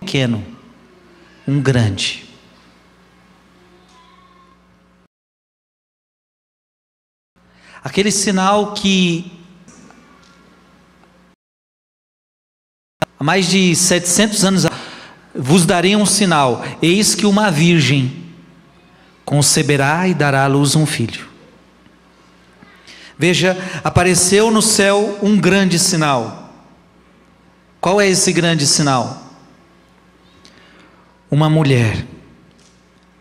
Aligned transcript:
pequeno, 0.00 0.44
um 1.46 1.60
grande. 1.60 2.28
Aquele 7.82 8.10
sinal 8.10 8.74
que 8.74 9.32
há 13.18 13.24
mais 13.24 13.48
de 13.48 13.74
700 13.74 14.44
anos 14.44 14.66
vos 15.34 15.64
darei 15.64 15.96
um 15.96 16.04
sinal: 16.04 16.64
eis 16.82 17.14
que 17.14 17.26
uma 17.26 17.50
virgem 17.50 18.34
conceberá 19.24 20.08
e 20.08 20.14
dará 20.14 20.44
à 20.44 20.46
luz 20.46 20.74
um 20.74 20.84
filho. 20.84 21.28
Veja, 23.16 23.56
apareceu 23.84 24.50
no 24.50 24.62
céu 24.62 25.18
um 25.22 25.38
grande 25.38 25.78
sinal. 25.78 26.54
Qual 27.80 28.00
é 28.00 28.08
esse 28.08 28.32
grande 28.32 28.66
sinal? 28.66 29.29
Uma 31.30 31.48
mulher 31.48 32.04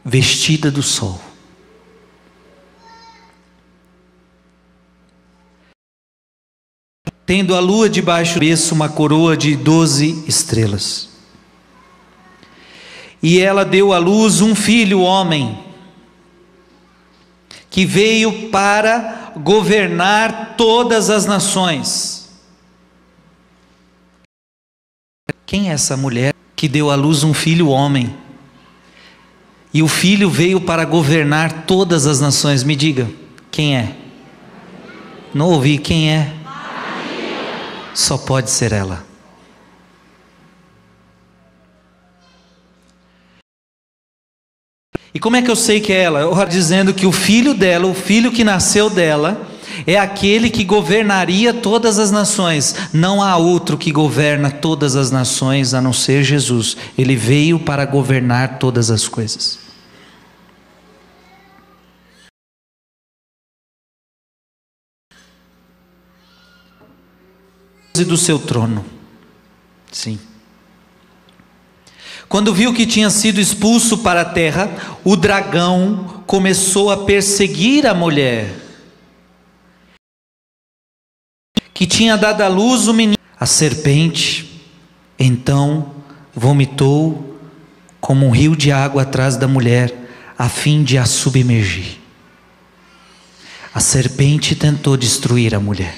vestida 0.03 0.71
do 0.71 0.81
sol. 0.81 1.21
Tendo 7.25 7.55
a 7.55 7.59
lua 7.59 7.87
debaixo 7.87 8.35
do 8.35 8.39
berço 8.39 8.73
uma 8.73 8.89
coroa 8.89 9.37
de 9.37 9.55
doze 9.55 10.23
estrelas. 10.27 11.09
E 13.21 13.39
ela 13.39 13.63
deu 13.63 13.93
à 13.93 13.99
luz 13.99 14.41
um 14.41 14.55
filho, 14.55 15.01
homem, 15.01 15.63
que 17.69 17.85
veio 17.85 18.49
para 18.49 19.33
governar 19.37 20.55
todas 20.57 21.09
as 21.11 21.25
nações. 21.27 22.31
Quem 25.45 25.69
é 25.69 25.73
essa 25.73 25.95
mulher? 25.95 26.38
Que 26.59 26.67
deu 26.67 26.91
à 26.91 26.95
luz 26.95 27.23
um 27.23 27.33
filho 27.33 27.69
homem. 27.69 28.13
E 29.73 29.81
o 29.81 29.87
filho 29.87 30.29
veio 30.29 30.59
para 30.59 30.83
governar 30.83 31.63
todas 31.65 32.05
as 32.05 32.19
nações. 32.19 32.65
Me 32.65 32.75
diga, 32.75 33.09
quem 33.49 33.77
é? 33.77 33.95
Não 35.33 35.51
ouvi, 35.51 35.77
quem 35.77 36.11
é? 36.11 36.33
Só 37.93 38.17
pode 38.17 38.51
ser 38.51 38.73
ela. 38.73 39.05
E 45.13 45.19
como 45.19 45.37
é 45.37 45.41
que 45.41 45.49
eu 45.49 45.55
sei 45.55 45.79
que 45.79 45.93
é 45.93 46.01
ela? 46.01 46.19
Eu 46.19 46.45
dizendo 46.45 46.93
que 46.93 47.05
o 47.05 47.11
filho 47.13 47.53
dela, 47.53 47.87
o 47.87 47.93
filho 47.93 48.33
que 48.33 48.43
nasceu 48.43 48.89
dela, 48.89 49.47
é 49.85 49.97
aquele 49.97 50.49
que 50.49 50.63
governaria 50.63 51.53
todas 51.53 51.99
as 51.99 52.11
nações. 52.11 52.75
Não 52.93 53.21
há 53.21 53.37
outro 53.37 53.77
que 53.77 53.91
governa 53.91 54.51
todas 54.51 54.95
as 54.95 55.11
nações 55.11 55.73
a 55.73 55.81
não 55.81 55.93
ser 55.93 56.23
Jesus. 56.23 56.77
Ele 56.97 57.15
veio 57.15 57.59
para 57.59 57.85
governar 57.85 58.59
todas 58.59 58.91
as 58.91 59.07
coisas. 59.07 59.59
do 68.05 68.15
seu 68.15 68.39
trono. 68.39 68.85
Sim. 69.91 70.17
Quando 72.29 72.53
viu 72.53 72.73
que 72.73 72.85
tinha 72.85 73.09
sido 73.09 73.41
expulso 73.41 73.97
para 73.97 74.21
a 74.21 74.25
terra, 74.25 74.71
o 75.03 75.17
dragão 75.17 76.23
começou 76.25 76.91
a 76.91 77.03
perseguir 77.05 77.85
a 77.85 77.93
mulher 77.93 78.68
que 81.79 81.87
tinha 81.87 82.17
dado 82.17 82.41
à 82.41 82.49
luz 82.49 82.89
o 82.89 82.93
menino. 82.93 83.17
A 83.39 83.45
serpente 83.45 84.61
então 85.17 85.95
vomitou 86.35 87.39
como 88.01 88.25
um 88.25 88.31
rio 88.31 88.53
de 88.53 88.69
água 88.69 89.03
atrás 89.03 89.37
da 89.37 89.47
mulher, 89.47 89.95
a 90.37 90.49
fim 90.49 90.83
de 90.83 90.97
a 90.97 91.05
submergir. 91.05 91.97
A 93.73 93.79
serpente 93.79 94.57
tentou 94.57 94.97
destruir 94.97 95.55
a 95.55 95.59
mulher. 95.61 95.95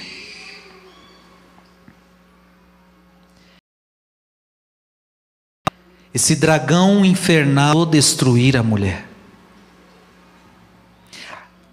Esse 6.13 6.36
dragão 6.36 7.03
infernal 7.03 7.88
destruir 7.88 8.56
a 8.56 8.62
mulher. 8.62 9.08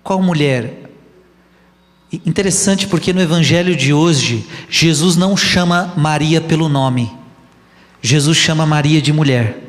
Qual 0.02 0.22
mulher? 0.22 0.88
Interessante 2.10 2.86
porque 2.86 3.12
no 3.12 3.20
evangelho 3.20 3.76
de 3.76 3.92
hoje, 3.92 4.46
Jesus 4.70 5.16
não 5.16 5.36
chama 5.36 5.92
Maria 5.96 6.41
pelo 6.41 6.69
nome, 6.69 7.12
Jesus 8.00 8.38
chama 8.38 8.64
Maria 8.64 9.02
de 9.02 9.12
mulher. 9.12 9.64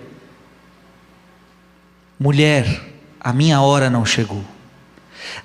Mulher, 2.17 2.93
a 3.19 3.33
minha 3.33 3.61
hora 3.61 3.89
não 3.89 4.05
chegou. 4.05 4.43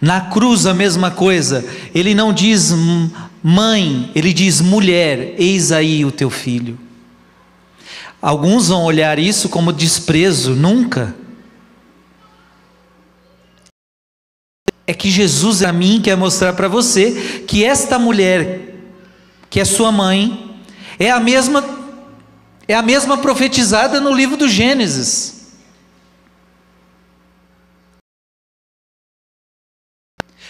Na 0.01 0.21
cruz 0.21 0.67
a 0.67 0.75
mesma 0.75 1.11
coisa, 1.11 1.65
ele 1.95 2.15
não 2.15 2.33
diz 2.33 2.73
mãe, 3.43 4.11
ele 4.15 4.33
diz 4.33 4.61
mulher, 4.61 5.35
eis 5.39 5.73
aí 5.73 6.05
o 6.05 6.13
teu 6.13 6.31
filho. 6.31 6.79
Alguns 8.23 8.69
vão 8.69 8.85
olhar 8.85 9.19
isso 9.19 9.49
como 9.49 9.73
desprezo, 9.73 10.55
nunca. 10.55 11.15
É 14.87 14.93
que 14.93 15.11
Jesus 15.11 15.63
a 15.63 15.73
mim 15.73 16.01
quer 16.03 16.17
mostrar 16.17 16.53
para 16.53 16.69
você 16.69 17.45
que 17.47 17.65
esta 17.65 17.99
mulher, 17.99 18.75
que 19.49 19.61
é 19.61 19.65
sua 19.65 19.91
mãe, 19.91 20.61
é 20.99 21.11
a 21.11 21.21
mesma 21.21 21.83
é 22.67 22.75
a 22.75 22.83
mesma 22.83 23.19
profetizada 23.19 24.01
no 24.01 24.11
livro 24.11 24.39
do 24.39 24.49
Gênesis. 24.49 25.35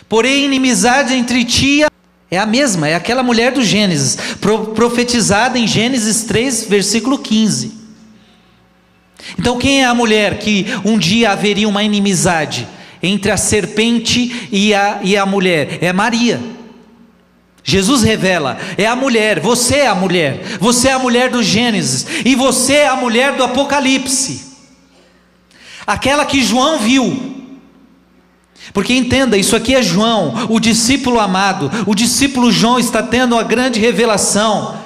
Porém, 0.08 0.44
inimizade 0.44 1.14
entre 1.14 1.44
ti 1.44 1.84
é 2.30 2.38
a 2.38 2.46
mesma, 2.46 2.88
é 2.88 2.94
aquela 2.94 3.22
mulher 3.22 3.52
do 3.52 3.64
Gênesis, 3.64 4.16
profetizada 4.74 5.58
em 5.58 5.66
Gênesis 5.66 6.22
3, 6.24 6.66
versículo 6.68 7.18
15. 7.18 7.72
Então, 9.38 9.58
quem 9.58 9.82
é 9.82 9.86
a 9.86 9.94
mulher 9.94 10.38
que 10.38 10.66
um 10.84 10.98
dia 10.98 11.32
haveria 11.32 11.68
uma 11.68 11.82
inimizade? 11.82 12.68
Entre 13.04 13.30
a 13.30 13.36
serpente 13.36 14.48
e 14.50 14.74
a, 14.74 15.00
e 15.02 15.16
a 15.16 15.24
mulher? 15.26 15.78
É 15.82 15.92
Maria. 15.92 16.40
Jesus 17.66 18.02
revela, 18.02 18.58
é 18.76 18.86
a 18.86 18.94
mulher, 18.94 19.40
você 19.40 19.76
é 19.76 19.86
a 19.86 19.94
mulher, 19.94 20.58
você 20.60 20.88
é 20.88 20.92
a 20.92 20.98
mulher 20.98 21.30
do 21.30 21.42
Gênesis, 21.42 22.06
e 22.22 22.34
você 22.34 22.74
é 22.74 22.88
a 22.88 22.94
mulher 22.94 23.36
do 23.36 23.42
Apocalipse, 23.42 24.54
aquela 25.86 26.26
que 26.26 26.42
João 26.42 26.78
viu, 26.78 27.34
porque 28.74 28.92
entenda, 28.92 29.38
isso 29.38 29.56
aqui 29.56 29.74
é 29.74 29.82
João, 29.82 30.46
o 30.50 30.60
discípulo 30.60 31.18
amado, 31.18 31.70
o 31.86 31.94
discípulo 31.94 32.52
João 32.52 32.78
está 32.78 33.02
tendo 33.02 33.34
uma 33.34 33.42
grande 33.42 33.80
revelação, 33.80 34.78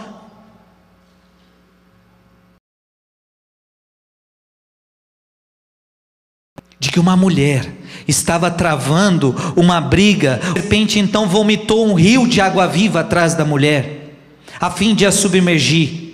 de 6.79 6.93
que 6.93 7.01
uma 7.01 7.17
mulher 7.17 7.75
estava 8.09 8.51
travando 8.51 9.37
uma 9.55 9.81
briga. 9.81 10.41
A 10.43 10.53
serpente 10.55 10.99
então 10.99 11.29
vomitou 11.29 11.87
um 11.87 11.95
rio 11.95 12.27
de 12.27 12.41
água 12.41 12.67
viva 12.67 13.01
atrás 13.01 13.35
da 13.35 13.45
mulher, 13.45 14.17
a 14.59 14.71
fim 14.71 14.95
de 14.95 15.07
a 15.07 15.13
submergir. 15.13 16.09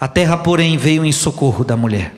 A 0.00 0.08
terra, 0.08 0.38
porém, 0.38 0.78
veio 0.78 1.04
em 1.04 1.12
socorro 1.12 1.62
da 1.62 1.76
mulher. 1.76 2.14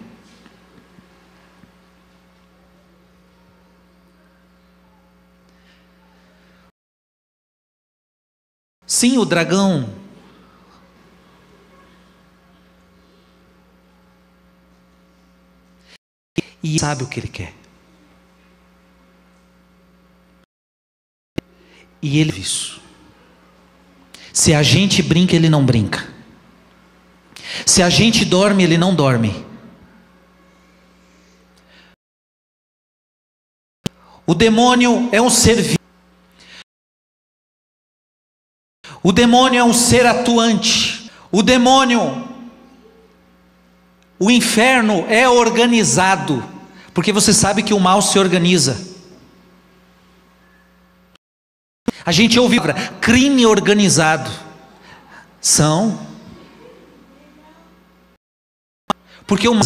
Sim, 8.86 9.18
o 9.18 9.24
dragão. 9.24 9.88
E 16.62 16.78
sabe 16.78 17.02
o 17.02 17.08
que 17.08 17.18
ele 17.18 17.26
quer. 17.26 17.61
E 22.02 22.18
ele 22.18 22.40
isso. 22.40 22.80
Se 24.32 24.52
a 24.52 24.62
gente 24.62 25.02
brinca, 25.02 25.36
ele 25.36 25.48
não 25.48 25.64
brinca. 25.64 26.12
Se 27.64 27.82
a 27.82 27.88
gente 27.88 28.24
dorme, 28.24 28.64
ele 28.64 28.76
não 28.76 28.94
dorme. 28.94 29.46
O 34.26 34.34
demônio 34.34 35.08
é 35.12 35.20
um 35.20 35.30
ser 35.30 35.76
O 39.02 39.10
demônio 39.10 39.58
é 39.58 39.64
um 39.64 39.72
ser 39.72 40.06
atuante. 40.06 41.10
O 41.30 41.42
demônio, 41.42 42.28
o 44.18 44.30
inferno 44.30 45.04
é 45.08 45.28
organizado, 45.28 46.44
porque 46.94 47.12
você 47.12 47.32
sabe 47.32 47.62
que 47.62 47.74
o 47.74 47.80
mal 47.80 48.00
se 48.00 48.18
organiza. 48.18 48.91
A 52.04 52.12
gente 52.12 52.38
ouve 52.38 52.58
crime 53.00 53.46
organizado. 53.46 54.30
São. 55.40 56.06
Porque 59.26 59.48
o 59.48 59.54
mal, 59.54 59.64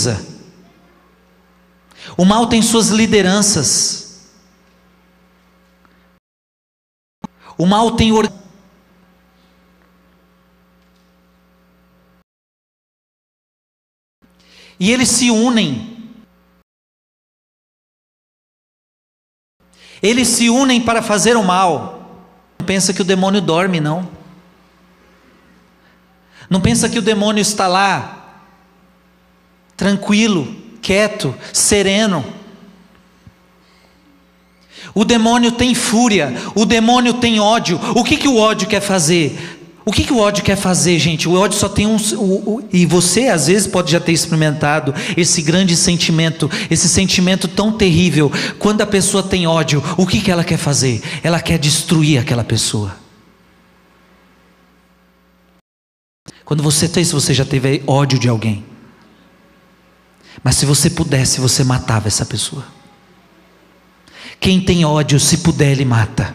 o 2.17 2.25
mal 2.25 2.47
tem 2.47 2.63
suas 2.63 2.89
lideranças. 2.89 4.31
O 7.59 7.67
mal 7.67 7.97
tem 7.97 8.13
organização 8.13 8.47
E 14.79 14.93
eles 14.93 15.09
se 15.09 15.31
unem. 15.31 15.97
Eles 20.03 20.29
se 20.29 20.51
unem 20.51 20.81
para 20.81 21.03
fazer 21.03 21.37
o 21.37 21.43
mal. 21.43 21.96
Pensa 22.67 22.93
que 22.93 23.01
o 23.01 23.05
demônio 23.05 23.41
dorme, 23.41 23.81
não. 23.81 24.09
Não 26.51 26.61
pensa 26.61 26.89
que 26.89 26.99
o 26.99 27.03
demônio 27.03 27.41
está 27.41 27.67
lá, 27.67 28.41
tranquilo, 29.77 30.55
quieto, 30.81 31.35
sereno. 31.53 32.25
O 34.95 35.05
demônio 35.05 35.53
tem 35.53 35.75
fúria, 35.75 36.35
o 36.55 36.65
demônio 36.65 37.15
tem 37.15 37.41
ódio. 37.41 37.81
O 37.95 38.05
que, 38.05 38.17
que 38.17 38.29
o 38.29 38.37
ódio 38.37 38.69
quer 38.69 38.81
fazer? 38.81 39.57
O 39.89 39.93
que, 39.93 40.03
que 40.03 40.13
o 40.13 40.19
ódio 40.19 40.43
quer 40.43 40.57
fazer, 40.57 40.99
gente? 40.99 41.29
O 41.29 41.35
ódio 41.35 41.57
só 41.57 41.69
tem 41.69 41.87
um. 41.87 41.95
O, 42.17 42.57
o, 42.57 42.69
e 42.73 42.85
você, 42.85 43.29
às 43.29 43.47
vezes, 43.47 43.69
pode 43.69 43.93
já 43.93 44.01
ter 44.01 44.11
experimentado 44.11 44.93
esse 45.17 45.41
grande 45.41 45.77
sentimento, 45.77 46.51
esse 46.69 46.89
sentimento 46.89 47.47
tão 47.47 47.71
terrível. 47.71 48.29
Quando 48.59 48.81
a 48.81 48.87
pessoa 48.87 49.23
tem 49.23 49.47
ódio, 49.47 49.81
o 49.97 50.05
que, 50.05 50.21
que 50.21 50.29
ela 50.29 50.43
quer 50.43 50.57
fazer? 50.57 51.01
Ela 51.23 51.39
quer 51.39 51.57
destruir 51.57 52.19
aquela 52.19 52.43
pessoa. 52.43 52.97
Quando 56.45 56.65
você 56.65 56.89
tem, 56.89 57.05
se 57.05 57.13
você 57.13 57.33
já 57.33 57.45
teve 57.45 57.85
ódio 57.87 58.19
de 58.19 58.29
alguém. 58.29 58.65
Mas 60.43 60.57
se 60.57 60.67
você 60.67 60.91
pudesse, 60.91 61.41
você 61.41 61.63
matava 61.63 62.09
essa 62.09 62.27
pessoa. 62.27 62.67
Quem 64.41 64.61
tem 64.61 64.85
ódio, 64.85 65.21
se 65.21 65.39
puder, 65.39 65.71
ele 65.71 65.85
mata. 65.85 66.35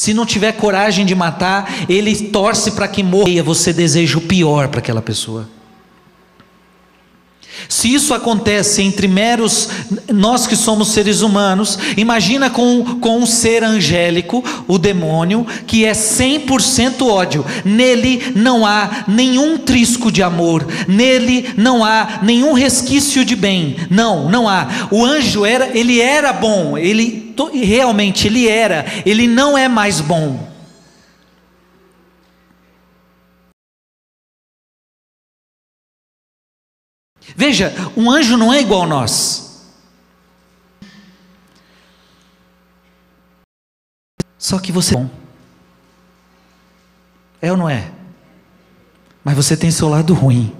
Se 0.00 0.14
não 0.14 0.24
tiver 0.24 0.52
coragem 0.52 1.04
de 1.04 1.14
matar, 1.14 1.84
ele 1.86 2.16
torce 2.28 2.70
para 2.70 2.88
que 2.88 3.02
morra. 3.02 3.42
Você 3.42 3.70
deseja 3.70 4.16
o 4.16 4.22
pior 4.22 4.68
para 4.68 4.78
aquela 4.78 5.02
pessoa. 5.02 5.46
Se 7.70 7.94
isso 7.94 8.12
acontece 8.12 8.82
entre 8.82 9.06
meros 9.06 9.68
nós 10.12 10.44
que 10.44 10.56
somos 10.56 10.88
seres 10.88 11.20
humanos, 11.20 11.78
imagina 11.96 12.50
com, 12.50 12.98
com 13.00 13.18
um 13.18 13.26
ser 13.26 13.62
angélico, 13.62 14.42
o 14.66 14.76
demônio, 14.76 15.46
que 15.68 15.84
é 15.84 15.92
100% 15.92 17.06
ódio. 17.06 17.46
Nele 17.64 18.32
não 18.34 18.66
há 18.66 19.04
nenhum 19.06 19.56
trisco 19.56 20.10
de 20.10 20.20
amor, 20.20 20.66
nele 20.88 21.50
não 21.56 21.84
há 21.84 22.18
nenhum 22.22 22.54
resquício 22.54 23.24
de 23.24 23.36
bem. 23.36 23.76
Não, 23.88 24.28
não 24.28 24.48
há. 24.48 24.66
O 24.90 25.04
anjo 25.04 25.46
era, 25.46 25.70
ele 25.72 26.00
era 26.00 26.32
bom, 26.32 26.76
ele 26.76 27.32
realmente 27.54 28.26
ele 28.26 28.48
era, 28.48 28.84
ele 29.06 29.28
não 29.28 29.56
é 29.56 29.68
mais 29.68 30.00
bom. 30.00 30.49
Veja, 37.40 37.72
um 37.96 38.10
anjo 38.10 38.36
não 38.36 38.52
é 38.52 38.60
igual 38.60 38.82
a 38.82 38.86
nós. 38.86 39.64
Só 44.36 44.58
que 44.58 44.70
você 44.70 44.94
é 44.94 44.98
bom. 44.98 45.10
É 47.40 47.50
ou 47.50 47.56
não 47.56 47.66
é? 47.66 47.90
Mas 49.24 49.34
você 49.36 49.56
tem 49.56 49.70
seu 49.70 49.88
lado 49.88 50.12
ruim. 50.12 50.54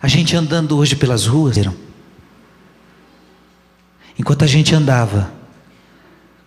A 0.00 0.06
gente 0.06 0.36
andando 0.36 0.78
hoje 0.78 0.94
pelas 0.94 1.26
ruas, 1.26 1.56
enquanto 4.16 4.44
a 4.44 4.46
gente 4.46 4.72
andava, 4.72 5.36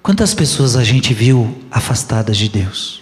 Quantas 0.01 0.33
pessoas 0.33 0.75
a 0.75 0.83
gente 0.83 1.13
viu 1.13 1.55
afastadas 1.69 2.35
de 2.35 2.49
Deus? 2.49 3.01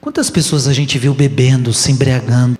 Quantas 0.00 0.30
pessoas 0.30 0.66
a 0.66 0.72
gente 0.72 0.98
viu 0.98 1.14
bebendo, 1.14 1.72
se 1.72 1.92
embriagando? 1.92 2.58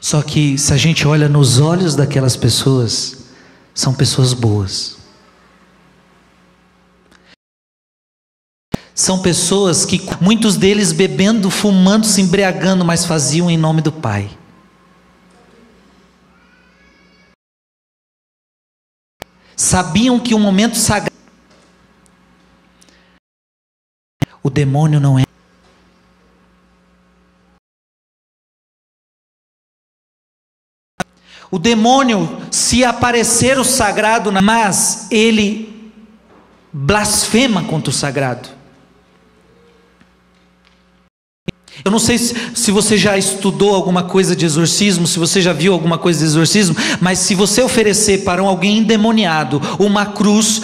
Só 0.00 0.22
que 0.22 0.56
se 0.56 0.72
a 0.72 0.76
gente 0.76 1.06
olha 1.06 1.28
nos 1.28 1.58
olhos 1.58 1.96
daquelas 1.96 2.36
pessoas, 2.36 3.24
são 3.74 3.92
pessoas 3.92 4.32
boas. 4.32 4.98
São 8.94 9.20
pessoas 9.20 9.84
que 9.84 10.00
muitos 10.20 10.56
deles 10.56 10.92
bebendo, 10.92 11.50
fumando, 11.50 12.06
se 12.06 12.20
embriagando, 12.20 12.84
mas 12.84 13.04
faziam 13.04 13.50
em 13.50 13.56
nome 13.56 13.82
do 13.82 13.90
Pai. 13.90 14.30
Sabiam 19.56 20.18
que 20.20 20.34
o 20.34 20.38
momento 20.38 20.76
sagrado. 20.76 21.14
O 24.42 24.50
demônio 24.50 25.00
não 25.00 25.18
é. 25.18 25.24
O 31.50 31.58
demônio, 31.58 32.40
se 32.50 32.84
aparecer 32.84 33.58
o 33.58 33.64
sagrado, 33.64 34.32
mas 34.32 35.06
ele 35.10 35.92
blasfema 36.72 37.62
contra 37.64 37.90
o 37.90 37.92
sagrado. 37.92 38.53
Eu 41.84 41.90
não 41.90 41.98
sei 41.98 42.16
se, 42.16 42.70
você 42.70 42.96
já 42.96 43.18
estudou 43.18 43.74
alguma 43.74 44.04
coisa 44.04 44.34
de 44.34 44.46
exorcismo, 44.46 45.06
se 45.06 45.18
você 45.18 45.42
já 45.42 45.52
viu 45.52 45.74
alguma 45.74 45.98
coisa 45.98 46.20
de 46.20 46.24
exorcismo, 46.24 46.74
mas 46.98 47.18
se 47.18 47.34
você 47.34 47.60
oferecer 47.60 48.24
para 48.24 48.42
um 48.42 48.48
alguém 48.48 48.78
endemoniado 48.78 49.60
uma 49.78 50.06
cruz, 50.06 50.62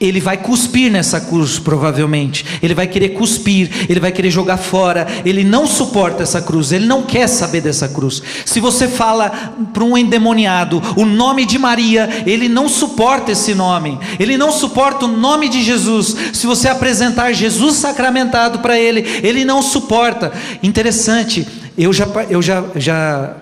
ele 0.00 0.18
vai 0.18 0.38
cuspir 0.38 0.90
nessa 0.90 1.20
cruz, 1.20 1.58
provavelmente. 1.58 2.46
Ele 2.62 2.74
vai 2.74 2.86
querer 2.86 3.10
cuspir, 3.10 3.70
ele 3.86 4.00
vai 4.00 4.10
querer 4.10 4.30
jogar 4.30 4.56
fora. 4.56 5.06
Ele 5.26 5.44
não 5.44 5.66
suporta 5.66 6.22
essa 6.22 6.40
cruz, 6.40 6.72
ele 6.72 6.86
não 6.86 7.02
quer 7.02 7.26
saber 7.26 7.60
dessa 7.60 7.86
cruz. 7.86 8.22
Se 8.46 8.60
você 8.60 8.88
fala 8.88 9.28
para 9.74 9.84
um 9.84 9.98
endemoniado 9.98 10.82
o 10.96 11.04
nome 11.04 11.44
de 11.44 11.58
Maria, 11.58 12.08
ele 12.26 12.48
não 12.48 12.66
suporta 12.66 13.32
esse 13.32 13.54
nome, 13.54 13.98
ele 14.18 14.38
não 14.38 14.50
suporta 14.50 15.04
o 15.04 15.08
nome 15.08 15.50
de 15.50 15.62
Jesus. 15.62 16.16
Se 16.32 16.46
você 16.46 16.68
apresentar 16.68 17.32
Jesus 17.32 17.76
sacramentado 17.76 18.60
para 18.60 18.78
ele, 18.78 19.04
ele 19.22 19.44
não 19.44 19.60
suporta. 19.60 20.32
Interessante, 20.62 21.46
eu 21.76 21.92
já, 21.92 22.06
eu 22.30 22.40
já, 22.40 22.64
já 22.74 23.36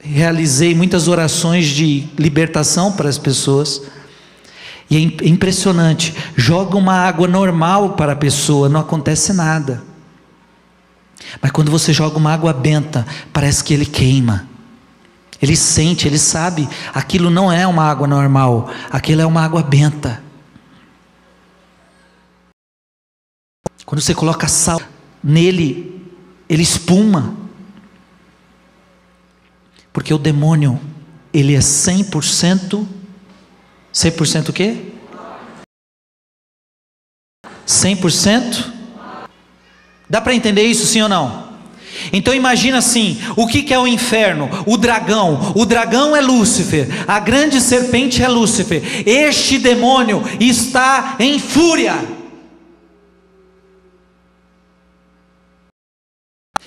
realizei 0.00 0.74
muitas 0.74 1.06
orações 1.06 1.66
de 1.66 2.04
libertação 2.18 2.92
para 2.92 3.10
as 3.10 3.18
pessoas. 3.18 3.82
E 4.90 4.96
é 4.96 5.00
impressionante, 5.28 6.14
joga 6.34 6.76
uma 6.76 6.94
água 6.94 7.28
normal 7.28 7.90
para 7.90 8.12
a 8.12 8.16
pessoa, 8.16 8.68
não 8.68 8.80
acontece 8.80 9.32
nada. 9.32 9.82
Mas 11.42 11.50
quando 11.50 11.70
você 11.70 11.92
joga 11.92 12.16
uma 12.16 12.32
água 12.32 12.52
benta, 12.52 13.06
parece 13.32 13.62
que 13.62 13.74
ele 13.74 13.84
queima. 13.84 14.48
Ele 15.40 15.54
sente, 15.54 16.08
ele 16.08 16.18
sabe, 16.18 16.68
aquilo 16.92 17.30
não 17.30 17.52
é 17.52 17.66
uma 17.66 17.84
água 17.84 18.06
normal, 18.06 18.70
aquilo 18.90 19.20
é 19.20 19.26
uma 19.26 19.44
água 19.44 19.62
benta. 19.62 20.22
Quando 23.84 24.00
você 24.00 24.14
coloca 24.14 24.48
sal 24.48 24.80
nele, 25.22 26.12
ele 26.48 26.62
espuma. 26.62 27.34
Porque 29.92 30.12
o 30.12 30.18
demônio, 30.18 30.80
ele 31.32 31.54
é 31.54 31.60
100% 31.60 32.97
100% 33.98 34.50
o 34.50 34.52
quê? 34.52 34.76
100%? 37.66 38.72
Dá 40.08 40.20
para 40.20 40.34
entender 40.34 40.62
isso, 40.62 40.86
sim 40.86 41.02
ou 41.02 41.08
não? 41.08 41.48
Então 42.12 42.32
imagina 42.32 42.78
assim, 42.78 43.20
o 43.34 43.48
que, 43.48 43.60
que 43.60 43.74
é 43.74 43.78
o 43.78 43.88
inferno? 43.88 44.48
O 44.66 44.76
dragão. 44.76 45.52
O 45.56 45.66
dragão 45.66 46.14
é 46.14 46.20
Lúcifer. 46.20 46.88
A 47.08 47.18
grande 47.18 47.60
serpente 47.60 48.22
é 48.22 48.28
Lúcifer. 48.28 48.80
Este 49.04 49.58
demônio 49.58 50.22
está 50.38 51.16
em 51.18 51.40
fúria. 51.40 51.96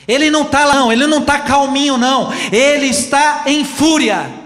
Ele 0.05 0.29
não 0.29 0.41
está 0.41 0.65
lá, 0.65 0.75
não. 0.75 0.91
Ele 0.91 1.07
não 1.07 1.19
está 1.19 1.39
calminho, 1.39 1.97
não. 1.97 2.29
Ele 2.51 2.87
está 2.87 3.43
em 3.45 3.63
fúria. 3.63 4.40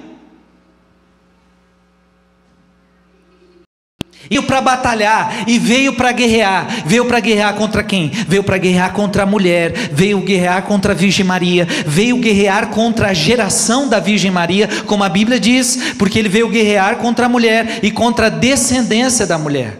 Veio 4.29 4.43
para 4.43 4.61
batalhar 4.61 5.43
e 5.47 5.59
veio 5.59 5.93
para 5.93 6.11
guerrear. 6.11 6.83
Veio 6.85 7.05
para 7.05 7.19
guerrear 7.19 7.53
contra 7.53 7.83
quem? 7.83 8.09
Veio 8.09 8.43
para 8.43 8.57
guerrear 8.57 8.91
contra 8.93 9.23
a 9.23 9.25
mulher, 9.25 9.71
veio 9.91 10.19
guerrear 10.21 10.63
contra 10.63 10.93
a 10.93 10.95
Virgem 10.95 11.25
Maria, 11.25 11.67
veio 11.85 12.17
guerrear 12.17 12.67
contra 12.67 13.09
a 13.09 13.13
geração 13.13 13.87
da 13.87 13.99
Virgem 13.99 14.31
Maria, 14.31 14.67
como 14.85 15.03
a 15.03 15.09
Bíblia 15.09 15.39
diz, 15.39 15.93
porque 15.97 16.17
ele 16.17 16.29
veio 16.29 16.49
guerrear 16.49 16.97
contra 16.97 17.27
a 17.27 17.29
mulher 17.29 17.79
e 17.83 17.91
contra 17.91 18.27
a 18.27 18.29
descendência 18.29 19.27
da 19.27 19.37
mulher. 19.37 19.79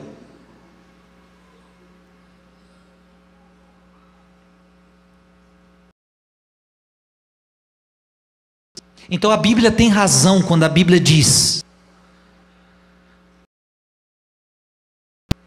Então 9.09 9.29
a 9.29 9.37
Bíblia 9.37 9.71
tem 9.71 9.89
razão 9.89 10.41
quando 10.41 10.63
a 10.63 10.69
Bíblia 10.69 10.99
diz 10.99 11.64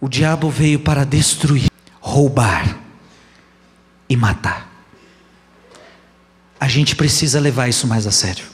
O 0.01 0.09
diabo 0.09 0.49
veio 0.49 0.79
para 0.79 1.05
destruir, 1.05 1.71
roubar 2.01 2.79
e 4.09 4.17
matar. 4.17 4.69
A 6.61 6.69
gente 6.69 6.97
precisa 6.97 7.41
levar 7.41 7.69
isso 7.69 7.87
mais 7.87 8.07
a 8.07 8.11
sério. 8.11 8.47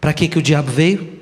Para 0.00 0.12
que, 0.12 0.28
que 0.28 0.38
o 0.38 0.42
diabo 0.42 0.70
veio? 0.70 1.20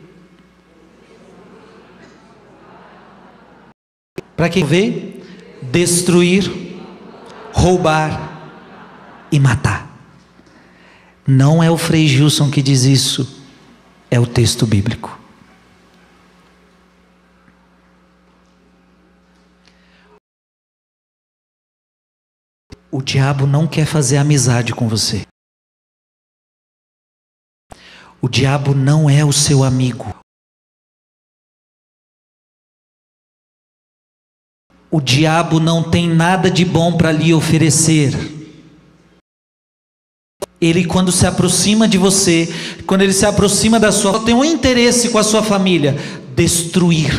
Para 4.36 4.48
que 4.48 4.62
veio? 4.62 5.20
Destruir, 5.62 6.50
roubar 7.52 8.52
e 9.32 9.40
matar. 9.40 9.88
Não 11.26 11.62
é 11.62 11.70
o 11.70 11.76
Frei 11.76 12.06
Gilson 12.06 12.50
que 12.50 12.62
diz 12.62 12.84
isso, 12.84 13.42
é 14.10 14.18
o 14.18 14.26
texto 14.26 14.66
bíblico. 14.66 15.17
O 22.90 23.02
diabo 23.02 23.46
não 23.46 23.66
quer 23.66 23.86
fazer 23.86 24.16
amizade 24.16 24.74
com 24.74 24.88
você. 24.88 25.26
O 28.20 28.28
diabo 28.28 28.74
não 28.74 29.10
é 29.10 29.24
o 29.24 29.32
seu 29.32 29.62
amigo. 29.62 30.16
O 34.90 35.02
diabo 35.02 35.60
não 35.60 35.88
tem 35.88 36.08
nada 36.08 36.50
de 36.50 36.64
bom 36.64 36.96
para 36.96 37.12
lhe 37.12 37.34
oferecer. 37.34 38.12
Ele, 40.58 40.86
quando 40.86 41.12
se 41.12 41.26
aproxima 41.26 41.86
de 41.86 41.98
você, 41.98 42.48
quando 42.86 43.02
ele 43.02 43.12
se 43.12 43.26
aproxima 43.26 43.78
da 43.78 43.92
sua, 43.92 44.24
tem 44.24 44.34
um 44.34 44.44
interesse 44.44 45.10
com 45.10 45.18
a 45.18 45.22
sua 45.22 45.42
família: 45.42 45.94
destruir, 46.34 47.12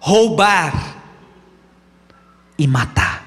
roubar 0.00 0.96
e 2.58 2.66
matar 2.66 3.19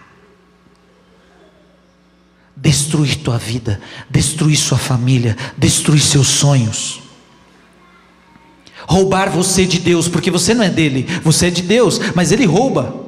destruir 2.63 3.17
tua 3.17 3.37
vida, 3.37 3.81
destruir 4.09 4.55
sua 4.55 4.77
família, 4.77 5.35
destruir 5.57 5.99
seus 5.99 6.29
sonhos. 6.29 7.01
Roubar 8.87 9.29
você 9.29 9.65
de 9.65 9.79
Deus, 9.79 10.07
porque 10.07 10.31
você 10.31 10.53
não 10.53 10.63
é 10.63 10.69
dele, 10.69 11.05
você 11.25 11.47
é 11.47 11.49
de 11.49 11.61
Deus, 11.61 11.99
mas 12.15 12.31
ele 12.31 12.45
rouba. 12.45 13.03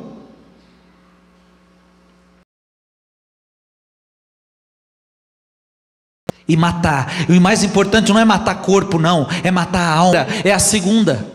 E 6.45 6.57
matar, 6.57 7.25
e 7.29 7.37
o 7.37 7.41
mais 7.41 7.63
importante 7.63 8.11
não 8.11 8.19
é 8.19 8.25
matar 8.25 8.55
corpo, 8.55 8.99
não, 8.99 9.25
é 9.41 9.49
matar 9.49 9.87
a 9.87 9.93
alma, 9.95 10.27
é 10.43 10.51
a 10.51 10.59
segunda. 10.59 11.33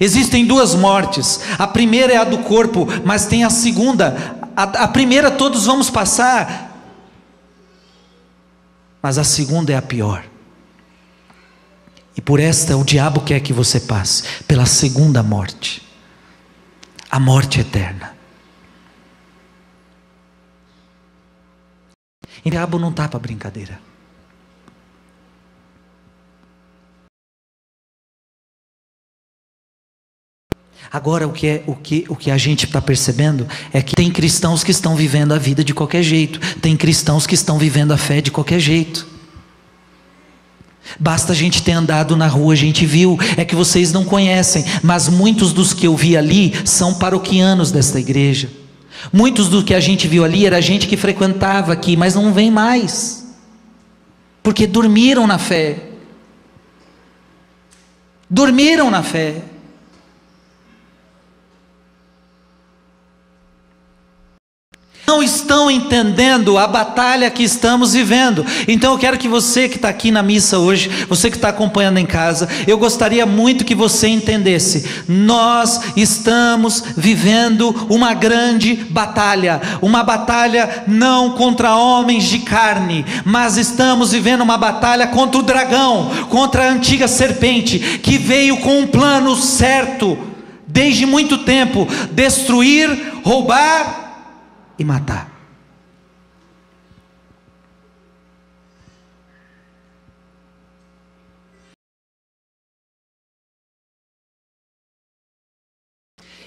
Existem 0.00 0.46
duas 0.46 0.74
mortes. 0.74 1.40
A 1.58 1.66
primeira 1.66 2.14
é 2.14 2.16
a 2.16 2.24
do 2.24 2.38
corpo, 2.38 2.88
mas 3.04 3.26
tem 3.26 3.44
a 3.44 3.50
segunda, 3.50 4.39
a, 4.56 4.62
a 4.84 4.88
primeira 4.88 5.30
todos 5.30 5.66
vamos 5.66 5.90
passar, 5.90 6.70
mas 9.02 9.18
a 9.18 9.24
segunda 9.24 9.72
é 9.72 9.76
a 9.76 9.82
pior. 9.82 10.24
E 12.16 12.20
por 12.20 12.40
esta 12.40 12.76
o 12.76 12.84
diabo 12.84 13.22
quer 13.22 13.40
que 13.40 13.52
você 13.52 13.80
passe 13.80 14.42
pela 14.44 14.66
segunda 14.66 15.22
morte, 15.22 15.82
a 17.10 17.18
morte 17.18 17.60
eterna. 17.60 18.14
E 22.44 22.48
o 22.48 22.50
diabo 22.50 22.78
não 22.78 22.90
está 22.90 23.08
para 23.08 23.18
brincadeira. 23.18 23.80
Agora, 30.92 31.28
o 31.28 31.32
que, 31.32 31.46
é, 31.46 31.62
o 31.66 31.74
que, 31.74 32.04
o 32.08 32.16
que 32.16 32.30
a 32.32 32.36
gente 32.36 32.66
está 32.66 32.80
percebendo 32.80 33.46
é 33.72 33.80
que 33.80 33.94
tem 33.94 34.10
cristãos 34.10 34.64
que 34.64 34.72
estão 34.72 34.96
vivendo 34.96 35.32
a 35.32 35.38
vida 35.38 35.62
de 35.62 35.72
qualquer 35.72 36.02
jeito, 36.02 36.40
tem 36.60 36.76
cristãos 36.76 37.28
que 37.28 37.34
estão 37.34 37.58
vivendo 37.58 37.92
a 37.92 37.96
fé 37.96 38.20
de 38.20 38.32
qualquer 38.32 38.58
jeito. 38.58 39.06
Basta 40.98 41.32
a 41.32 41.36
gente 41.36 41.62
ter 41.62 41.72
andado 41.72 42.16
na 42.16 42.26
rua, 42.26 42.54
a 42.54 42.56
gente 42.56 42.84
viu, 42.84 43.16
é 43.36 43.44
que 43.44 43.54
vocês 43.54 43.92
não 43.92 44.04
conhecem, 44.04 44.64
mas 44.82 45.08
muitos 45.08 45.52
dos 45.52 45.72
que 45.72 45.86
eu 45.86 45.96
vi 45.96 46.16
ali 46.16 46.52
são 46.64 46.94
paroquianos 46.94 47.70
desta 47.70 48.00
igreja. 48.00 48.50
Muitos 49.12 49.48
do 49.48 49.62
que 49.62 49.74
a 49.74 49.80
gente 49.80 50.08
viu 50.08 50.24
ali 50.24 50.44
era 50.44 50.60
gente 50.60 50.88
que 50.88 50.96
frequentava 50.96 51.72
aqui, 51.72 51.96
mas 51.96 52.16
não 52.16 52.34
vem 52.34 52.50
mais, 52.50 53.24
porque 54.42 54.66
dormiram 54.66 55.26
na 55.26 55.38
fé. 55.38 55.90
Dormiram 58.28 58.90
na 58.90 59.04
fé. 59.04 59.49
Não 65.10 65.20
estão 65.20 65.68
entendendo 65.68 66.56
a 66.56 66.68
batalha 66.68 67.28
que 67.32 67.42
estamos 67.42 67.94
vivendo. 67.94 68.46
Então 68.68 68.92
eu 68.92 68.98
quero 68.98 69.18
que 69.18 69.26
você 69.26 69.68
que 69.68 69.74
está 69.74 69.88
aqui 69.88 70.12
na 70.12 70.22
missa 70.22 70.60
hoje, 70.60 70.88
você 71.08 71.28
que 71.28 71.34
está 71.36 71.48
acompanhando 71.48 71.98
em 71.98 72.06
casa, 72.06 72.48
eu 72.64 72.78
gostaria 72.78 73.26
muito 73.26 73.64
que 73.64 73.74
você 73.74 74.06
entendesse: 74.06 75.02
nós 75.08 75.80
estamos 75.96 76.84
vivendo 76.96 77.88
uma 77.90 78.14
grande 78.14 78.76
batalha, 78.88 79.60
uma 79.82 80.04
batalha 80.04 80.84
não 80.86 81.30
contra 81.30 81.74
homens 81.74 82.24
de 82.24 82.38
carne, 82.38 83.04
mas 83.24 83.56
estamos 83.56 84.12
vivendo 84.12 84.42
uma 84.42 84.56
batalha 84.56 85.08
contra 85.08 85.40
o 85.40 85.42
dragão, 85.42 86.08
contra 86.28 86.68
a 86.68 86.70
antiga 86.70 87.08
serpente, 87.08 87.98
que 88.00 88.16
veio 88.16 88.58
com 88.58 88.78
um 88.78 88.86
plano 88.86 89.34
certo 89.34 90.16
desde 90.68 91.04
muito 91.04 91.38
tempo 91.38 91.88
destruir, 92.12 92.88
roubar 93.24 93.99
e 94.80 94.84
matar. 94.84 95.30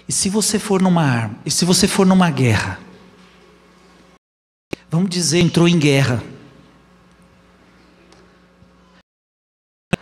E 0.08 0.12
se 0.12 0.30
você 0.30 0.58
for 0.58 0.82
numa 0.82 1.04
arma, 1.04 1.38
e 1.46 1.52
se 1.52 1.64
você 1.64 1.88
for 1.88 2.08
numa 2.08 2.30
guerra, 2.32 2.80
vamos 4.90 5.12
dizer, 5.12 5.40
entrou 5.40 5.68
em 5.68 5.78
guerra. 5.78 6.24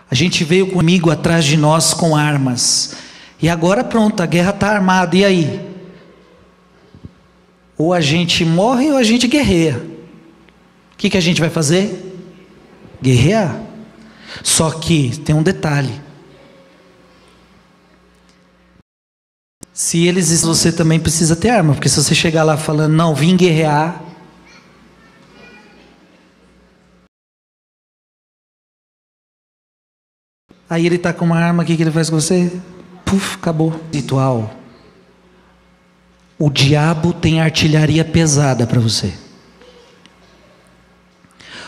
A 0.10 0.16
gente 0.16 0.46
veio 0.46 0.72
comigo 0.72 1.12
atrás 1.12 1.44
de 1.44 1.58
nós 1.58 1.94
com 1.94 2.16
armas. 2.16 2.96
E 3.42 3.50
agora 3.50 3.84
pronto, 3.84 4.24
a 4.24 4.26
guerra 4.26 4.52
está 4.52 4.70
armada. 4.70 5.18
E 5.18 5.26
aí? 5.26 5.71
Ou 7.78 7.94
a 7.94 8.02
gente 8.02 8.46
morre 8.46 8.92
ou 8.92 8.98
a 8.98 9.04
gente 9.04 9.28
guerreia. 9.28 9.78
O 10.94 10.98
que, 10.98 11.10
que 11.10 11.18
a 11.18 11.22
gente 11.22 11.42
vai 11.42 11.50
fazer? 11.50 12.16
Guerrear. 13.02 13.60
Só 14.44 14.70
que 14.72 15.18
tem 15.20 15.34
um 15.36 15.44
detalhe. 15.44 16.00
Se 19.74 20.06
eles, 20.06 20.42
você 20.42 20.72
também 20.72 21.00
precisa 21.00 21.36
ter 21.36 21.50
arma, 21.50 21.74
porque 21.74 21.90
se 21.90 22.02
você 22.02 22.14
chegar 22.14 22.44
lá 22.44 22.56
falando, 22.56 22.94
não, 22.94 23.16
vim 23.16 23.36
guerrear. 23.36 24.04
Aí 30.70 30.86
ele 30.86 30.96
está 30.96 31.12
com 31.12 31.26
uma 31.26 31.38
arma, 31.38 31.64
o 31.64 31.66
que, 31.66 31.76
que 31.76 31.84
ele 31.84 31.92
faz 31.92 32.10
com 32.10 32.20
você? 32.20 32.52
Puf, 33.04 33.36
acabou. 33.36 33.78
Ritual 33.92 34.61
o 36.42 36.50
diabo 36.50 37.14
tem 37.14 37.40
artilharia 37.40 38.04
pesada 38.04 38.66
para 38.66 38.80
você. 38.80 39.14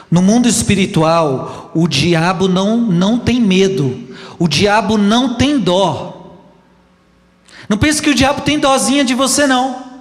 No 0.10 0.20
mundo 0.20 0.50
espiritual, 0.50 1.70
o 1.75 1.88
diabo 1.88 2.48
não, 2.48 2.77
não 2.77 3.20
tem 3.20 3.39
medo, 3.39 4.15
o 4.39 4.48
diabo 4.48 4.98
não 4.98 5.36
tem 5.36 5.60
dó. 5.60 6.39
Não 7.70 7.77
pense 7.77 8.01
que 8.01 8.10
o 8.10 8.15
diabo 8.15 8.42
tem 8.42 8.58
dózinha 8.58 9.06
de 9.06 9.13
você, 9.13 9.46
não. 9.46 9.94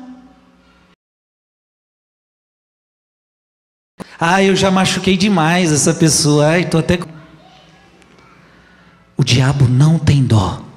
Ah, 4.18 4.42
eu 4.42 4.56
já 4.56 4.70
machuquei 4.70 5.18
demais 5.18 5.70
essa 5.70 5.92
pessoa. 5.92 6.46
Ai, 6.46 6.64
tô 6.64 6.78
até. 6.78 6.98
O 9.18 9.22
diabo 9.22 9.68
não 9.68 9.98
tem 9.98 10.24
dó. 10.24 10.71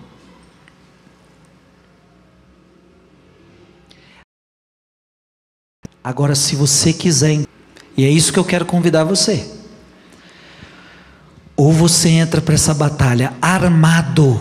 Agora, 6.06 6.36
se 6.36 6.56
você 6.56 6.94
quiser, 6.94 7.48
e 7.98 8.06
é 8.06 8.08
isso 8.08 8.32
que 8.32 8.38
eu 8.38 8.46
quero 8.46 8.64
convidar 8.64 9.04
você. 9.04 9.52
Ou 11.58 11.74
você 11.74 12.10
entra 12.10 12.40
para 12.40 12.54
essa 12.54 12.76
batalha 12.76 13.34
armado, 13.42 14.40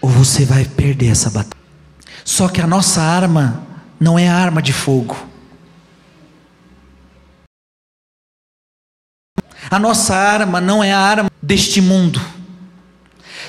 ou 0.00 0.08
você 0.08 0.44
vai 0.44 0.64
perder 0.64 1.08
essa 1.08 1.28
batalha. 1.28 1.60
Só 2.24 2.48
que 2.48 2.60
a 2.60 2.68
nossa 2.68 3.02
arma 3.02 3.66
não 3.98 4.16
é 4.16 4.28
arma 4.28 4.62
de 4.62 4.72
fogo. 4.72 5.16
A 9.68 9.80
nossa 9.80 10.14
arma 10.14 10.60
não 10.60 10.84
é 10.84 10.92
a 10.92 11.00
arma 11.00 11.30
deste 11.42 11.80
mundo. 11.80 12.35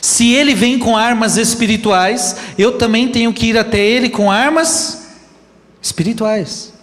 Se 0.02 0.34
ele 0.34 0.54
vem 0.54 0.78
com 0.80 0.96
armas 0.96 1.38
espirituais, 1.38 2.38
eu 2.58 2.78
também 2.78 3.10
tenho 3.10 3.34
que 3.34 3.48
ir 3.48 3.58
até 3.58 3.80
ele 3.80 4.10
com 4.10 4.32
armas 4.32 5.08
espirituais. 5.82 6.74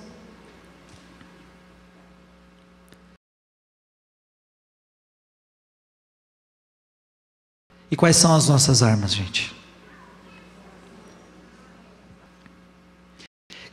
E 7.91 7.97
quais 7.97 8.17
são 8.17 8.35
as 8.35 8.49
nossas 8.49 8.83
armas, 8.83 9.13
gente? 9.13 9.55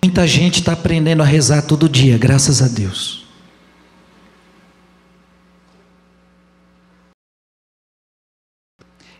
Muita 0.03 0.27
gente 0.27 0.60
está 0.60 0.74
aprendendo 0.74 1.24
a 1.24 1.25
rezar 1.25 1.62
todo 1.62 1.88
dia, 1.88 2.17
graças 2.17 2.62
a 2.62 2.67
Deus. 2.67 3.20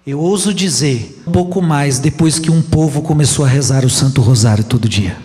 Eu 0.06 0.20
ouso 0.20 0.52
dizer, 0.52 1.22
um 1.28 1.32
pouco 1.32 1.62
mais 1.62 2.00
depois 2.00 2.40
que 2.40 2.50
um 2.50 2.62
povo 2.62 3.04
começou 3.04 3.46
a 3.46 3.48
rezar 3.48 3.86
o 3.86 3.90
Santo 3.90 4.20
Rosário 4.20 4.64
todo 4.64 4.90
dia. 4.90 5.16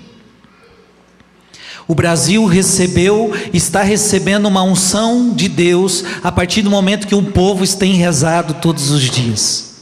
O 1.88 1.94
Brasil 1.94 2.44
recebeu, 2.44 3.32
está 3.54 3.82
recebendo 3.82 4.46
uma 4.46 4.62
unção 4.62 5.32
de 5.32 5.48
Deus 5.48 6.04
a 6.22 6.30
partir 6.30 6.60
do 6.60 6.70
momento 6.70 7.06
que 7.06 7.14
um 7.14 7.24
povo 7.24 7.66
tem 7.76 7.94
rezado 7.94 8.54
todos 8.54 8.90
os 8.90 9.02
dias. 9.02 9.76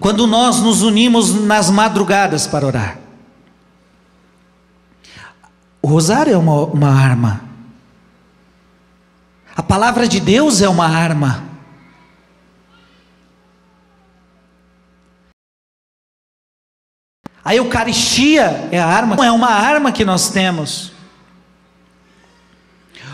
Quando 0.00 0.26
nós 0.26 0.60
nos 0.60 0.82
unimos 0.82 1.32
nas 1.32 1.70
madrugadas 1.70 2.48
para 2.48 2.66
orar. 2.66 2.98
O 5.80 5.86
rosário 5.86 6.32
é 6.32 6.36
uma, 6.36 6.64
uma 6.64 6.88
arma. 6.88 7.42
A 9.54 9.62
palavra 9.62 10.08
de 10.08 10.18
Deus 10.18 10.62
é 10.62 10.68
uma 10.68 10.88
arma. 10.88 11.53
A 17.44 17.54
Eucaristia 17.54 18.68
é 18.72 18.78
a 18.78 18.86
arma, 18.86 19.16
é 19.26 19.30
uma 19.30 19.50
arma 19.50 19.92
que 19.92 20.04
nós 20.04 20.30
temos. 20.30 20.92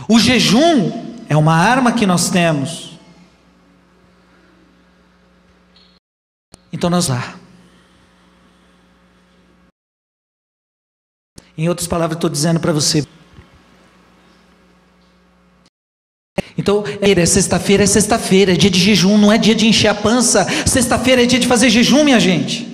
O 0.06 0.20
jejum 0.20 1.18
é 1.28 1.36
uma 1.36 1.54
arma 1.54 1.92
que 1.92 2.06
nós 2.06 2.30
temos. 2.30 2.98
Então 6.72 6.88
nós 6.88 7.08
lá. 7.08 7.34
Em 11.58 11.68
outras 11.68 11.88
palavras, 11.88 12.16
estou 12.16 12.30
dizendo 12.30 12.60
para 12.60 12.72
você. 12.72 13.04
Então, 16.56 16.84
é 17.00 17.26
sexta-feira, 17.26 17.82
é 17.82 17.86
sexta-feira, 17.86 18.52
é 18.52 18.56
dia 18.56 18.70
de 18.70 18.78
jejum, 18.78 19.18
não 19.18 19.32
é 19.32 19.38
dia 19.38 19.54
de 19.54 19.66
encher 19.66 19.88
a 19.88 19.94
pança. 19.94 20.46
Sexta-feira 20.66 21.24
é 21.24 21.26
dia 21.26 21.38
de 21.38 21.48
fazer 21.48 21.68
jejum, 21.68 22.04
minha 22.04 22.20
gente. 22.20 22.69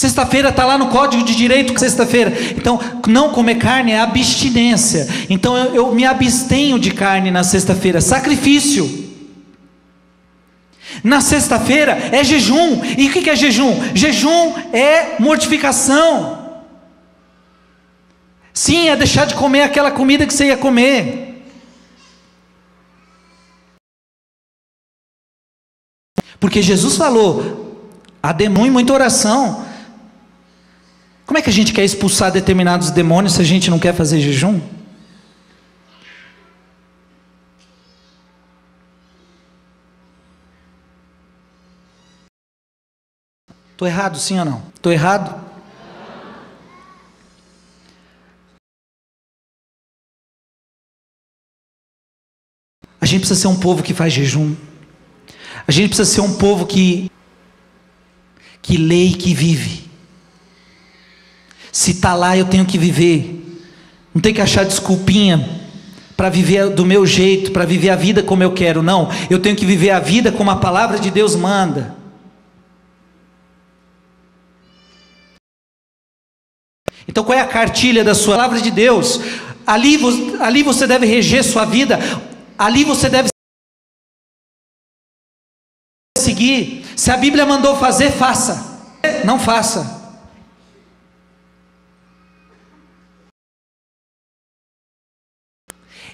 Sexta-feira 0.00 0.48
está 0.48 0.64
lá 0.64 0.78
no 0.78 0.88
Código 0.88 1.22
de 1.22 1.34
Direito, 1.34 1.78
sexta-feira. 1.78 2.32
Então, 2.56 2.80
não 3.06 3.32
comer 3.32 3.56
carne 3.56 3.92
é 3.92 4.00
abstinência. 4.00 5.06
Então, 5.28 5.54
eu, 5.54 5.74
eu 5.74 5.94
me 5.94 6.06
abstenho 6.06 6.78
de 6.78 6.90
carne 6.90 7.30
na 7.30 7.44
sexta-feira. 7.44 8.00
Sacrifício. 8.00 8.88
Na 11.04 11.20
sexta-feira 11.20 11.98
é 12.12 12.24
jejum. 12.24 12.82
E 12.96 13.08
o 13.08 13.12
que 13.12 13.28
é 13.28 13.36
jejum? 13.36 13.78
Jejum 13.94 14.54
é 14.72 15.20
mortificação. 15.20 16.62
Sim, 18.54 18.88
é 18.88 18.96
deixar 18.96 19.26
de 19.26 19.34
comer 19.34 19.64
aquela 19.64 19.90
comida 19.90 20.26
que 20.26 20.32
você 20.32 20.46
ia 20.46 20.56
comer. 20.56 21.44
Porque 26.40 26.62
Jesus 26.62 26.96
falou: 26.96 27.76
há 28.22 28.32
demônio 28.32 28.72
muita 28.72 28.94
oração. 28.94 29.68
Como 31.30 31.38
é 31.38 31.42
que 31.42 31.48
a 31.48 31.52
gente 31.52 31.72
quer 31.72 31.84
expulsar 31.84 32.32
determinados 32.32 32.90
demônios 32.90 33.34
se 33.34 33.40
a 33.40 33.44
gente 33.44 33.70
não 33.70 33.78
quer 33.78 33.94
fazer 33.94 34.20
jejum? 34.20 34.60
Estou 43.70 43.86
errado, 43.86 44.18
sim 44.18 44.40
ou 44.40 44.44
não? 44.44 44.60
Estou 44.74 44.90
errado? 44.90 45.40
A 53.00 53.06
gente 53.06 53.20
precisa 53.20 53.40
ser 53.40 53.46
um 53.46 53.60
povo 53.60 53.84
que 53.84 53.94
faz 53.94 54.12
jejum. 54.12 54.56
A 55.64 55.70
gente 55.70 55.90
precisa 55.90 56.10
ser 56.10 56.22
um 56.22 56.36
povo 56.36 56.66
que 56.66 57.08
que 58.60 58.76
lê 58.76 59.04
e 59.04 59.14
que 59.14 59.32
vive. 59.32 59.89
Se 61.72 61.92
está 61.92 62.14
lá, 62.14 62.36
eu 62.36 62.46
tenho 62.46 62.66
que 62.66 62.78
viver. 62.78 63.36
Não 64.14 64.20
tem 64.20 64.34
que 64.34 64.40
achar 64.40 64.64
desculpinha 64.64 65.60
para 66.16 66.28
viver 66.28 66.68
do 66.70 66.84
meu 66.84 67.06
jeito, 67.06 67.50
para 67.50 67.64
viver 67.64 67.90
a 67.90 67.96
vida 67.96 68.22
como 68.22 68.42
eu 68.42 68.52
quero. 68.52 68.82
Não, 68.82 69.08
eu 69.30 69.38
tenho 69.38 69.56
que 69.56 69.64
viver 69.64 69.90
a 69.90 70.00
vida 70.00 70.30
como 70.30 70.50
a 70.50 70.56
palavra 70.56 70.98
de 70.98 71.10
Deus 71.10 71.34
manda. 71.34 71.96
Então, 77.08 77.24
qual 77.24 77.38
é 77.38 77.40
a 77.40 77.46
cartilha 77.46 78.04
da 78.04 78.14
sua 78.14 78.36
palavra 78.36 78.60
de 78.60 78.70
Deus? 78.70 79.20
Ali, 79.66 79.98
ali 80.40 80.62
você 80.62 80.86
deve 80.86 81.06
reger 81.06 81.42
sua 81.42 81.64
vida, 81.64 81.98
ali 82.58 82.84
você 82.84 83.08
deve 83.08 83.30
seguir. 86.18 86.84
Se 86.96 87.10
a 87.10 87.16
Bíblia 87.16 87.46
mandou 87.46 87.76
fazer, 87.76 88.12
faça. 88.12 88.78
Não 89.24 89.38
faça. 89.38 89.99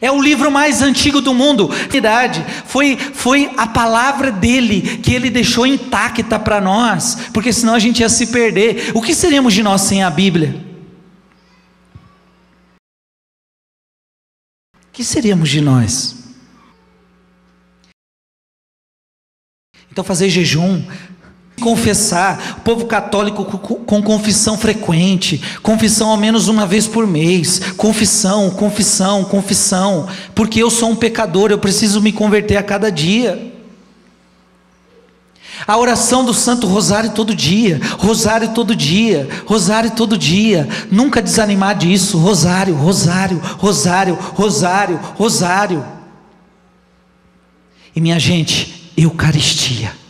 É 0.00 0.10
o 0.10 0.20
livro 0.20 0.50
mais 0.50 0.82
antigo 0.82 1.20
do 1.20 1.32
mundo. 1.32 1.68
Verdade. 1.68 2.44
Foi, 2.66 2.96
foi 2.96 3.50
a 3.56 3.66
palavra 3.66 4.30
dele 4.30 4.98
que 4.98 5.14
ele 5.14 5.30
deixou 5.30 5.66
intacta 5.66 6.38
para 6.38 6.60
nós, 6.60 7.16
porque 7.32 7.52
senão 7.52 7.74
a 7.74 7.78
gente 7.78 8.00
ia 8.00 8.08
se 8.08 8.26
perder. 8.26 8.92
O 8.94 9.00
que 9.00 9.14
seríamos 9.14 9.54
de 9.54 9.62
nós 9.62 9.82
sem 9.82 10.02
a 10.02 10.10
Bíblia? 10.10 10.64
O 14.74 14.92
que 14.92 15.04
seríamos 15.04 15.48
de 15.48 15.60
nós? 15.60 16.16
Então, 19.90 20.04
fazer 20.04 20.28
jejum, 20.28 20.84
confessar, 21.60 22.56
o 22.58 22.60
povo 22.60 22.86
católico 22.86 23.44
com 23.44 24.02
confissão 24.02 24.58
frequente, 24.58 25.42
confissão 25.62 26.10
ao 26.10 26.16
menos 26.16 26.48
uma 26.48 26.66
vez 26.66 26.86
por 26.86 27.06
mês, 27.06 27.58
confissão, 27.76 28.50
confissão, 28.50 29.24
confissão, 29.24 30.06
porque 30.34 30.62
eu 30.62 30.70
sou 30.70 30.90
um 30.90 30.96
pecador, 30.96 31.50
eu 31.50 31.58
preciso 31.58 32.00
me 32.00 32.12
converter 32.12 32.56
a 32.56 32.62
cada 32.62 32.90
dia. 32.90 33.54
A 35.66 35.76
oração 35.78 36.24
do 36.24 36.34
Santo 36.34 36.66
Rosário 36.66 37.10
todo 37.10 37.34
dia, 37.34 37.80
Rosário 37.98 38.50
todo 38.52 38.76
dia, 38.76 39.26
Rosário 39.46 39.90
todo 39.92 40.18
dia, 40.18 40.68
nunca 40.90 41.22
desanimar 41.22 41.76
disso, 41.76 42.18
Rosário, 42.18 42.74
Rosário, 42.74 43.40
Rosário, 43.58 44.14
Rosário, 44.14 45.00
Rosário. 45.16 45.84
E 47.94 48.00
minha 48.00 48.20
gente, 48.20 48.92
Eucaristia. 48.96 50.05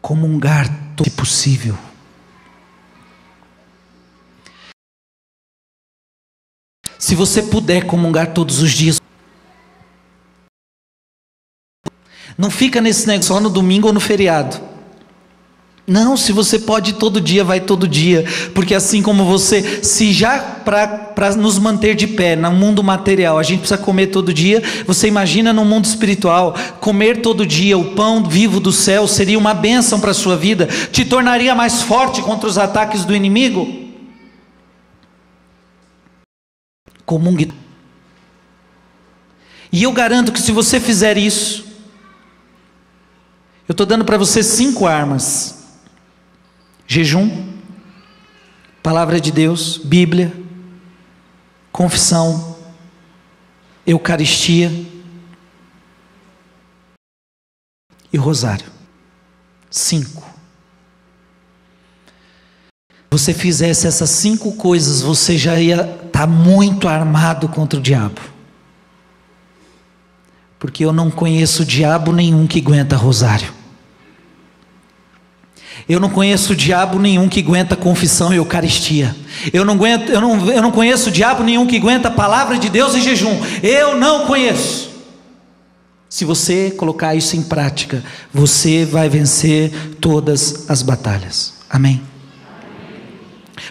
Comungar, 0.00 0.68
se 0.96 1.10
possível. 1.10 1.76
Se 6.98 7.14
você 7.14 7.42
puder 7.42 7.86
comungar 7.86 8.32
todos 8.32 8.60
os 8.60 8.70
dias, 8.70 9.00
não 12.36 12.50
fica 12.50 12.80
nesse 12.80 13.06
negócio 13.06 13.28
só 13.34 13.40
no 13.40 13.50
domingo 13.50 13.88
ou 13.88 13.92
no 13.92 14.00
feriado. 14.00 14.69
Não, 15.90 16.16
se 16.16 16.30
você 16.30 16.56
pode 16.56 16.92
todo 16.92 17.20
dia, 17.20 17.42
vai 17.42 17.58
todo 17.58 17.88
dia, 17.88 18.24
porque 18.54 18.76
assim 18.76 19.02
como 19.02 19.24
você, 19.24 19.82
se 19.82 20.12
já 20.12 20.38
para 20.38 21.34
nos 21.34 21.58
manter 21.58 21.96
de 21.96 22.06
pé 22.06 22.36
no 22.36 22.52
mundo 22.52 22.80
material, 22.80 23.36
a 23.36 23.42
gente 23.42 23.58
precisa 23.58 23.76
comer 23.76 24.06
todo 24.06 24.32
dia, 24.32 24.62
você 24.86 25.08
imagina 25.08 25.52
no 25.52 25.64
mundo 25.64 25.86
espiritual, 25.86 26.54
comer 26.78 27.22
todo 27.22 27.44
dia 27.44 27.76
o 27.76 27.96
pão 27.96 28.22
vivo 28.22 28.60
do 28.60 28.70
céu 28.70 29.08
seria 29.08 29.36
uma 29.36 29.52
bênção 29.52 29.98
para 29.98 30.12
a 30.12 30.14
sua 30.14 30.36
vida, 30.36 30.68
te 30.92 31.04
tornaria 31.04 31.56
mais 31.56 31.82
forte 31.82 32.22
contra 32.22 32.48
os 32.48 32.56
ataques 32.56 33.04
do 33.04 33.12
inimigo? 33.12 33.90
Comungue. 37.04 37.52
E 39.72 39.82
eu 39.82 39.90
garanto 39.90 40.30
que 40.30 40.40
se 40.40 40.52
você 40.52 40.78
fizer 40.78 41.18
isso, 41.18 41.64
eu 43.68 43.72
estou 43.72 43.84
dando 43.84 44.04
para 44.04 44.16
você 44.16 44.40
cinco 44.40 44.86
armas 44.86 45.58
Jejum, 46.92 47.46
palavra 48.82 49.20
de 49.20 49.30
Deus, 49.30 49.78
Bíblia, 49.78 50.32
confissão, 51.70 52.56
Eucaristia 53.86 54.72
e 58.12 58.16
rosário. 58.16 58.66
Cinco. 59.70 60.28
Você 63.08 63.32
fizesse 63.32 63.86
essas 63.86 64.10
cinco 64.10 64.50
coisas, 64.56 65.00
você 65.00 65.38
já 65.38 65.60
ia 65.60 65.82
estar 65.82 66.10
tá 66.10 66.26
muito 66.26 66.88
armado 66.88 67.48
contra 67.48 67.78
o 67.78 67.82
diabo. 67.82 68.20
Porque 70.58 70.84
eu 70.84 70.92
não 70.92 71.08
conheço 71.08 71.64
diabo 71.64 72.12
nenhum 72.12 72.48
que 72.48 72.58
aguenta 72.58 72.96
rosário. 72.96 73.59
Eu 75.90 75.98
não 75.98 76.08
conheço 76.08 76.54
diabo 76.54 77.00
nenhum 77.00 77.28
que 77.28 77.40
aguenta 77.40 77.74
confissão 77.74 78.32
e 78.32 78.36
Eucaristia. 78.36 79.16
Eu 79.52 79.64
não, 79.64 79.74
aguento, 79.74 80.08
eu, 80.08 80.20
não, 80.20 80.48
eu 80.48 80.62
não 80.62 80.70
conheço 80.70 81.10
diabo 81.10 81.42
nenhum 81.42 81.66
que 81.66 81.78
aguenta 81.78 82.06
a 82.06 82.12
palavra 82.12 82.56
de 82.60 82.68
Deus 82.68 82.94
e 82.94 83.00
jejum. 83.00 83.36
Eu 83.60 83.96
não 83.96 84.24
conheço. 84.24 84.88
Se 86.08 86.24
você 86.24 86.70
colocar 86.70 87.16
isso 87.16 87.36
em 87.36 87.42
prática, 87.42 88.04
você 88.32 88.84
vai 88.84 89.08
vencer 89.08 89.72
todas 90.00 90.70
as 90.70 90.80
batalhas. 90.80 91.54
Amém. 91.68 92.00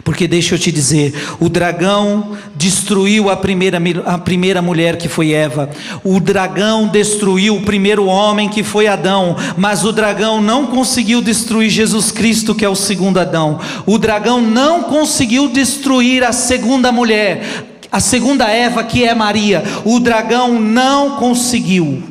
Porque 0.04 0.28
deixa 0.28 0.56
eu 0.56 0.60
te 0.60 0.72
dizer, 0.72 1.14
o 1.40 1.50
dragão 1.50 2.38
destruiu 2.56 3.30
a 3.30 3.36
primeira, 3.36 3.80
a 4.06 4.18
primeira 4.18 4.62
mulher 4.62 4.98
que 4.98 5.10
foi 5.10 5.32
Eva, 5.32 5.70
o 6.04 6.20
dragão 6.20 6.88
destruiu 6.88 7.56
o 7.56 7.62
primeiro 7.62 8.06
homem 8.06 8.50
que 8.50 8.64
foi 8.64 8.88
Adão, 8.88 9.36
mas 9.58 9.84
o 9.84 9.92
dragão 9.92 10.42
não 10.42 10.68
conseguiu 10.68 11.22
destruir 11.22 11.70
Jesus 11.70 12.12
Cristo, 12.12 12.56
que 12.56 12.66
é 12.66 12.70
o 12.70 12.76
segundo 12.76 13.20
Adão, 13.20 13.60
o 13.86 13.98
dragão 13.98 14.42
não 14.42 14.84
conseguiu 14.84 15.50
destruir 15.50 16.24
a 16.24 16.32
segunda 16.32 16.92
mulher, 16.92 17.66
a 17.92 18.00
segunda 18.00 18.48
Eva, 18.48 18.84
que 18.84 19.04
é 19.04 19.14
Maria, 19.14 19.64
o 19.84 20.00
dragão 20.00 20.60
não 20.60 21.18
conseguiu. 21.18 22.04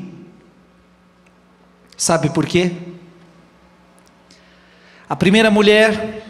Sabe 1.97 2.31
por 2.31 2.47
quê? 2.47 2.73
A 5.09 5.17
primeira 5.17 5.51
mulher 5.51 6.28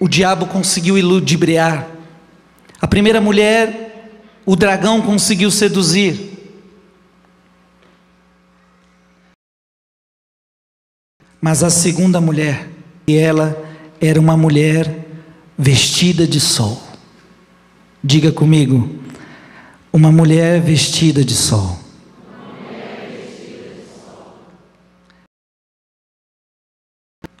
o 0.00 0.08
diabo 0.08 0.46
conseguiu 0.46 0.98
iludibriar. 0.98 1.88
A 2.80 2.86
primeira 2.86 3.20
mulher, 3.20 4.12
o 4.44 4.56
dragão 4.56 5.00
conseguiu 5.00 5.50
seduzir. 5.50 6.32
Mas 11.40 11.62
a 11.62 11.70
segunda 11.70 12.20
mulher, 12.20 12.68
ela 13.06 13.56
era 14.00 14.18
uma 14.18 14.36
mulher 14.36 15.06
vestida 15.58 16.26
de 16.26 16.40
sol. 16.40 16.82
Diga 18.02 18.32
comigo, 18.32 18.98
uma 19.92 20.10
mulher 20.10 20.60
vestida 20.60 21.24
de 21.24 21.34
sol. 21.34 21.83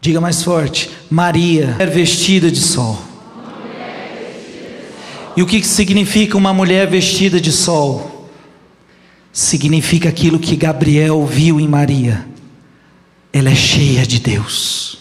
Diga 0.04 0.20
mais 0.20 0.42
forte: 0.42 0.90
Maria 1.10 1.76
é 1.78 1.86
vestida 1.86 2.50
de 2.50 2.60
sol. 2.60 3.02
E 5.34 5.42
o 5.42 5.46
que 5.46 5.64
significa 5.64 6.36
uma 6.36 6.52
mulher 6.52 6.86
vestida 6.86 7.40
de 7.40 7.50
sol? 7.50 8.28
Significa 9.32 10.10
aquilo 10.10 10.38
que 10.38 10.56
Gabriel 10.56 11.24
viu 11.24 11.58
em 11.58 11.66
Maria. 11.66 12.28
Ela 13.32 13.48
é 13.48 13.54
cheia 13.54 14.06
de 14.06 14.20
Deus. 14.20 14.98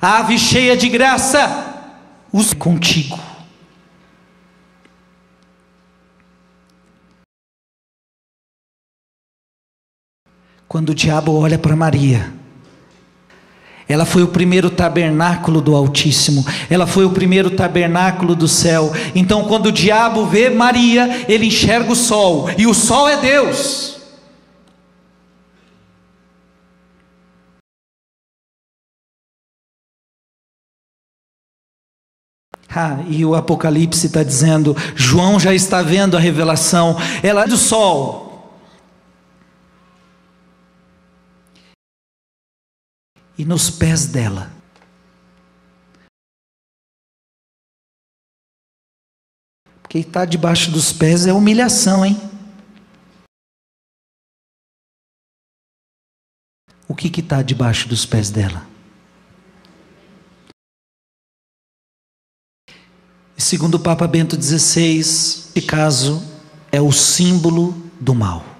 Ave 0.00 0.38
cheia 0.38 0.76
de 0.76 0.88
graça, 0.88 1.90
os 2.32 2.52
contigo. 2.52 3.31
Quando 10.72 10.88
o 10.88 10.94
diabo 10.94 11.34
olha 11.34 11.58
para 11.58 11.76
Maria, 11.76 12.32
ela 13.86 14.06
foi 14.06 14.22
o 14.22 14.28
primeiro 14.28 14.70
tabernáculo 14.70 15.60
do 15.60 15.76
Altíssimo, 15.76 16.42
ela 16.70 16.86
foi 16.86 17.04
o 17.04 17.10
primeiro 17.10 17.50
tabernáculo 17.50 18.34
do 18.34 18.48
céu. 18.48 18.90
Então, 19.14 19.44
quando 19.44 19.66
o 19.66 19.70
diabo 19.70 20.24
vê 20.24 20.48
Maria, 20.48 21.26
ele 21.28 21.48
enxerga 21.48 21.92
o 21.92 21.94
sol, 21.94 22.48
e 22.56 22.66
o 22.66 22.72
sol 22.72 23.06
é 23.06 23.20
Deus. 23.20 24.00
Ah, 32.74 33.00
e 33.10 33.26
o 33.26 33.34
Apocalipse 33.34 34.06
está 34.06 34.22
dizendo: 34.22 34.74
João 34.96 35.38
já 35.38 35.52
está 35.52 35.82
vendo 35.82 36.16
a 36.16 36.20
revelação, 36.20 36.96
ela 37.22 37.44
é 37.44 37.46
do 37.46 37.58
sol. 37.58 38.31
E 43.36 43.44
nos 43.44 43.70
pés 43.70 44.06
dela. 44.06 44.52
Porque 49.82 49.98
estar 49.98 50.24
debaixo 50.24 50.70
dos 50.70 50.92
pés 50.92 51.26
é 51.26 51.32
humilhação, 51.32 52.04
hein? 52.04 52.16
O 56.88 56.94
que 56.94 57.20
está 57.20 57.42
debaixo 57.42 57.88
dos 57.88 58.04
pés 58.04 58.30
dela? 58.30 58.66
Segundo 63.36 63.74
o 63.74 63.80
Papa 63.80 64.06
Bento 64.06 64.40
XVI, 64.40 65.00
esse 65.00 65.62
caso 65.62 66.22
é 66.70 66.80
o 66.80 66.92
símbolo 66.92 67.72
do 68.00 68.14
mal. 68.14 68.51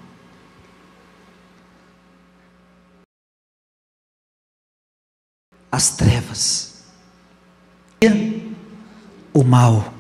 As 5.72 5.88
trevas, 5.88 6.74
o 9.32 9.42
mal, 9.42 9.94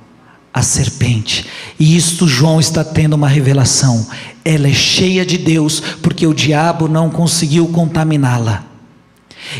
a 0.52 0.62
serpente. 0.62 1.46
E 1.80 1.96
isto 1.96 2.28
João 2.28 2.60
está 2.60 2.84
tendo 2.84 3.14
uma 3.14 3.28
revelação. 3.28 4.06
Ela 4.44 4.68
é 4.68 4.74
cheia 4.74 5.24
de 5.24 5.38
Deus, 5.38 5.80
porque 6.02 6.26
o 6.26 6.34
diabo 6.34 6.88
não 6.88 7.08
conseguiu 7.08 7.66
contaminá-la. 7.68 8.66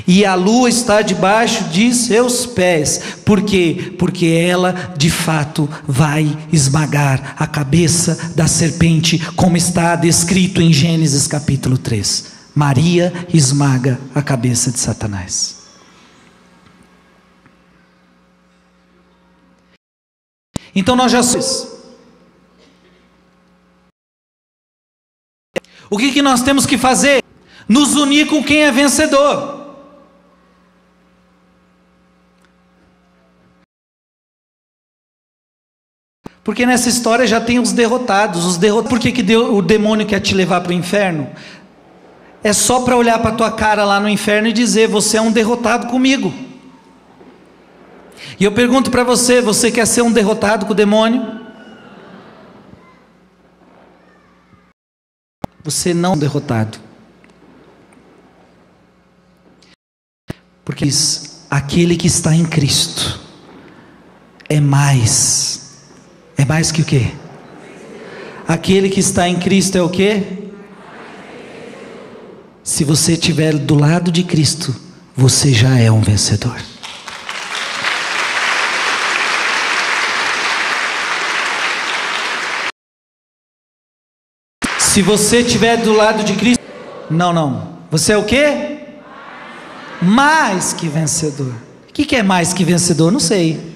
E 0.07 0.25
a 0.25 0.35
lua 0.35 0.68
está 0.68 1.01
debaixo 1.01 1.64
de 1.64 1.92
seus 1.94 2.44
pés. 2.46 3.01
Por 3.25 3.42
quê? 3.42 3.94
Porque 3.98 4.27
ela, 4.27 4.94
de 4.96 5.11
fato, 5.11 5.68
vai 5.88 6.38
esmagar 6.53 7.35
a 7.38 7.46
cabeça 7.46 8.33
da 8.37 8.46
serpente, 8.46 9.18
como 9.35 9.57
está 9.57 9.96
descrito 9.96 10.61
em 10.61 10.72
Gênesis 10.72 11.27
capítulo 11.27 11.79
3. 11.79 12.27
Maria 12.55 13.12
esmaga 13.33 13.98
a 14.14 14.20
cabeça 14.20 14.70
de 14.70 14.79
Satanás. 14.79 15.62
Então 20.75 20.97
nós 20.97 21.11
já 21.13 21.23
somos. 21.23 21.71
O 25.91 25.99
que, 25.99 26.13
que 26.13 26.23
nós 26.23 26.43
temos 26.43 26.65
que 26.65 26.79
fazer? 26.79 27.23
nos 27.69 27.97
unir 27.97 28.27
com 28.27 28.43
quem 28.43 28.63
é 28.65 28.71
vencedor. 28.71 29.61
Porque 36.45 36.67
nessa 36.67 36.89
história 36.89 37.27
já 37.27 37.41
tem 37.41 37.59
os 37.59 37.73
derrotados. 37.73 38.45
Os 38.45 38.57
derrotados. 38.57 38.91
Por 38.91 38.99
que, 38.99 39.13
que 39.13 39.23
deu, 39.23 39.55
o 39.55 39.63
demônio 39.63 40.07
quer 40.07 40.21
te 40.21 40.35
levar 40.35 40.61
para 40.61 40.71
o 40.71 40.75
inferno? 40.75 41.31
É 42.43 42.53
só 42.53 42.81
para 42.81 42.97
olhar 42.97 43.21
para 43.21 43.37
tua 43.37 43.53
cara 43.53 43.85
lá 43.85 44.01
no 44.01 44.09
inferno 44.09 44.49
e 44.49 44.53
dizer: 44.53 44.89
Você 44.89 45.17
é 45.17 45.21
um 45.21 45.31
derrotado 45.31 45.87
comigo. 45.87 46.35
E 48.43 48.45
eu 48.45 48.51
pergunto 48.51 48.91
para 48.91 49.05
você: 49.05 49.41
Você 49.41 49.71
quer 49.71 49.87
ser 49.87 50.03
um 50.03 50.11
derrotado 50.11 50.67
com 50.67 50.73
o 50.73 50.75
demônio? 50.75 51.23
Você 55.63 55.95
não 55.95 56.11
é 56.11 56.13
um 56.15 56.19
derrotado. 56.19 56.77
Porque 60.65 60.85
diz, 60.85 61.47
aquele 61.49 61.97
que 61.97 62.09
está 62.09 62.35
em 62.35 62.45
Cristo 62.45 63.21
é 64.49 64.59
mais 64.59 65.85
é 66.37 66.45
mais 66.45 66.73
que 66.73 66.83
o 66.83 66.85
quê? 66.85 67.13
Aquele 68.49 68.89
que 68.91 68.99
está 68.99 69.29
em 69.29 69.39
Cristo 69.39 69.79
é 69.79 69.83
o 69.83 69.89
quê? 69.89 70.51
Se 72.65 72.83
você 72.83 73.13
estiver 73.13 73.57
do 73.57 73.77
lado 73.77 74.11
de 74.11 74.25
Cristo, 74.25 74.75
você 75.15 75.53
já 75.53 75.79
é 75.79 75.93
um 75.93 76.01
vencedor. 76.01 76.72
Se 84.93 85.01
você 85.01 85.39
estiver 85.39 85.79
do 85.79 85.95
lado 85.95 86.23
de 86.23 86.37
Cristo, 86.37 86.63
não, 87.09 87.33
não. 87.33 87.79
Você 87.91 88.13
é 88.13 88.19
o 88.19 88.27
quê? 88.27 88.89
Mais 90.03 90.75
que 90.75 90.87
vencedor. 90.87 91.55
O 91.89 91.93
que 91.95 92.15
é 92.15 92.23
mais 92.23 92.53
que 92.53 92.63
vencedor? 92.63 93.11
Não 93.11 93.19
sei. 93.19 93.75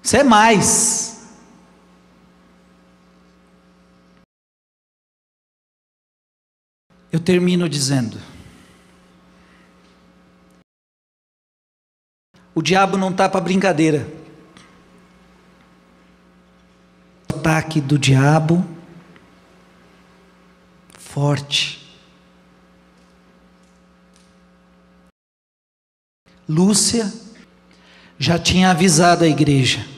Isso 0.00 0.16
é 0.16 0.22
mais. 0.22 1.26
Eu 7.10 7.18
termino 7.18 7.68
dizendo: 7.68 8.33
o 12.54 12.62
diabo 12.62 12.96
não 12.96 13.10
está 13.10 13.28
para 13.28 13.40
brincadeira. 13.40 14.06
O 17.32 17.36
ataque 17.38 17.80
do 17.80 17.98
diabo 17.98 18.64
forte. 20.98 21.82
Lúcia 26.48 27.12
já 28.18 28.38
tinha 28.38 28.70
avisado 28.70 29.24
a 29.24 29.28
igreja. 29.28 29.94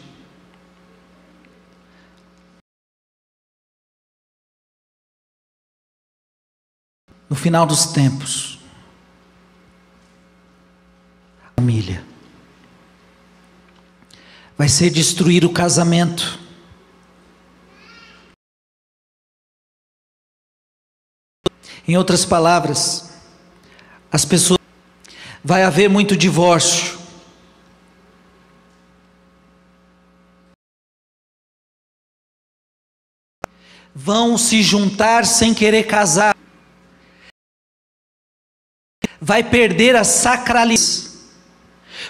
no 7.29 7.35
final 7.35 7.67
dos 7.67 7.87
tempos, 7.87 8.59
família, 11.57 12.05
vai 14.57 14.69
ser 14.69 14.91
destruir 14.91 15.45
o 15.45 15.53
casamento. 15.53 16.39
Em 21.87 21.97
outras 21.97 22.25
palavras, 22.25 23.13
as 24.11 24.25
pessoas 24.25 24.59
vai 25.45 25.63
haver 25.63 25.89
muito 25.89 26.17
divórcio. 26.17 26.97
Vão 33.95 34.37
se 34.37 34.63
juntar 34.63 35.25
sem 35.25 35.55
querer 35.55 35.85
casar 35.85 36.37
vai 39.21 39.43
perder 39.43 39.97
a 39.97 40.05
sacralidade. 40.05 41.06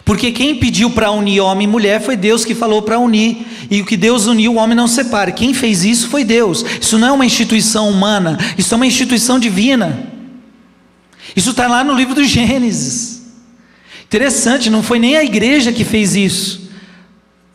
Porque 0.07 0.31
quem 0.31 0.55
pediu 0.55 0.89
para 0.89 1.11
unir 1.11 1.41
homem 1.41 1.67
e 1.67 1.71
mulher 1.71 2.01
foi 2.01 2.17
Deus 2.17 2.45
que 2.45 2.55
falou 2.55 2.81
para 2.81 2.97
unir. 2.97 3.45
E 3.69 3.81
o 3.81 3.85
que 3.85 3.97
Deus 3.97 4.27
uniu, 4.27 4.53
o 4.53 4.55
homem 4.55 4.77
não 4.77 4.87
separa. 4.87 5.33
Quem 5.33 5.53
fez 5.53 5.85
isso 5.85 6.09
foi 6.09 6.23
Deus. 6.23 6.65
Isso 6.81 6.97
não 6.97 7.09
é 7.09 7.13
uma 7.13 7.27
instituição 7.27 7.91
humana, 7.91 8.39
isso 8.57 8.73
é 8.73 8.77
uma 8.77 8.87
instituição 8.87 9.37
divina. 9.37 10.13
Isso 11.35 11.51
está 11.51 11.67
lá 11.67 11.83
no 11.83 11.93
livro 11.93 12.15
do 12.15 12.23
Gênesis. 12.23 13.21
Interessante, 14.05 14.71
não 14.71 14.81
foi 14.81 15.01
nem 15.01 15.17
a 15.17 15.25
igreja 15.25 15.73
que 15.73 15.83
fez 15.83 16.15
isso. 16.15 16.71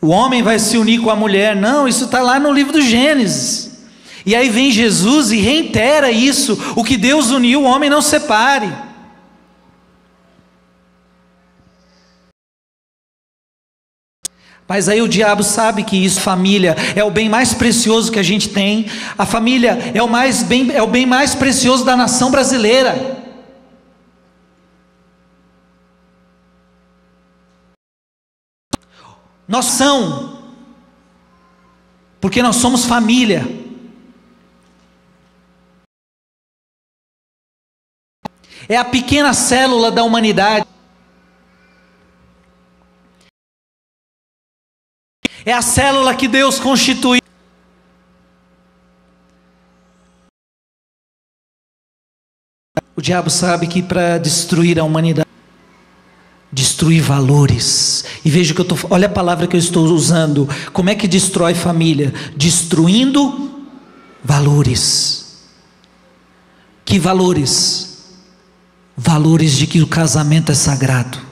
O 0.01 0.07
homem 0.07 0.43
vai 0.43 0.59
se 0.59 0.77
unir 0.77 0.99
com 0.99 1.09
a 1.09 1.15
mulher. 1.15 1.55
Não, 1.55 1.87
isso 1.87 2.03
está 2.03 2.21
lá 2.21 2.37
no 2.37 2.51
livro 2.51 2.73
do 2.73 2.81
Gênesis. 2.81 3.71
E 4.25 4.35
aí 4.35 4.49
vem 4.49 4.71
Jesus 4.71 5.31
e 5.31 5.37
reitera 5.37 6.11
isso: 6.11 6.59
o 6.75 6.83
que 6.83 6.97
Deus 6.97 7.31
uniu, 7.31 7.61
o 7.61 7.65
homem 7.65 7.89
não 7.89 8.01
separe. 8.01 8.90
Mas 14.71 14.87
aí 14.87 15.01
o 15.01 15.07
diabo 15.09 15.43
sabe 15.43 15.83
que 15.83 15.97
isso, 15.97 16.21
família, 16.21 16.77
é 16.95 17.03
o 17.03 17.11
bem 17.11 17.27
mais 17.27 17.53
precioso 17.53 18.09
que 18.09 18.17
a 18.17 18.23
gente 18.23 18.47
tem. 18.47 18.89
A 19.17 19.25
família 19.25 19.77
é 19.93 20.01
o, 20.01 20.07
mais 20.07 20.43
bem, 20.43 20.71
é 20.71 20.81
o 20.81 20.87
bem 20.87 21.05
mais 21.05 21.35
precioso 21.35 21.83
da 21.83 21.93
nação 21.93 22.31
brasileira. 22.31 23.21
Nós 29.45 29.65
são, 29.65 30.41
porque 32.21 32.41
nós 32.41 32.55
somos 32.55 32.85
família. 32.85 33.45
É 38.69 38.77
a 38.77 38.85
pequena 38.85 39.33
célula 39.33 39.91
da 39.91 40.01
humanidade. 40.01 40.70
É 45.45 45.53
a 45.53 45.61
célula 45.61 46.15
que 46.15 46.27
Deus 46.27 46.59
constituiu. 46.59 47.21
O 52.95 53.01
diabo 53.01 53.29
sabe 53.29 53.65
que 53.65 53.81
para 53.81 54.19
destruir 54.19 54.77
a 54.79 54.83
humanidade, 54.83 55.27
destruir 56.51 57.01
valores. 57.01 58.05
E 58.23 58.29
veja 58.29 58.53
que 58.53 58.61
eu 58.61 58.65
tô, 58.65 58.75
olha 58.89 59.07
a 59.07 59.11
palavra 59.11 59.47
que 59.47 59.55
eu 59.55 59.59
estou 59.59 59.85
usando. 59.85 60.47
Como 60.71 60.89
é 60.89 60.95
que 60.95 61.07
destrói 61.07 61.55
família? 61.55 62.13
Destruindo 62.37 63.65
valores. 64.23 65.47
Que 66.85 66.99
valores? 66.99 68.13
Valores 68.95 69.57
de 69.57 69.65
que 69.65 69.81
o 69.81 69.87
casamento 69.87 70.51
é 70.51 70.55
sagrado 70.55 71.30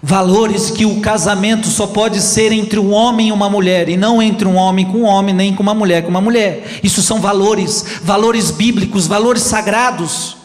Valores 0.00 0.70
que 0.70 0.86
o 0.86 1.00
casamento 1.00 1.66
só 1.66 1.86
pode 1.88 2.20
ser 2.20 2.52
entre 2.52 2.78
um 2.78 2.92
homem 2.92 3.28
e 3.28 3.32
uma 3.32 3.50
mulher, 3.50 3.88
e 3.88 3.96
não 3.96 4.22
entre 4.22 4.46
um 4.46 4.54
homem 4.54 4.86
com 4.86 4.98
um 4.98 5.04
homem, 5.04 5.34
nem 5.34 5.54
com 5.54 5.62
uma 5.62 5.74
mulher 5.74 6.02
com 6.04 6.10
uma 6.10 6.20
mulher. 6.20 6.78
Isso 6.82 7.02
são 7.02 7.20
valores, 7.20 7.84
valores 8.02 8.52
bíblicos, 8.52 9.08
valores 9.08 9.42
sagrados, 9.42 10.36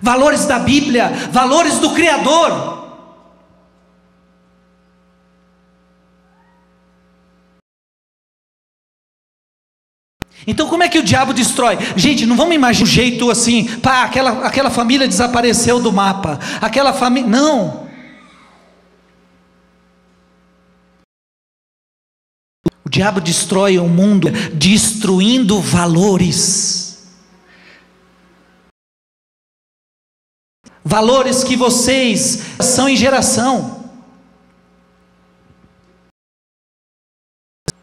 valores 0.00 0.46
da 0.46 0.58
Bíblia, 0.60 1.12
valores 1.32 1.78
do 1.78 1.90
Criador. 1.90 2.80
Então, 10.46 10.68
como 10.68 10.82
é 10.82 10.88
que 10.88 10.98
o 10.98 11.04
diabo 11.04 11.32
destrói? 11.32 11.78
Gente, 11.96 12.26
não 12.26 12.36
vamos 12.36 12.54
imaginar 12.54 12.84
um 12.84 12.90
jeito 12.90 13.30
assim, 13.30 13.64
pá, 13.78 14.02
aquela, 14.04 14.46
aquela 14.46 14.70
família 14.70 15.06
desapareceu 15.06 15.80
do 15.80 15.92
mapa, 15.92 16.38
aquela 16.60 16.92
família. 16.92 17.28
Não. 17.28 17.82
Diabo 22.92 23.22
destrói 23.22 23.78
o 23.78 23.88
mundo 23.88 24.30
destruindo 24.52 25.58
valores. 25.60 26.98
Valores 30.84 31.42
que 31.42 31.56
vocês 31.56 32.42
são 32.60 32.86
em 32.86 32.94
geração. 32.94 33.88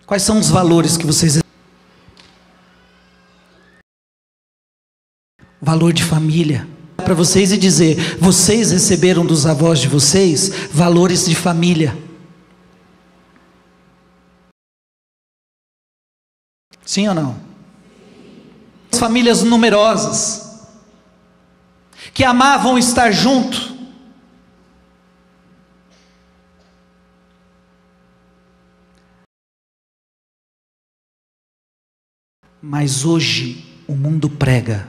Quais 0.06 0.22
são 0.22 0.39
os 0.39 0.50
valores 0.50 0.95
que 0.95 1.08
vocês 1.08 1.39
Valor 5.62 5.91
de 5.91 6.04
família. 6.04 6.67
Para 6.98 7.13
vocês 7.15 7.52
e 7.52 7.58
dizer, 7.58 8.17
vocês 8.19 8.72
receberam 8.72 9.26
dos 9.26 9.45
avós 9.45 9.80
de 9.80 9.88
vocês 9.88 10.50
valores 10.72 11.26
de 11.26 11.36
família. 11.36 12.09
Sim 16.89 17.08
ou 17.08 17.13
não? 17.13 17.39
Famílias 18.91 19.43
numerosas, 19.43 20.67
que 22.15 22.23
amavam 22.23 22.80
estar 22.80 23.12
junto. 23.12 23.78
Mas 32.60 33.06
hoje 33.06 33.84
o 33.88 33.93
mundo 33.93 34.28
prega. 34.28 34.88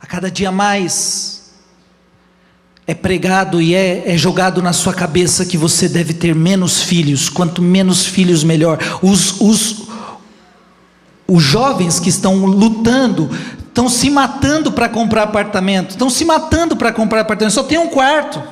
A 0.00 0.06
cada 0.08 0.28
dia 0.28 0.50
mais 0.50 1.39
é 2.90 2.94
pregado 2.94 3.62
e 3.62 3.72
é, 3.72 4.02
é, 4.12 4.18
jogado 4.18 4.60
na 4.60 4.72
sua 4.72 4.92
cabeça 4.92 5.46
que 5.46 5.56
você 5.56 5.88
deve 5.88 6.12
ter 6.12 6.34
menos 6.34 6.82
filhos, 6.82 7.28
quanto 7.28 7.62
menos 7.62 8.04
filhos, 8.04 8.42
melhor. 8.42 8.80
Os, 9.00 9.40
os, 9.40 9.82
os 11.28 11.40
jovens 11.40 12.00
que 12.00 12.08
estão 12.08 12.44
lutando, 12.46 13.30
estão 13.60 13.88
se 13.88 14.10
matando 14.10 14.72
para 14.72 14.88
comprar 14.88 15.22
apartamento, 15.22 15.90
estão 15.90 16.10
se 16.10 16.24
matando 16.24 16.76
para 16.76 16.92
comprar 16.92 17.20
apartamento, 17.20 17.54
só 17.54 17.62
tem 17.62 17.78
um 17.78 17.86
quarto. 17.86 18.42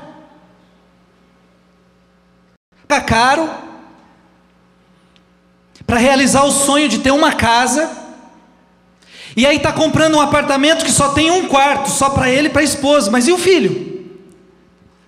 Está 2.84 3.00
caro. 3.00 3.50
Para 5.84 5.98
realizar 5.98 6.44
o 6.44 6.52
sonho 6.52 6.88
de 6.88 7.00
ter 7.00 7.10
uma 7.10 7.32
casa. 7.32 7.90
E 9.36 9.44
aí 9.44 9.56
está 9.56 9.72
comprando 9.72 10.14
um 10.14 10.20
apartamento 10.20 10.84
que 10.84 10.92
só 10.92 11.08
tem 11.08 11.28
um 11.28 11.48
quarto, 11.48 11.90
só 11.90 12.10
para 12.10 12.30
ele 12.30 12.46
e 12.46 12.50
para 12.52 12.60
a 12.60 12.64
esposa. 12.64 13.10
Mas 13.10 13.26
e 13.26 13.32
o 13.32 13.38
filho? 13.38 13.87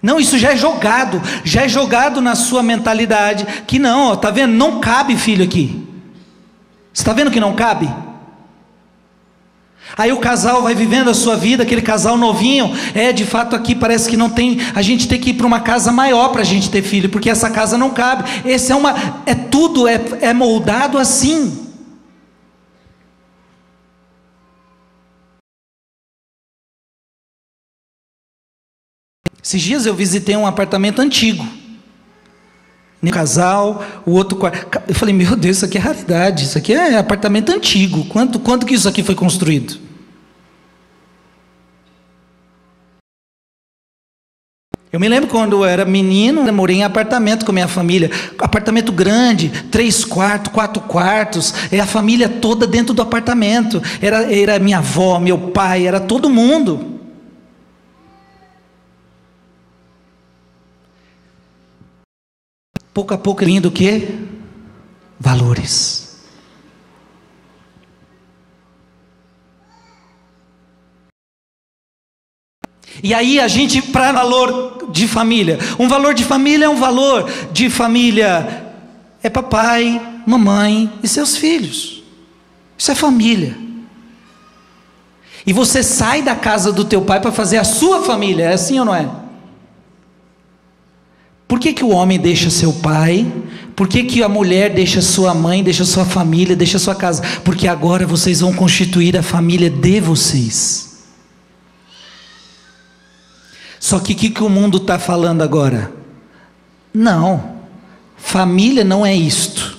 Não, 0.03 0.19
isso 0.19 0.39
já 0.39 0.53
é 0.53 0.57
jogado, 0.57 1.21
já 1.45 1.63
é 1.63 1.69
jogado 1.69 2.21
na 2.21 2.35
sua 2.35 2.63
mentalidade 2.63 3.47
que 3.67 3.79
não, 3.79 4.13
ó, 4.13 4.17
tá 4.17 4.31
vendo? 4.31 4.55
Não 4.55 4.81
cabe 4.81 5.17
filho 5.17 5.45
aqui. 5.45 5.87
Está 6.93 7.13
vendo 7.13 7.31
que 7.31 7.41
não 7.41 7.55
cabe? 7.55 7.89
Aí 9.97 10.13
o 10.13 10.19
casal 10.19 10.63
vai 10.63 10.75
vivendo 10.75 11.11
a 11.11 11.15
sua 11.15 11.37
vida, 11.37 11.63
aquele 11.63 11.83
casal 11.83 12.17
novinho, 12.17 12.73
é 12.95 13.13
de 13.13 13.25
fato 13.25 13.57
aqui 13.57 13.75
parece 13.75 14.09
que 14.09 14.17
não 14.17 14.31
tem, 14.31 14.59
a 14.75 14.83
gente 14.83 15.09
tem 15.09 15.21
que 15.21 15.31
ir 15.31 15.35
para 15.35 15.47
uma 15.47 15.61
casa 15.61 15.91
maior 15.91 16.29
para 16.29 16.43
a 16.43 16.45
gente 16.45 16.71
ter 16.71 16.83
filho, 16.83 17.09
porque 17.09 17.29
essa 17.29 17.51
casa 17.51 17.77
não 17.77 17.91
cabe. 17.91 18.25
Esse 18.45 18.73
é 18.73 18.77
uma, 18.77 18.95
é 19.27 19.35
tudo 19.35 19.87
é, 19.87 20.01
é 20.21 20.33
moldado 20.33 20.97
assim. 20.97 21.70
Esses 29.51 29.63
dias 29.63 29.85
eu 29.85 29.97
visitei 29.97 30.37
um 30.37 30.47
apartamento 30.47 31.03
antigo. 31.03 31.45
Um 33.03 33.11
casal, 33.11 33.85
o 34.07 34.13
outro 34.13 34.39
quarto. 34.39 34.81
Eu 34.87 34.95
falei, 34.95 35.13
meu 35.13 35.35
Deus, 35.35 35.57
isso 35.57 35.65
aqui 35.65 35.77
é 35.77 35.81
raridade, 35.81 36.45
isso 36.45 36.57
aqui 36.57 36.73
é 36.73 36.97
apartamento 36.97 37.51
antigo. 37.51 38.05
Quanto, 38.05 38.39
quanto 38.39 38.65
que 38.65 38.75
isso 38.75 38.89
aqui 38.89 39.03
foi 39.03 39.17
construído? 39.17 39.77
Eu 44.93 45.01
me 45.01 45.09
lembro 45.09 45.29
quando 45.29 45.57
eu 45.57 45.65
era 45.65 45.85
menino, 45.85 46.47
eu 46.47 46.53
morei 46.53 46.77
em 46.77 46.85
apartamento 46.85 47.45
com 47.45 47.51
minha 47.51 47.67
família. 47.67 48.09
Apartamento 48.39 48.93
grande, 48.93 49.49
três 49.69 50.05
quartos, 50.05 50.53
quatro 50.53 50.81
quartos. 50.83 51.53
É 51.73 51.81
a 51.81 51.87
família 51.87 52.29
toda 52.29 52.69
dentro 52.69 52.95
do 52.95 53.03
apartamento. 53.03 53.83
Era, 54.01 54.33
era 54.33 54.61
minha 54.61 54.79
avó, 54.79 55.19
meu 55.19 55.51
pai, 55.51 55.89
era 55.89 55.99
todo 55.99 56.31
mundo. 56.31 57.00
Pouco 62.93 63.15
a 63.15 63.19
pouco 63.19 63.45
lindo 63.45 63.69
o 63.69 63.73
quê? 63.73 64.09
Valores. 65.19 66.11
E 73.03 73.15
aí 73.15 73.41
a 73.41 73.49
gente, 73.49 73.81
para 73.81 74.13
valor 74.13 74.89
de 74.91 75.09
família, 75.09 75.59
um 75.79 75.89
valor 75.89 76.13
de 76.13 76.25
família 76.25 76.67
é 76.67 76.69
um 76.69 76.77
valor 76.77 77.31
de 77.53 77.71
família, 77.71 78.67
é 79.23 79.31
papai, 79.31 80.23
mamãe 80.27 80.93
e 81.03 81.09
seus 81.09 81.37
filhos. 81.37 82.03
Isso 82.77 82.91
é 82.91 82.95
família. 82.95 83.57
E 85.47 85.53
você 85.53 85.83
sai 85.83 86.23
da 86.23 86.35
casa 86.35 86.73
do 86.73 86.85
teu 86.85 87.03
pai 87.03 87.21
para 87.21 87.33
fazer 87.33 87.57
a 87.57 87.65
sua 87.65 88.03
família, 88.03 88.45
é 88.45 88.53
assim 88.53 88.79
ou 88.79 88.85
não 88.85 88.95
é? 88.95 89.09
Por 91.51 91.59
que, 91.59 91.73
que 91.73 91.83
o 91.83 91.89
homem 91.89 92.17
deixa 92.17 92.49
seu 92.49 92.73
pai? 92.73 93.27
Por 93.75 93.89
que, 93.89 94.05
que 94.05 94.23
a 94.23 94.29
mulher 94.29 94.73
deixa 94.73 95.03
sua 95.03 95.35
mãe, 95.35 95.65
deixa 95.65 95.85
sua 95.85 96.05
família, 96.05 96.55
deixa 96.55 96.79
sua 96.79 96.95
casa? 96.95 97.25
Porque 97.45 97.67
agora 97.67 98.07
vocês 98.07 98.39
vão 98.39 98.53
constituir 98.53 99.17
a 99.17 99.23
família 99.23 99.69
de 99.69 100.01
vocês. 100.01 101.09
Só 103.81 103.99
que 103.99 104.13
o 104.13 104.17
que, 104.17 104.31
que 104.31 104.45
o 104.45 104.49
mundo 104.49 104.77
está 104.79 104.97
falando 104.97 105.43
agora? 105.43 105.93
Não, 106.95 107.57
família 108.17 108.85
não 108.85 109.05
é 109.05 109.13
isto. 109.13 109.77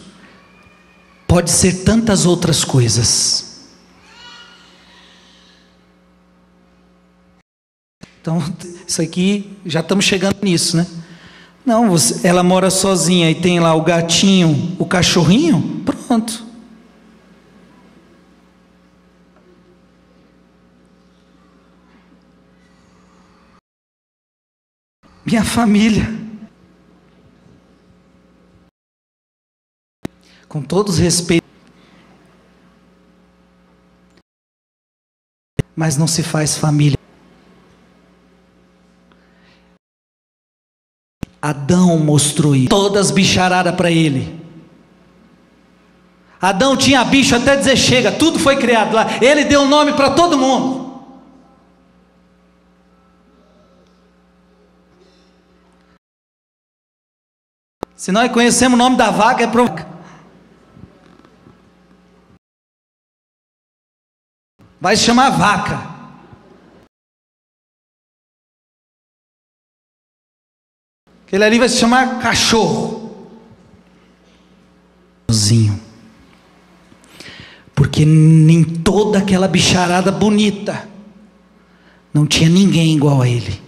Pode 1.25 1.49
ser 1.49 1.85
tantas 1.85 2.25
outras 2.25 2.65
coisas. 2.65 3.69
Então, 8.21 8.43
isso 8.85 9.01
aqui, 9.01 9.57
já 9.65 9.79
estamos 9.79 10.03
chegando 10.03 10.35
nisso, 10.43 10.75
né? 10.75 10.85
Não, 11.65 11.89
você, 11.89 12.27
ela 12.27 12.43
mora 12.43 12.69
sozinha 12.69 13.29
e 13.29 13.35
tem 13.35 13.59
lá 13.59 13.73
o 13.73 13.81
gatinho, 13.81 14.75
o 14.79 14.85
cachorrinho, 14.85 15.81
pronto. 15.85 16.51
minha 25.31 25.43
família. 25.45 26.03
Com 30.47 30.61
todos 30.61 30.95
os 30.95 30.99
respeitos. 30.99 31.49
Mas 35.75 35.97
não 35.97 36.07
se 36.07 36.21
faz 36.21 36.57
família. 36.57 37.00
Adão 41.51 41.99
mostrou 41.99 42.55
isso. 42.55 42.69
Todas 42.69 43.11
bicharadas 43.11 43.75
para 43.75 43.91
ele. 43.91 44.39
Adão 46.41 46.77
tinha 46.77 47.03
bicho 47.03 47.35
até 47.35 47.55
dizer 47.57 47.75
chega, 47.77 48.11
tudo 48.11 48.39
foi 48.39 48.55
criado 48.55 48.93
lá. 48.93 49.05
Ele 49.21 49.43
deu 49.43 49.65
nome 49.65 49.93
para 49.93 50.11
todo 50.11 50.37
mundo. 50.37 50.91
Se 57.95 58.11
nós 58.11 58.31
conhecemos 58.31 58.79
o 58.79 58.81
nome 58.81 58.95
da 58.95 59.11
vaca, 59.11 59.43
é 59.43 59.47
provoca. 59.47 59.85
Vai 64.79 64.95
se 64.95 65.03
chamar 65.03 65.29
vaca. 65.29 65.90
Aquele 71.31 71.45
ali 71.45 71.59
vai 71.59 71.69
se 71.69 71.77
chamar 71.77 72.19
cachorro. 72.19 72.99
Porque 77.73 78.03
em 78.03 78.63
toda 78.65 79.19
aquela 79.19 79.47
bicharada 79.47 80.11
bonita, 80.11 80.89
não 82.13 82.27
tinha 82.27 82.49
ninguém 82.49 82.97
igual 82.97 83.21
a 83.21 83.29
ele. 83.29 83.61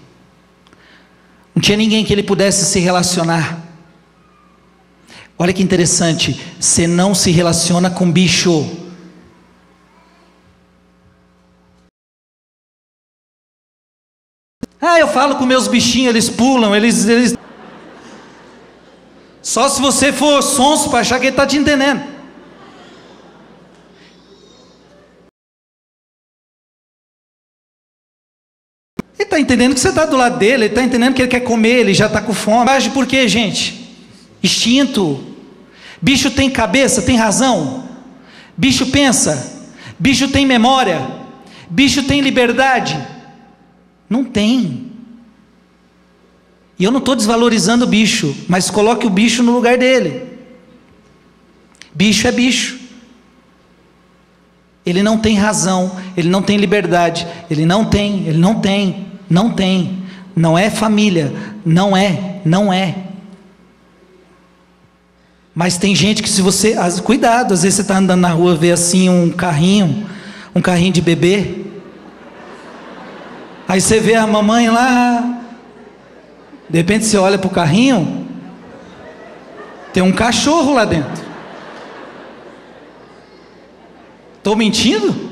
Não 1.55 1.61
tinha 1.61 1.77
ninguém 1.77 2.03
que 2.03 2.11
ele 2.11 2.21
pudesse 2.21 2.65
se 2.65 2.81
relacionar. 2.81 3.65
Olha 5.39 5.53
que 5.53 5.63
interessante, 5.63 6.38
você 6.59 6.85
não 6.85 7.15
se 7.15 7.31
relaciona 7.31 7.89
com 7.89 8.11
bicho. 8.11 8.69
Ah, 14.81 14.99
eu 14.99 15.07
falo 15.07 15.38
com 15.38 15.45
meus 15.45 15.69
bichinhos, 15.69 16.09
eles 16.09 16.29
pulam, 16.29 16.75
eles. 16.75 17.07
eles... 17.07 17.42
Só 19.43 19.67
se 19.67 19.81
você 19.81 20.13
for 20.13 20.41
sonso 20.41 20.89
para 20.89 20.99
achar 20.99 21.19
que 21.19 21.25
ele 21.25 21.33
está 21.33 21.45
te 21.45 21.57
entendendo. 21.57 22.01
Ele 29.19 29.23
está 29.23 29.37
entendendo 29.37 29.73
que 29.73 29.81
você 29.81 29.89
está 29.89 30.05
do 30.05 30.15
lado 30.15 30.39
dele, 30.39 30.53
ele 30.53 30.65
está 30.67 30.81
entendendo 30.81 31.13
que 31.13 31.21
ele 31.21 31.29
quer 31.29 31.41
comer, 31.41 31.79
ele 31.79 31.93
já 31.93 32.05
está 32.05 32.21
com 32.21 32.33
fome. 32.33 32.69
Age 32.69 32.89
por 32.91 33.05
quê, 33.05 33.27
gente? 33.27 33.93
Instinto. 34.41 35.21
Bicho 36.01 36.31
tem 36.31 36.49
cabeça, 36.49 37.01
tem 37.01 37.17
razão. 37.17 37.89
Bicho 38.55 38.91
pensa. 38.91 39.67
Bicho 39.99 40.29
tem 40.29 40.45
memória. 40.45 41.05
Bicho 41.69 42.03
tem 42.03 42.21
liberdade. 42.21 42.97
Não 44.09 44.23
tem. 44.23 44.92
E 46.78 46.84
eu 46.84 46.91
não 46.91 46.99
estou 46.99 47.15
desvalorizando 47.15 47.86
o 47.86 47.88
bicho, 47.88 48.36
mas 48.47 48.69
coloque 48.69 49.05
o 49.05 49.09
bicho 49.09 49.43
no 49.43 49.51
lugar 49.51 49.78
dele. 49.78 50.24
Bicho 51.93 52.28
é 52.28 52.32
bicho. 52.32 52.80
Ele 54.86 55.01
não 55.01 55.17
tem 55.17 55.38
razão, 55.38 55.95
ele 56.17 56.30
não 56.30 56.41
tem 56.41 56.57
liberdade, 56.57 57.26
ele 57.49 57.65
não 57.65 57.86
tem, 57.86 58.28
ele 58.28 58.38
não 58.38 58.59
tem, 58.59 59.07
não 59.30 59.51
tem. 59.51 60.03
Não 60.36 60.57
é 60.57 60.69
família, 60.69 61.32
não 61.63 61.95
é, 61.95 62.41
não 62.43 62.74
é. 62.74 62.95
Mas 65.53 65.78
tem 65.78 65.95
gente 65.95 66.24
que 66.24 66.30
se 66.30 66.41
você, 66.41 66.76
cuidado, 67.03 67.53
às 67.53 67.61
vezes 67.61 67.76
você 67.76 67.82
está 67.84 67.97
andando 67.97 68.21
na 68.21 68.30
rua 68.30 68.55
vê 68.55 68.71
assim 68.71 69.07
um 69.09 69.30
carrinho, 69.30 70.07
um 70.55 70.59
carrinho 70.61 70.91
de 70.91 71.01
bebê. 71.01 71.65
Aí 73.67 73.80
você 73.80 73.99
vê 73.99 74.15
a 74.15 74.26
mamãe 74.26 74.69
lá, 74.69 75.42
de 76.70 76.78
repente 76.78 77.05
você 77.05 77.18
olha 77.18 77.38
para 77.38 77.47
o 77.47 77.51
carrinho, 77.51 78.28
tem 79.93 80.01
um 80.01 80.11
cachorro 80.11 80.74
lá 80.74 80.86
dentro. 80.86 81.24
Estou 84.38 84.55
mentindo? 84.55 85.32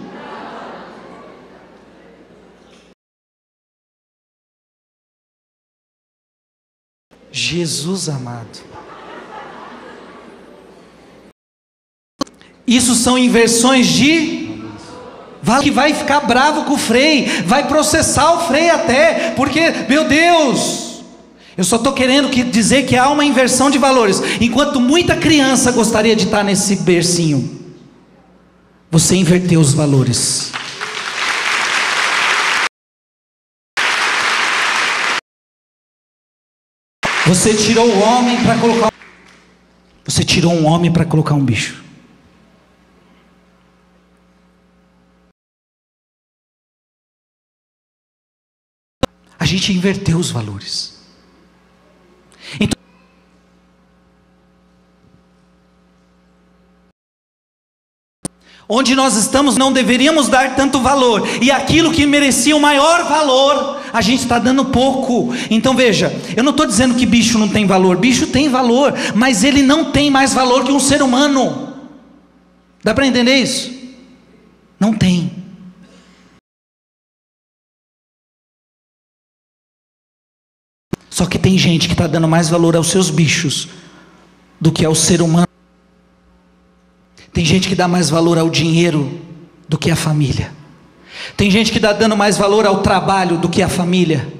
Jesus 7.32 8.08
amado. 8.08 8.60
Isso 12.68 12.94
são 12.96 13.18
inversões 13.18 13.88
de 13.88 14.42
que 15.62 15.72
vai 15.72 15.94
ficar 15.94 16.22
bravo 16.22 16.66
com 16.66 16.76
o 16.76 16.78
Frei, 16.78 17.26
vai 17.46 17.68
processar 17.68 18.34
o 18.34 18.48
Frei 18.48 18.70
até, 18.70 19.32
porque, 19.32 19.72
meu 19.90 20.06
Deus, 20.06 20.91
eu 21.58 21.64
só 21.64 21.76
estou 21.76 21.93
querendo 21.93 22.30
que, 22.30 22.43
dizer 22.43 22.86
que 22.86 22.95
há 22.95 23.10
uma 23.10 23.26
inversão 23.26 23.70
de 23.70 23.78
valores, 23.78 24.22
enquanto 24.39 24.80
muita 24.80 25.16
criança 25.16 25.72
gostaria 25.72 26.16
de 26.16 26.26
estar 26.26 26.43
nesse 26.43 26.78
bercinho, 26.78 27.60
você 28.89 29.16
inverteu 29.16 29.60
os 29.60 29.74
valores. 29.74 30.52
Você 37.28 37.54
tirou 37.56 37.88
o 37.88 37.99
homem 37.99 38.43
para 38.43 38.58
colocar. 38.58 38.93
Você 40.04 40.24
tirou 40.24 40.52
um 40.54 40.66
homem 40.66 40.91
para 40.91 41.06
colocar 41.06 41.34
um 41.34 41.45
bicho. 41.45 41.82
A 49.39 49.45
gente 49.45 49.72
inverteu 49.72 50.18
os 50.18 50.30
valores. 50.30 50.91
Então, 52.60 52.82
onde 58.74 58.95
nós 58.95 59.18
estamos 59.18 59.58
não 59.58 59.74
deveríamos 59.74 60.30
dar 60.30 60.56
tanto 60.56 60.80
valor, 60.80 61.28
e 61.41 61.52
aquilo 61.52 61.91
que 61.91 62.06
merecia 62.06 62.56
o 62.56 62.62
maior 62.62 63.04
valor, 63.04 63.82
a 63.91 63.99
gente 63.99 64.22
está 64.22 64.39
dando 64.39 64.64
pouco. 64.64 65.34
Então 65.49 65.76
veja, 65.76 66.16
eu 66.38 66.43
não 66.43 66.52
estou 66.52 66.66
dizendo 66.66 66.95
que 66.95 67.06
bicho 67.06 67.38
não 67.38 67.49
tem 67.49 67.66
valor, 67.66 67.97
bicho 67.97 68.28
tem 68.28 68.47
valor, 68.47 68.93
mas 69.14 69.43
ele 69.43 69.62
não 69.62 69.91
tem 69.91 70.10
mais 70.10 70.34
valor 70.34 70.64
que 70.64 70.72
um 70.72 70.80
ser 70.80 71.02
humano. 71.02 71.74
Dá 72.82 72.93
para 72.93 73.06
entender 73.06 73.36
isso? 73.36 73.72
Não 74.80 74.93
tem. 74.93 75.41
Só 81.22 81.28
que 81.28 81.38
tem 81.38 81.55
gente 81.55 81.88
que 81.88 81.93
está 81.93 82.07
dando 82.07 82.28
mais 82.28 82.49
valor 82.49 82.76
aos 82.76 82.88
seus 82.88 83.11
bichos 83.11 83.67
do 84.59 84.72
que 84.72 84.84
ao 84.84 84.95
ser 84.95 85.22
humano. 85.22 85.47
Tem 87.32 87.45
gente 87.45 87.69
que 87.69 87.76
dá 87.76 87.88
mais 87.88 88.09
valor 88.09 88.39
ao 88.39 88.49
dinheiro 88.49 89.22
do 89.69 89.78
que 89.78 89.91
à 89.91 89.95
família. 89.95 90.51
Tem 91.38 91.51
gente 91.51 91.72
que 91.72 91.78
está 91.78 91.93
dando 91.93 92.17
mais 92.17 92.39
valor 92.39 92.65
ao 92.65 92.82
trabalho 92.82 93.38
do 93.38 93.49
que 93.49 93.61
à 93.61 93.69
família. 93.69 94.34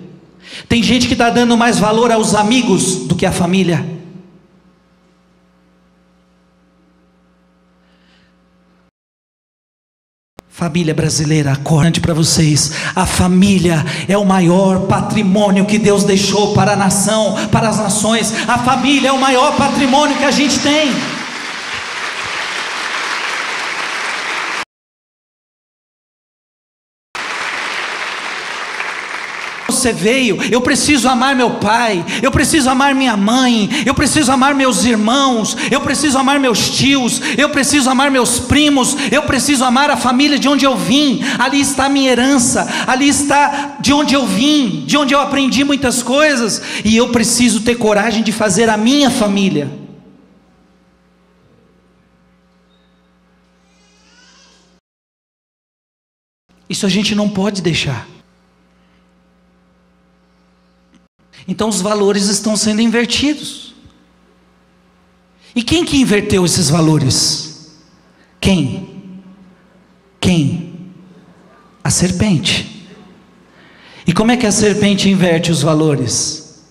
Tem 0.67 0.82
gente 0.82 1.05
que 1.05 1.13
está 1.13 1.29
dando 1.29 1.55
mais 1.55 1.77
valor 1.77 2.11
aos 2.11 2.34
amigos 2.34 3.05
do 3.05 3.13
que 3.13 3.27
à 3.27 3.32
família. 3.32 3.86
Família 10.62 10.93
brasileira, 10.93 11.53
acorde 11.53 11.99
para 11.99 12.14
vocês. 12.14 12.72
A 12.95 13.03
família 13.03 13.84
é 14.07 14.16
o 14.16 14.24
maior 14.24 14.82
patrimônio 14.82 15.66
que 15.66 15.80
Deus 15.80 16.03
deixou 16.03 16.53
para 16.53 16.74
a 16.74 16.76
nação, 16.76 17.36
para 17.51 17.68
as 17.68 17.80
nações. 17.80 18.32
A 18.47 18.59
família 18.59 19.07
é 19.07 19.12
o 19.12 19.20
maior 19.20 19.55
patrimônio 19.55 20.16
que 20.18 20.24
a 20.24 20.30
gente 20.30 20.59
tem. 20.59 20.91
Você 29.82 29.91
veio. 29.91 30.38
Eu 30.51 30.61
preciso 30.61 31.09
amar 31.09 31.36
meu 31.36 31.51
pai, 31.51 32.05
eu 32.21 32.32
preciso 32.32 32.69
amar 32.69 32.93
minha 32.93 33.17
mãe, 33.17 33.69
eu 33.86 33.93
preciso 33.93 34.32
amar 34.32 34.53
meus 34.53 34.86
irmãos, 34.86 35.57
eu 35.69 35.82
preciso 35.82 36.17
amar 36.17 36.39
meus 36.39 36.69
tios, 36.69 37.21
eu 37.38 37.49
preciso 37.49 37.89
amar 37.89 38.11
meus 38.11 38.39
primos, 38.39 38.95
eu 39.11 39.23
preciso 39.23 39.63
amar 39.65 39.89
a 39.89 39.97
família 39.97 40.38
de 40.38 40.47
onde 40.47 40.65
eu 40.65 40.77
vim. 40.77 41.21
Ali 41.39 41.59
está 41.59 41.86
a 41.86 41.89
minha 41.89 42.11
herança, 42.11 42.67
ali 42.88 43.07
está 43.07 43.77
de 43.79 43.91
onde 43.91 44.13
eu 44.13 44.25
vim, 44.25 44.84
de 44.86 44.97
onde 44.97 45.13
eu 45.13 45.19
aprendi 45.19 45.63
muitas 45.63 46.03
coisas, 46.03 46.61
e 46.86 46.95
eu 46.95 47.09
preciso 47.09 47.61
ter 47.61 47.75
coragem 47.75 48.23
de 48.23 48.32
fazer 48.32 48.69
a 48.69 48.77
minha 48.77 49.09
família. 49.09 49.82
Isso 56.69 56.86
a 56.86 56.89
gente 56.89 57.13
não 57.13 57.27
pode 57.27 57.61
deixar. 57.61 58.07
Então 61.48 61.70
os 61.70 61.82
valores 61.82 62.28
estão 62.28 62.56
sendo 62.56 62.82
invertidos. 62.82 63.74
E 65.56 65.64
quem 65.64 65.84
que 65.84 65.98
inverteu 65.98 66.46
esses 66.46 66.70
valores? 66.70 67.78
Quem? 68.39 68.89
Quem? 70.20 70.92
A 71.84 71.89
serpente. 71.89 72.88
E 74.06 74.14
como 74.14 74.32
é 74.32 74.38
que 74.38 74.46
a 74.46 74.52
serpente 74.52 75.10
inverte 75.10 75.52
os 75.52 75.62
valores? 75.62 76.64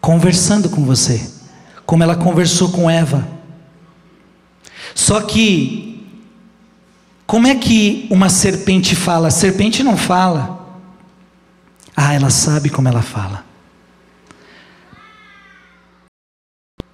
Conversando 0.00 0.68
com 0.68 0.84
você, 0.84 1.28
como 1.84 2.02
ela 2.02 2.16
conversou 2.16 2.70
com 2.70 2.88
Eva. 2.88 3.26
Só 4.94 5.20
que, 5.20 6.06
como 7.26 7.46
é 7.46 7.54
que 7.54 8.06
uma 8.10 8.28
serpente 8.28 8.94
fala? 8.94 9.28
A 9.28 9.32
serpente 9.32 9.82
não 9.82 9.96
fala. 9.96 10.80
Ah, 11.96 12.14
ela 12.14 12.30
sabe 12.30 12.70
como 12.70 12.88
ela 12.88 13.02
fala. 13.02 13.45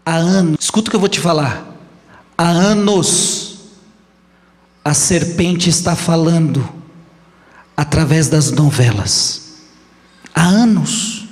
Há 0.05 0.17
anos, 0.17 0.57
escuta 0.61 0.89
o 0.89 0.91
que 0.91 0.97
eu 0.97 1.01
vou 1.01 1.09
te 1.09 1.21
falar. 1.21 1.65
Há 2.37 2.49
anos, 2.49 3.57
a 4.85 4.95
serpente 4.95 5.71
está 5.71 5.95
falando 5.95 6.69
através 7.77 8.29
das 8.29 8.51
novelas. 8.51 9.43
Há 10.35 10.43
anos. 10.43 11.25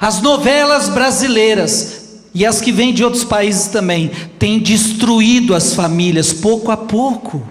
As 0.00 0.20
novelas 0.20 0.88
brasileiras 0.88 2.04
e 2.34 2.44
as 2.44 2.60
que 2.60 2.72
vêm 2.72 2.92
de 2.92 3.04
outros 3.04 3.24
países 3.24 3.68
também 3.68 4.10
têm 4.38 4.58
destruído 4.58 5.54
as 5.54 5.74
famílias 5.74 6.32
pouco 6.32 6.70
a 6.70 6.76
pouco. 6.76 7.46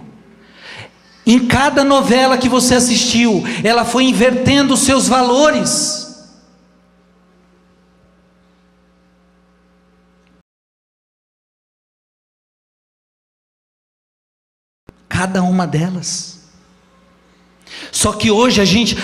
Em 1.25 1.47
cada 1.47 1.83
novela 1.83 2.37
que 2.37 2.47
você 2.47 2.75
assistiu, 2.75 3.43
ela 3.63 3.83
foi 3.83 4.03
invertendo 4.03 4.75
os 4.75 4.81
seus 4.81 5.07
valores. 5.07 6.04
Cada 15.15 15.41
uma 15.41 15.65
delas. 15.65 16.41
Só 17.89 18.11
que 18.11 18.29
hoje 18.29 18.59
a 18.59 18.65
gente. 18.65 18.97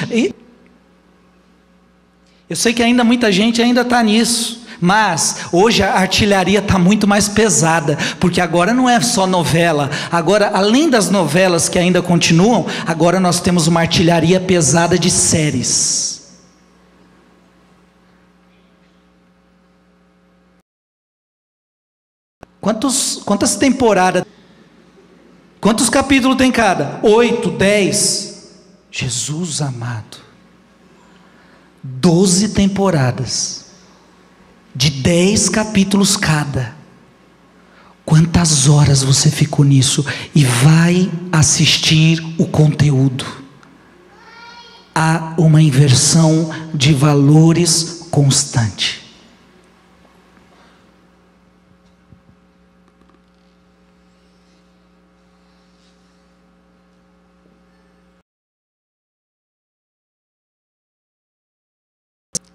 Eu 2.49 2.55
sei 2.57 2.73
que 2.73 2.83
ainda 2.83 3.01
muita 3.01 3.31
gente 3.31 3.61
ainda 3.61 3.79
está 3.79 4.03
nisso. 4.03 4.59
Mas 4.81 5.45
hoje 5.53 5.83
a 5.83 5.93
artilharia 5.93 6.59
está 6.59 6.77
muito 6.77 7.07
mais 7.07 7.29
pesada, 7.29 7.97
porque 8.19 8.41
agora 8.41 8.73
não 8.73 8.89
é 8.89 8.99
só 8.99 9.27
novela, 9.27 9.91
agora, 10.11 10.49
além 10.55 10.89
das 10.89 11.07
novelas 11.11 11.69
que 11.69 11.77
ainda 11.77 12.01
continuam, 12.01 12.65
agora 12.87 13.19
nós 13.19 13.39
temos 13.39 13.67
uma 13.67 13.81
artilharia 13.81 14.39
pesada 14.39 14.97
de 14.97 15.11
séries. 15.11 16.31
Quantos, 22.59 23.21
quantas 23.23 23.55
temporadas? 23.55 24.30
Quantos 25.61 25.91
capítulos 25.91 26.37
tem 26.37 26.51
cada? 26.51 26.99
Oito, 27.03 27.51
dez. 27.51 28.49
Jesus 28.89 29.61
amado. 29.61 30.17
Doze 31.83 32.49
temporadas, 32.49 33.65
de 34.75 34.89
dez 34.89 35.49
capítulos 35.49 36.17
cada. 36.17 36.75
Quantas 38.03 38.67
horas 38.67 39.03
você 39.03 39.29
ficou 39.29 39.63
nisso 39.63 40.03
e 40.33 40.43
vai 40.43 41.11
assistir 41.31 42.19
o 42.39 42.45
conteúdo? 42.47 43.25
Há 44.93 45.35
uma 45.37 45.61
inversão 45.61 46.49
de 46.73 46.91
valores 46.93 48.07
constante. 48.09 49.00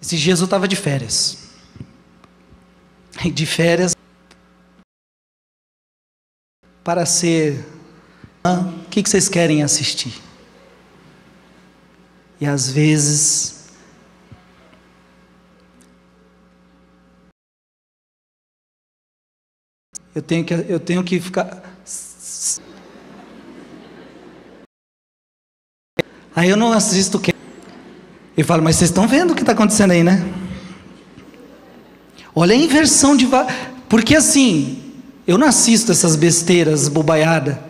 Esses 0.07 0.21
dias 0.21 0.39
eu 0.39 0.45
estava 0.45 0.69
de 0.69 0.77
férias. 0.77 1.37
De 3.33 3.45
férias 3.45 3.93
para 6.81 7.05
ser. 7.05 7.65
O 8.45 8.89
que 8.89 9.01
vocês 9.01 9.27
querem 9.27 9.63
assistir? 9.63 10.13
E 12.39 12.45
às 12.45 12.69
vezes. 12.69 13.67
Eu 20.15 20.21
tenho 20.21 20.45
que, 20.45 20.53
eu 20.53 20.79
tenho 20.79 21.03
que 21.03 21.19
ficar. 21.19 21.61
Aí 26.33 26.47
eu 26.47 26.55
não 26.55 26.71
assisto 26.71 27.17
o 27.17 27.19
que. 27.19 27.36
Eu 28.37 28.45
falo, 28.45 28.61
mas 28.61 28.75
vocês 28.75 28.91
estão 28.91 29.07
vendo 29.07 29.31
o 29.31 29.35
que 29.35 29.41
está 29.41 29.53
acontecendo 29.53 29.91
aí, 29.91 30.03
né? 30.03 30.21
Olha 32.35 32.53
a 32.53 32.55
inversão 32.55 33.17
de. 33.17 33.27
Porque 33.89 34.15
assim, 34.15 34.93
eu 35.25 35.39
não 35.39 35.47
assisto 35.47 35.91
essas 35.91 36.15
besteiras, 36.15 36.87
bobaiada. 36.87 37.65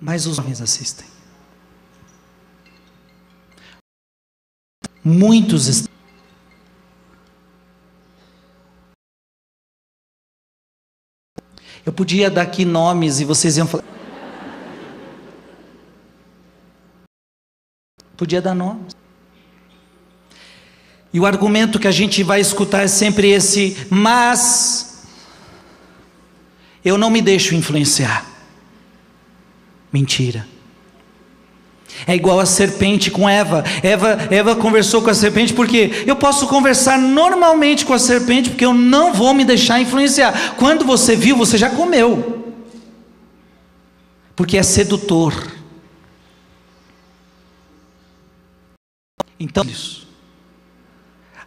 Mas 0.00 0.26
os 0.26 0.40
homens 0.40 0.60
assistem. 0.60 1.06
Muitos 5.04 5.68
estão. 5.68 5.90
Eu 11.86 11.92
podia 11.92 12.28
dar 12.28 12.42
aqui 12.42 12.64
nomes 12.64 13.20
e 13.20 13.24
vocês 13.24 13.56
iam 13.56 13.68
falar. 13.68 13.99
Podia 18.20 18.42
dar 18.42 18.54
nomes. 18.54 18.94
E 21.10 21.18
o 21.18 21.24
argumento 21.24 21.78
que 21.78 21.88
a 21.88 21.90
gente 21.90 22.22
vai 22.22 22.38
escutar 22.38 22.82
é 22.82 22.86
sempre 22.86 23.30
esse, 23.30 23.74
mas 23.88 25.06
eu 26.84 26.98
não 26.98 27.08
me 27.08 27.22
deixo 27.22 27.54
influenciar. 27.54 28.26
Mentira. 29.90 30.46
É 32.06 32.14
igual 32.14 32.38
a 32.40 32.44
serpente 32.44 33.10
com 33.10 33.26
Eva. 33.26 33.64
Eva. 33.82 34.28
Eva 34.30 34.54
conversou 34.54 35.00
com 35.00 35.08
a 35.08 35.14
serpente 35.14 35.54
porque 35.54 36.04
eu 36.06 36.14
posso 36.14 36.46
conversar 36.46 36.98
normalmente 36.98 37.86
com 37.86 37.94
a 37.94 37.98
serpente 37.98 38.50
porque 38.50 38.66
eu 38.66 38.74
não 38.74 39.14
vou 39.14 39.32
me 39.32 39.46
deixar 39.46 39.80
influenciar. 39.80 40.56
Quando 40.58 40.84
você 40.84 41.16
viu, 41.16 41.38
você 41.38 41.56
já 41.56 41.70
comeu. 41.70 42.54
Porque 44.36 44.58
é 44.58 44.62
sedutor. 44.62 45.59
Então, 49.40 49.64
isso. 49.64 50.06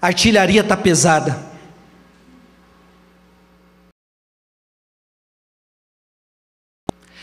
A 0.01 0.07
artilharia 0.07 0.61
está 0.61 0.75
pesada. 0.75 1.53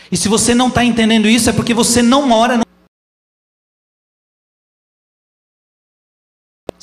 E 0.09 0.15
se 0.17 0.29
você 0.29 0.55
não 0.55 0.69
está 0.69 0.83
entendendo 0.83 1.27
isso, 1.27 1.49
é 1.49 1.53
porque 1.53 1.73
você 1.73 2.01
não 2.01 2.25
mora 2.25 2.57
no. 2.57 2.70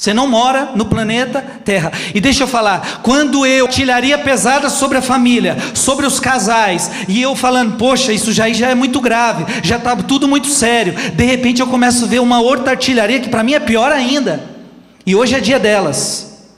Você 0.08 0.14
não 0.14 0.26
mora 0.26 0.72
no 0.74 0.86
planeta 0.86 1.42
Terra. 1.42 1.92
E 2.14 2.20
deixa 2.20 2.44
eu 2.44 2.48
falar, 2.48 3.02
quando 3.02 3.44
eu 3.44 3.66
artilharia 3.66 4.16
pesada 4.16 4.70
sobre 4.70 4.96
a 4.96 5.02
família, 5.02 5.54
sobre 5.74 6.06
os 6.06 6.18
casais, 6.18 6.90
e 7.06 7.20
eu 7.20 7.36
falando, 7.36 7.76
poxa, 7.76 8.10
isso 8.10 8.32
já, 8.32 8.48
já 8.48 8.70
é 8.70 8.74
muito 8.74 9.02
grave, 9.02 9.44
já 9.62 9.76
está 9.76 9.94
tudo 9.96 10.26
muito 10.26 10.46
sério. 10.48 10.94
De 11.12 11.24
repente 11.24 11.60
eu 11.60 11.66
começo 11.66 12.06
a 12.06 12.08
ver 12.08 12.20
uma 12.22 12.40
outra 12.40 12.70
artilharia 12.70 13.20
que 13.20 13.28
para 13.28 13.42
mim 13.42 13.52
é 13.52 13.60
pior 13.60 13.92
ainda. 13.92 14.48
E 15.04 15.14
hoje 15.14 15.34
é 15.34 15.40
dia 15.40 15.58
delas. 15.58 16.48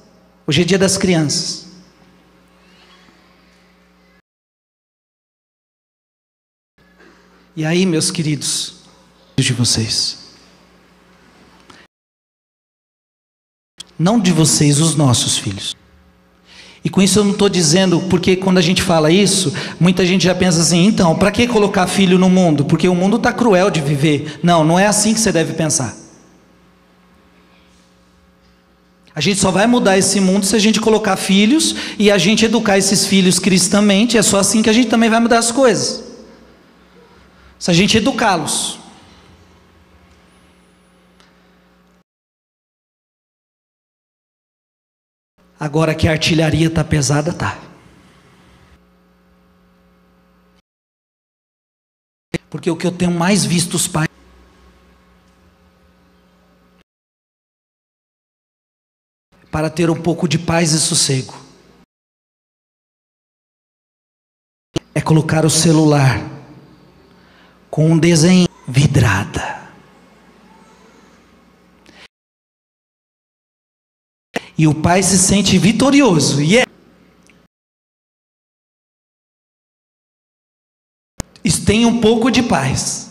Hoje 0.47 0.63
é 0.63 0.65
dia 0.65 0.79
das 0.79 0.97
crianças. 0.97 1.67
E 7.57 7.65
aí, 7.65 7.85
meus 7.85 8.13
queridos, 8.13 8.75
de 9.37 9.53
vocês. 9.53 10.20
Não 14.01 14.19
de 14.19 14.33
vocês, 14.33 14.81
os 14.81 14.95
nossos 14.97 15.37
filhos. 15.37 15.77
E 16.83 16.89
com 16.89 17.03
isso 17.03 17.19
eu 17.19 17.25
não 17.25 17.33
estou 17.33 17.51
dizendo, 17.51 18.01
porque 18.09 18.35
quando 18.35 18.57
a 18.57 18.63
gente 18.63 18.83
fala 18.83 19.11
isso, 19.11 19.53
muita 19.79 20.07
gente 20.07 20.25
já 20.25 20.35
pensa 20.35 20.59
assim: 20.63 20.87
então, 20.87 21.15
para 21.15 21.31
que 21.31 21.47
colocar 21.47 21.87
filho 21.87 22.19
no 22.19 22.31
mundo? 22.31 22.65
Porque 22.65 22.89
o 22.89 22.95
mundo 22.95 23.19
está 23.19 23.31
cruel 23.31 23.71
de 23.71 23.83
viver. 23.83 24.41
Não, 24.43 24.65
não 24.65 24.79
é 24.79 24.87
assim 24.87 25.13
que 25.13 25.21
você 25.21 25.31
deve 25.31 25.53
pensar. 25.53 25.95
A 29.15 29.21
gente 29.21 29.39
só 29.39 29.51
vai 29.51 29.67
mudar 29.67 29.99
esse 29.99 30.19
mundo 30.19 30.47
se 30.47 30.57
a 30.57 30.59
gente 30.59 30.81
colocar 30.81 31.19
filhos 31.19 31.77
e 31.99 32.11
a 32.11 32.17
gente 32.17 32.47
educar 32.47 32.79
esses 32.79 33.05
filhos 33.05 33.39
cristamente. 33.39 34.17
É 34.17 34.23
só 34.23 34.39
assim 34.39 34.63
que 34.63 34.71
a 34.71 34.73
gente 34.73 34.89
também 34.89 35.11
vai 35.11 35.21
mudar 35.21 35.41
as 35.41 35.53
coisas. 35.53 36.03
Se 37.59 37.71
a 37.71 37.75
gente 37.75 37.99
educá-los. 37.99 38.80
Agora 45.61 45.95
que 45.95 46.09
a 46.09 46.13
artilharia 46.13 46.69
está 46.69 46.83
pesada, 46.83 47.35
tá. 47.35 47.61
Porque 52.49 52.71
o 52.71 52.77
que 52.77 52.87
eu 52.87 52.97
tenho 52.97 53.11
mais 53.11 53.45
visto 53.45 53.75
os 53.75 53.87
pais 53.87 54.09
para 59.51 59.69
ter 59.69 59.91
um 59.91 60.01
pouco 60.01 60.27
de 60.27 60.39
paz 60.39 60.73
e 60.73 60.81
sossego. 60.81 61.35
É 64.95 65.03
colocar 65.03 65.45
o 65.45 65.51
celular 65.51 66.19
com 67.71 67.91
um 67.91 67.99
desenho 67.99 68.49
vidrada. 68.67 69.60
E 74.61 74.67
o 74.69 74.75
pai 74.75 75.03
se 75.03 75.17
sente 75.17 75.57
vitorioso. 75.57 76.43
E 76.43 76.59
é. 76.59 76.65
Tem 81.65 81.87
um 81.87 81.99
pouco 81.99 82.31
de 82.31 82.43
paz. 82.43 83.11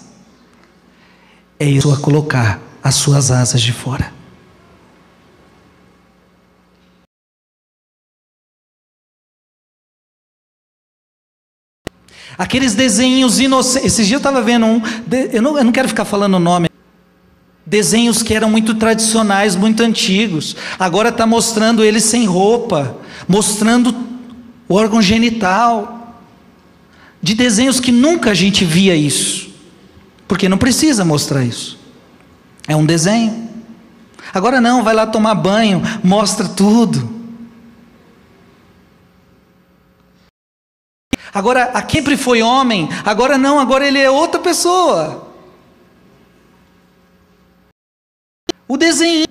É 1.57 1.65
isso 1.65 1.91
a 1.91 1.99
colocar 1.99 2.61
as 2.83 2.93
suas 2.93 3.31
asas 3.31 3.63
de 3.63 3.73
fora. 3.73 4.13
Aqueles 12.37 12.75
desenhos 12.75 13.39
inocentes. 13.39 13.85
Esses 13.85 14.05
dias 14.05 14.21
eu 14.21 14.29
estava 14.29 14.43
vendo 14.43 14.67
um. 14.67 14.81
Eu 15.33 15.41
não, 15.41 15.57
eu 15.57 15.63
não 15.63 15.71
quero 15.71 15.87
ficar 15.87 16.05
falando 16.05 16.35
o 16.35 16.39
nome. 16.39 16.68
Desenhos 17.69 18.23
que 18.23 18.33
eram 18.33 18.49
muito 18.49 18.73
tradicionais, 18.73 19.55
muito 19.55 19.83
antigos. 19.83 20.55
Agora 20.79 21.09
está 21.09 21.27
mostrando 21.27 21.83
eles 21.83 22.03
sem 22.03 22.25
roupa, 22.25 22.97
mostrando 23.27 23.95
o 24.67 24.73
órgão 24.73 24.99
genital. 24.99 26.17
De 27.21 27.35
desenhos 27.35 27.79
que 27.79 27.91
nunca 27.91 28.31
a 28.31 28.33
gente 28.33 28.65
via 28.65 28.95
isso. 28.95 29.49
Porque 30.27 30.49
não 30.49 30.57
precisa 30.57 31.05
mostrar 31.05 31.43
isso. 31.43 31.77
É 32.67 32.75
um 32.75 32.85
desenho. 32.85 33.49
Agora 34.33 34.59
não, 34.59 34.83
vai 34.83 34.95
lá 34.95 35.05
tomar 35.05 35.35
banho, 35.35 35.83
mostra 36.03 36.47
tudo. 36.47 37.17
Agora, 41.31 41.65
a 41.65 41.87
sempre 41.87 42.17
foi 42.17 42.41
homem, 42.41 42.89
agora 43.05 43.37
não, 43.37 43.59
agora 43.59 43.87
ele 43.87 43.99
é 43.99 44.09
outra 44.09 44.39
pessoa. 44.39 45.28
O 48.69 48.77
desenho. 48.77 49.25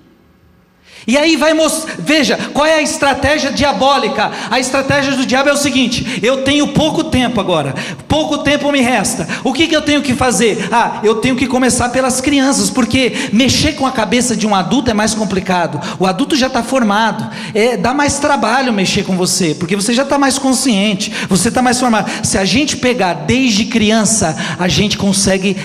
E 1.07 1.17
aí 1.17 1.37
vai 1.37 1.53
mostrar, 1.55 1.95
veja, 1.97 2.37
qual 2.53 2.67
é 2.67 2.75
a 2.75 2.81
estratégia 2.81 3.51
diabólica? 3.51 4.29
A 4.51 4.59
estratégia 4.59 5.13
do 5.13 5.25
diabo 5.25 5.49
é 5.49 5.53
o 5.53 5.57
seguinte: 5.57 6.19
eu 6.21 6.43
tenho 6.43 6.67
pouco 6.67 7.05
tempo 7.05 7.39
agora, 7.39 7.73
pouco 8.07 8.39
tempo 8.39 8.71
me 8.71 8.81
resta. 8.81 9.27
O 9.43 9.53
que, 9.53 9.67
que 9.67 9.75
eu 9.75 9.81
tenho 9.81 10.03
que 10.03 10.13
fazer? 10.13 10.67
Ah, 10.71 10.99
eu 11.01 11.15
tenho 11.15 11.35
que 11.35 11.47
começar 11.47 11.89
pelas 11.89 12.19
crianças, 12.21 12.69
porque 12.69 13.29
mexer 13.31 13.73
com 13.73 13.87
a 13.87 13.91
cabeça 13.91 14.35
de 14.35 14.45
um 14.45 14.53
adulto 14.53 14.91
é 14.91 14.93
mais 14.93 15.15
complicado. 15.15 15.79
O 15.97 16.05
adulto 16.05 16.35
já 16.35 16.47
está 16.47 16.61
formado, 16.61 17.27
é, 17.55 17.77
dá 17.77 17.93
mais 17.93 18.19
trabalho 18.19 18.73
mexer 18.73 19.03
com 19.03 19.15
você, 19.15 19.55
porque 19.55 19.75
você 19.75 19.93
já 19.93 20.03
está 20.03 20.19
mais 20.19 20.37
consciente, 20.37 21.11
você 21.29 21.47
está 21.47 21.61
mais 21.61 21.79
formado. 21.79 22.11
Se 22.23 22.37
a 22.37 22.43
gente 22.43 22.77
pegar 22.77 23.13
desde 23.13 23.65
criança, 23.65 24.35
a 24.59 24.67
gente 24.67 24.97
consegue 24.97 25.55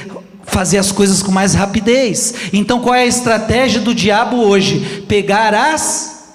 fazer 0.46 0.78
as 0.78 0.92
coisas 0.92 1.22
com 1.22 1.32
mais 1.32 1.54
rapidez. 1.54 2.34
Então, 2.52 2.80
qual 2.80 2.94
é 2.94 3.02
a 3.02 3.06
estratégia 3.06 3.80
do 3.80 3.94
diabo 3.94 4.36
hoje? 4.36 5.04
Pegar 5.08 5.54
as 5.54 6.34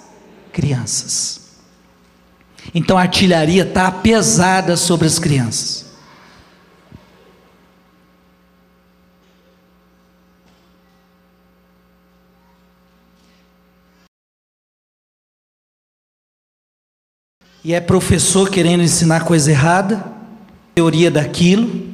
crianças. 0.52 1.40
Então, 2.74 2.98
a 2.98 3.02
artilharia 3.02 3.64
está 3.64 3.92
pesada 3.92 4.76
sobre 4.76 5.08
as 5.08 5.18
crianças. 5.18 5.90
E 17.64 17.74
é 17.74 17.82
professor 17.82 18.50
querendo 18.50 18.82
ensinar 18.82 19.26
coisa 19.26 19.52
errada, 19.52 20.04
teoria 20.74 21.12
daquilo, 21.12 21.89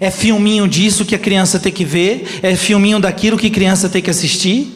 é 0.00 0.10
filminho 0.10 0.68
disso 0.68 1.04
que 1.04 1.14
a 1.14 1.18
criança 1.18 1.58
tem 1.58 1.72
que 1.72 1.84
ver, 1.84 2.40
é 2.42 2.54
filminho 2.54 3.00
daquilo 3.00 3.36
que 3.36 3.48
a 3.48 3.50
criança 3.50 3.88
tem 3.88 4.00
que 4.00 4.10
assistir. 4.10 4.74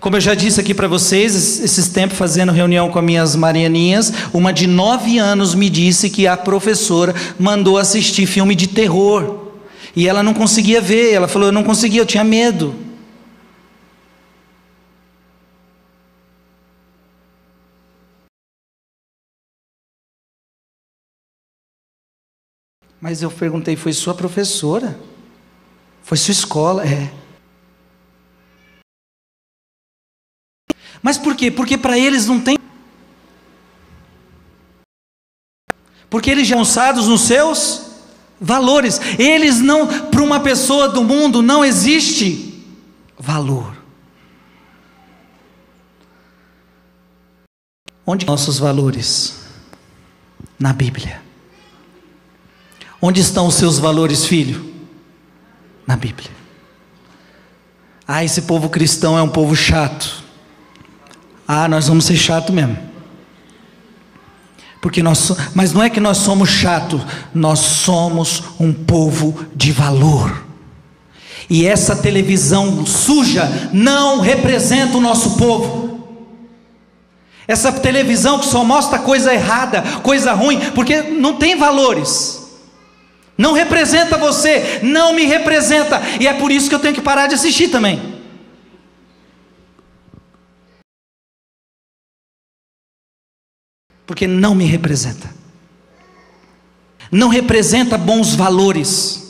Como 0.00 0.16
eu 0.16 0.20
já 0.20 0.34
disse 0.34 0.60
aqui 0.60 0.74
para 0.74 0.88
vocês, 0.88 1.60
esses 1.60 1.88
tempos 1.88 2.18
fazendo 2.18 2.52
reunião 2.52 2.90
com 2.90 2.98
as 2.98 3.04
minhas 3.04 3.36
marianinhas, 3.36 4.12
uma 4.32 4.52
de 4.52 4.66
nove 4.66 5.18
anos 5.18 5.54
me 5.54 5.70
disse 5.70 6.10
que 6.10 6.26
a 6.26 6.36
professora 6.36 7.14
mandou 7.38 7.78
assistir 7.78 8.26
filme 8.26 8.54
de 8.54 8.66
terror. 8.66 9.44
E 9.96 10.08
ela 10.08 10.22
não 10.22 10.34
conseguia 10.34 10.80
ver, 10.80 11.12
ela 11.12 11.28
falou: 11.28 11.48
Eu 11.48 11.52
não 11.52 11.62
conseguia, 11.62 12.02
eu 12.02 12.06
tinha 12.06 12.24
medo. 12.24 12.83
Mas 23.04 23.20
eu 23.20 23.30
perguntei: 23.30 23.76
foi 23.76 23.92
sua 23.92 24.14
professora? 24.14 24.98
Foi 26.02 26.16
sua 26.16 26.32
escola? 26.32 26.86
É. 26.86 27.12
Mas 31.02 31.18
por 31.18 31.36
quê? 31.36 31.50
Porque 31.50 31.76
para 31.76 31.98
eles 31.98 32.26
não 32.26 32.40
tem. 32.40 32.56
Porque 36.08 36.30
eles 36.30 36.48
já 36.48 36.56
lançados 36.56 37.06
nos 37.06 37.20
seus 37.20 37.90
valores. 38.40 38.98
Eles 39.18 39.60
não, 39.60 39.86
para 40.08 40.22
uma 40.22 40.40
pessoa 40.40 40.88
do 40.88 41.04
mundo, 41.04 41.42
não 41.42 41.62
existe 41.62 42.64
valor. 43.18 43.76
Onde 48.06 48.24
nossos 48.24 48.58
valores? 48.58 49.44
Na 50.58 50.72
Bíblia. 50.72 51.23
Onde 53.06 53.20
estão 53.20 53.46
os 53.46 53.56
seus 53.56 53.78
valores, 53.78 54.24
filho? 54.24 54.64
Na 55.86 55.94
Bíblia. 55.94 56.30
Ah, 58.08 58.24
esse 58.24 58.40
povo 58.40 58.70
cristão 58.70 59.18
é 59.18 59.22
um 59.22 59.28
povo 59.28 59.54
chato. 59.54 60.24
Ah, 61.46 61.68
nós 61.68 61.86
vamos 61.86 62.06
ser 62.06 62.16
chato 62.16 62.50
mesmo. 62.50 62.78
Porque 64.80 65.02
nós, 65.02 65.36
mas 65.54 65.74
não 65.74 65.82
é 65.82 65.90
que 65.90 66.00
nós 66.00 66.16
somos 66.16 66.48
chato, 66.48 66.98
nós 67.34 67.58
somos 67.58 68.42
um 68.58 68.72
povo 68.72 69.38
de 69.54 69.70
valor. 69.70 70.42
E 71.50 71.66
essa 71.66 71.94
televisão 71.94 72.86
suja 72.86 73.68
não 73.70 74.20
representa 74.20 74.96
o 74.96 75.02
nosso 75.02 75.36
povo. 75.36 76.08
Essa 77.46 77.70
televisão 77.70 78.38
que 78.38 78.46
só 78.46 78.64
mostra 78.64 78.98
coisa 78.98 79.34
errada, 79.34 79.82
coisa 80.02 80.32
ruim, 80.32 80.58
porque 80.70 81.02
não 81.02 81.34
tem 81.34 81.54
valores. 81.54 82.43
Não 83.36 83.52
representa 83.52 84.16
você, 84.16 84.80
não 84.82 85.12
me 85.12 85.24
representa, 85.24 86.00
e 86.20 86.26
é 86.26 86.34
por 86.34 86.52
isso 86.52 86.68
que 86.68 86.74
eu 86.74 86.78
tenho 86.78 86.94
que 86.94 87.02
parar 87.02 87.26
de 87.26 87.34
assistir 87.34 87.68
também. 87.68 88.14
Porque 94.06 94.26
não 94.26 94.54
me 94.54 94.64
representa, 94.64 95.34
não 97.10 97.28
representa 97.28 97.98
bons 97.98 98.34
valores. 98.34 99.24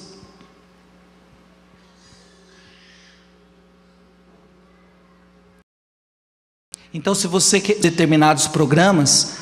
Então, 6.93 7.15
se 7.15 7.27
você 7.27 7.61
quer 7.61 7.79
determinados 7.79 8.47
programas, 8.47 9.37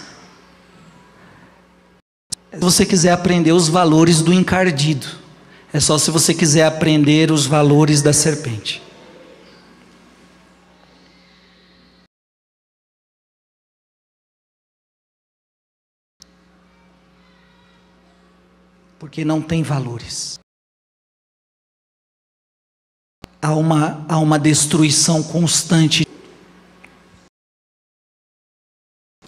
se 2.53 2.59
você 2.59 2.85
quiser 2.85 3.13
aprender 3.13 3.53
os 3.53 3.69
valores 3.69 4.21
do 4.21 4.33
encardido, 4.33 5.07
é 5.73 5.81
só 5.81 5.97
se 5.97 6.11
você 6.11 6.35
quiser 6.35 6.67
aprender 6.67 7.31
os 7.31 7.47
valores 7.47 8.03
da 8.03 8.13
serpente. 8.13 8.83
Porque 18.99 19.25
não 19.25 19.41
tem 19.41 19.63
valores. 19.63 20.39
Há 23.41 23.55
uma, 23.55 24.05
há 24.09 24.19
uma 24.19 24.39
destruição 24.39 25.23
constante. 25.23 26.07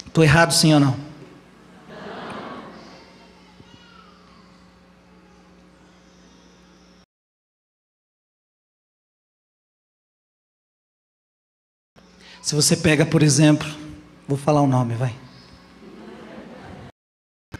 Estou 0.06 0.22
errado 0.22 0.52
sim 0.52 0.74
ou 0.74 0.78
não? 0.78 1.13
Se 12.44 12.54
você 12.54 12.76
pega, 12.76 13.06
por 13.06 13.22
exemplo, 13.22 13.66
vou 14.28 14.36
falar 14.36 14.60
o 14.60 14.66
nome, 14.66 14.94
vai. 14.94 15.16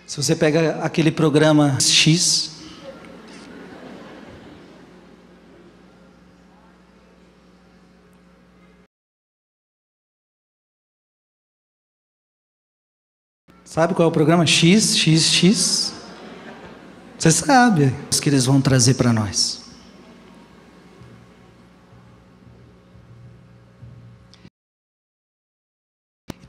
Se 0.06 0.18
você 0.18 0.36
pega 0.36 0.78
aquele 0.84 1.10
programa 1.10 1.80
X, 1.80 2.50
Sabe 13.64 13.94
qual 13.94 14.06
é 14.06 14.08
o 14.08 14.12
programa 14.12 14.46
X, 14.46 14.96
X, 14.96 15.22
X? 15.32 15.94
Você 17.18 17.32
sabe, 17.32 17.86
o 17.86 18.20
que 18.20 18.28
eles 18.28 18.44
vão 18.44 18.60
trazer 18.60 18.94
para 18.94 19.12
nós. 19.12 19.63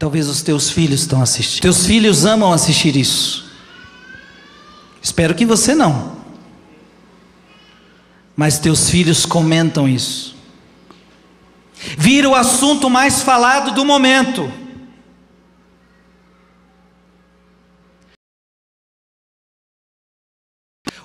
Talvez 0.06 0.30
os 0.30 0.44
teus 0.44 0.70
filhos 0.70 1.02
estão 1.02 1.20
assistindo. 1.20 1.64
Teus 1.64 1.88
filhos 1.88 2.26
amam 2.28 2.54
assistir 2.54 2.96
isso. 2.96 3.44
Espero 5.02 5.34
que 5.34 5.48
você 5.48 5.74
não. 5.74 6.18
Mas 8.36 8.60
teus 8.60 8.88
filhos 8.88 9.26
comentam 9.26 9.90
isso. 9.90 10.36
Vira 11.98 12.30
o 12.30 12.36
assunto 12.36 12.88
mais 12.88 13.24
falado 13.24 13.74
do 13.74 13.84
momento. 13.84 14.48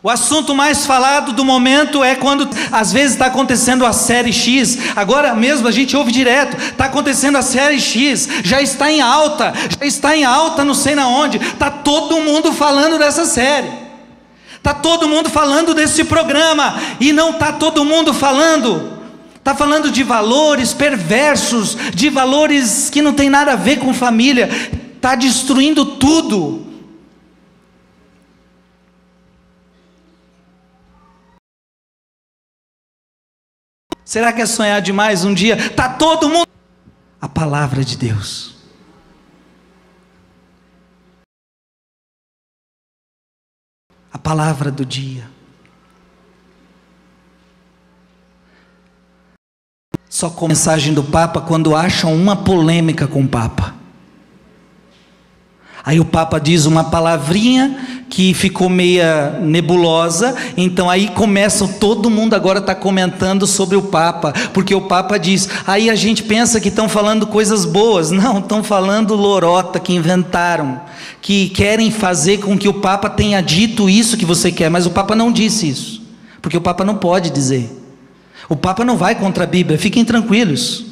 O 0.03 0.09
assunto 0.09 0.55
mais 0.55 0.87
falado 0.87 1.35
do 1.35 1.45
momento 1.45 2.03
é 2.03 2.15
quando 2.15 2.49
às 2.73 2.91
vezes 2.91 3.13
está 3.13 3.27
acontecendo 3.27 3.85
a 3.85 3.93
série 3.93 4.33
X. 4.33 4.79
Agora 4.97 5.35
mesmo 5.35 5.69
a 5.69 5.71
gente 5.71 5.95
ouve 5.95 6.11
direto, 6.11 6.57
está 6.57 6.87
acontecendo 6.87 7.37
a 7.37 7.43
série 7.43 7.79
X, 7.79 8.27
já 8.43 8.63
está 8.63 8.91
em 8.91 9.03
alta, 9.03 9.53
já 9.79 9.87
está 9.87 10.17
em 10.17 10.25
alta, 10.25 10.65
não 10.65 10.73
sei 10.73 10.95
na 10.95 11.07
onde. 11.07 11.37
Está 11.37 11.71
todo 11.71 12.19
mundo 12.21 12.51
falando 12.51 12.99
dessa 12.99 13.27
série. 13.27 13.69
Está 14.57 14.73
todo 14.73 15.07
mundo 15.07 15.29
falando 15.29 15.75
desse 15.75 16.05
programa 16.05 16.79
e 16.99 17.13
não 17.13 17.31
está 17.31 17.53
todo 17.53 17.85
mundo 17.85 18.15
falando. 18.15 18.99
Está 19.35 19.55
falando 19.55 19.91
de 19.91 20.03
valores 20.03 20.73
perversos, 20.73 21.77
de 21.95 22.09
valores 22.09 22.89
que 22.89 23.03
não 23.03 23.13
tem 23.13 23.29
nada 23.29 23.53
a 23.53 23.57
ver 23.57 23.79
com 23.79 23.93
família. 23.93 24.49
Está 24.97 25.15
destruindo 25.15 25.85
tudo. 25.85 26.70
Será 34.11 34.33
que 34.33 34.43
é 34.43 34.47
sonhar 34.47 34.83
demais 34.83 35.25
um 35.25 35.33
dia? 35.33 35.71
Tá 35.71 35.89
todo 35.89 36.29
mundo 36.29 36.49
a 37.21 37.29
palavra 37.29 37.85
de 37.85 37.97
Deus. 37.97 38.57
A 44.13 44.19
palavra 44.19 44.73
do 44.73 44.85
dia. 44.85 45.31
Só 50.09 50.29
com 50.29 50.47
a 50.47 50.49
mensagem 50.49 50.93
do 50.93 51.05
Papa 51.05 51.41
quando 51.41 51.77
acham 51.77 52.13
uma 52.13 52.35
polêmica 52.35 53.07
com 53.07 53.23
o 53.23 53.29
Papa. 53.29 53.77
Aí 55.85 55.99
o 55.99 56.05
Papa 56.05 56.39
diz 56.39 56.67
uma 56.67 56.85
palavrinha 56.85 58.05
que 58.11 58.35
ficou 58.35 58.69
meia 58.69 59.39
nebulosa, 59.41 60.35
então 60.57 60.91
aí 60.91 61.09
começam 61.09 61.69
todo 61.69 62.11
mundo 62.11 62.35
agora 62.35 62.59
está 62.59 62.75
comentando 62.75 63.47
sobre 63.47 63.77
o 63.77 63.83
Papa, 63.83 64.35
porque 64.53 64.75
o 64.75 64.83
Papa 64.83 65.17
diz, 65.17 65.49
aí 65.67 65.89
a 65.89 65.95
gente 65.95 66.25
pensa 66.25 66.61
que 66.61 66.69
estão 66.69 66.89
falando 66.89 67.27
coisas 67.27 67.65
boas, 67.65 68.11
não, 68.13 68.41
estão 68.41 68.65
falando 68.65 69.15
lorota 69.15 69.79
que 69.79 69.95
inventaram, 69.95 70.81
que 71.23 71.49
querem 71.51 71.91
fazer 71.91 72.39
com 72.39 72.59
que 72.59 72.69
o 72.69 72.75
Papa 72.75 73.09
tenha 73.09 73.41
dito 73.41 73.89
isso 73.89 74.17
que 74.17 74.27
você 74.27 74.51
quer, 74.51 74.69
mas 74.69 74.87
o 74.87 74.91
Papa 74.91 75.15
não 75.15 75.31
disse 75.31 75.69
isso, 75.69 76.03
porque 76.43 76.57
o 76.57 76.61
Papa 76.61 76.85
não 76.85 76.97
pode 76.97 77.31
dizer. 77.31 77.79
O 78.49 78.57
Papa 78.57 78.85
não 78.85 78.97
vai 78.97 79.15
contra 79.15 79.45
a 79.45 79.47
Bíblia, 79.47 79.79
fiquem 79.79 80.05
tranquilos. 80.05 80.85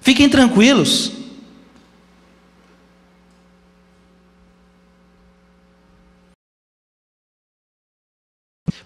Fiquem 0.00 0.30
tranquilos. 0.30 1.19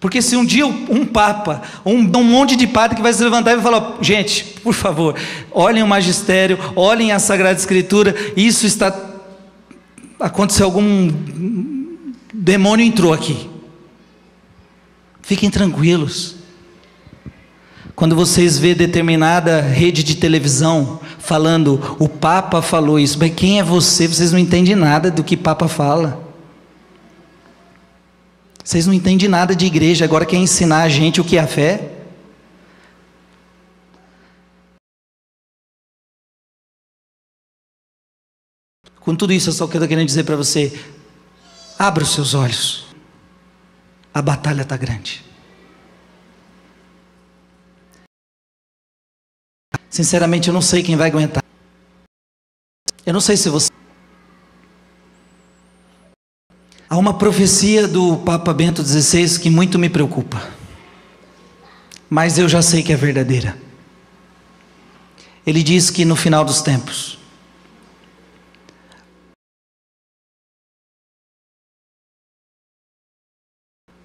Porque 0.05 0.21
se 0.21 0.37
um 0.37 0.45
dia 0.45 0.67
um 0.67 1.07
papa, 1.07 1.63
um, 1.83 2.01
um 2.01 2.25
monte 2.25 2.57
de 2.57 2.67
padre 2.67 2.95
que 2.95 3.01
vai 3.01 3.11
se 3.11 3.25
levantar 3.25 3.53
e 3.53 3.55
vai 3.55 3.65
falar: 3.65 3.97
gente, 4.03 4.45
por 4.63 4.75
favor, 4.75 5.17
olhem 5.51 5.83
o 5.83 5.89
magistério, 5.89 6.59
olhem 6.77 7.11
a 7.11 7.19
Sagrada 7.19 7.59
Escritura, 7.59 8.15
isso 8.37 8.67
está. 8.67 8.95
Aconteceu 10.21 10.67
algum. 10.67 11.11
Demônio 12.35 12.85
entrou 12.85 13.15
aqui. 13.15 13.49
Fiquem 15.23 15.49
tranquilos. 15.49 16.37
Quando 17.97 18.15
vocês 18.15 18.59
vê 18.59 18.75
determinada 18.75 19.63
rede 19.63 20.05
de 20.05 20.17
televisão 20.17 21.01
falando, 21.19 21.97
o 21.99 22.11
Papa 22.11 22.61
falou 22.61 23.01
isso, 23.01 23.19
mas 23.19 23.33
quem 23.35 23.59
é 23.59 23.63
você? 23.63 24.07
Vocês 24.07 24.33
não 24.33 24.39
entendem 24.39 24.77
nada 24.77 25.11
do 25.11 25.25
que 25.25 25.35
Papa 25.35 25.67
fala. 25.67 26.24
Vocês 28.65 28.87
não 28.87 28.95
entendem 28.95 29.29
nada 29.29 29.55
de 29.55 29.67
igreja, 29.67 30.07
agora 30.07 30.25
quer 30.25 30.39
ensinar 30.39 30.85
a 30.85 30.89
gente 30.89 31.21
o 31.21 31.25
que 31.25 31.37
é 31.37 31.41
a 31.41 31.47
fé? 31.47 31.91
Com 39.01 39.15
tudo 39.15 39.35
isso, 39.35 39.51
eu 39.51 39.53
só 39.53 39.67
estou 39.67 39.87
querendo 39.87 40.07
dizer 40.07 40.25
para 40.25 40.35
você: 40.35 40.73
abra 41.79 42.03
os 42.03 42.15
seus 42.15 42.33
olhos, 42.33 42.87
a 44.15 44.23
batalha 44.23 44.63
está 44.63 44.79
grande. 44.79 45.23
Sinceramente, 49.91 50.49
eu 50.49 50.55
não 50.55 50.63
sei 50.63 50.83
quem 50.83 50.97
vai 50.97 51.09
aguentar. 51.09 51.45
Eu 53.05 53.13
não 53.13 53.21
sei 53.21 53.37
se 53.37 53.51
você. 53.51 53.71
Há 56.95 56.97
uma 56.97 57.13
profecia 57.13 57.89
do 57.89 58.19
Papa 58.19 58.55
Bento 58.55 58.81
XVI 58.81 59.41
que 59.41 59.51
muito 59.51 59.81
me 59.81 59.89
preocupa, 59.89 60.49
mas 62.09 62.39
eu 62.39 62.49
já 62.49 62.63
sei 62.63 62.85
que 62.85 62.93
é 62.93 62.97
verdadeira. 62.97 63.59
Ele 65.45 65.65
diz 65.65 65.91
que 65.91 66.05
no 66.05 66.15
final 66.15 66.45
dos 66.45 66.63
tempos, 66.63 67.19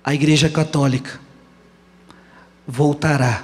a 0.03 0.11
Igreja 0.15 0.49
Católica 0.49 1.19
voltará, 2.67 3.43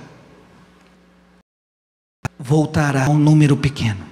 voltará 2.40 3.06
a 3.06 3.10
um 3.12 3.20
número 3.20 3.56
pequeno. 3.56 4.04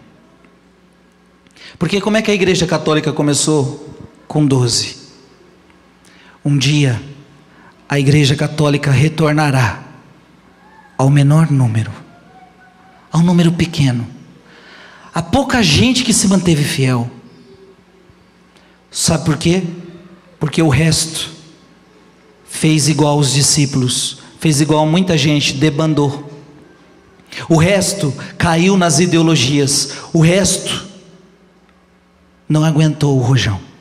Porque 1.80 2.00
como 2.00 2.18
é 2.18 2.22
que 2.22 2.30
a 2.30 2.36
Igreja 2.36 2.68
Católica 2.68 3.12
começou? 3.12 3.90
Com 4.28 4.46
doze. 4.46 5.03
Um 6.46 6.58
dia, 6.58 7.02
a 7.88 8.00
Igreja 8.00 8.36
Católica 8.36 8.92
retornará 8.92 9.84
ao 10.98 11.10
menor 11.10 11.50
número, 11.50 11.92
ao 13.12 13.22
número 13.22 13.52
pequeno. 13.52 14.08
Há 15.14 15.22
pouca 15.22 15.62
gente 15.62 16.04
que 16.04 16.14
se 16.14 16.28
manteve 16.28 16.64
fiel. 16.64 17.10
Sabe 18.92 19.26
por 19.26 19.38
quê? 19.38 19.64
Porque 20.40 20.62
o 20.62 20.70
resto 20.70 21.32
fez 22.46 22.88
igual 22.90 23.18
os 23.18 23.34
discípulos, 23.34 24.20
fez 24.40 24.60
igual 24.60 24.86
muita 24.86 25.18
gente, 25.18 25.54
debandou. 25.54 26.32
O 27.50 27.58
resto 27.58 28.14
caiu 28.38 28.78
nas 28.78 29.00
ideologias, 29.00 29.94
o 30.12 30.20
resto 30.20 30.88
não 32.48 32.64
aguentou 32.64 33.18
o 33.18 33.22
rojão. 33.22 33.73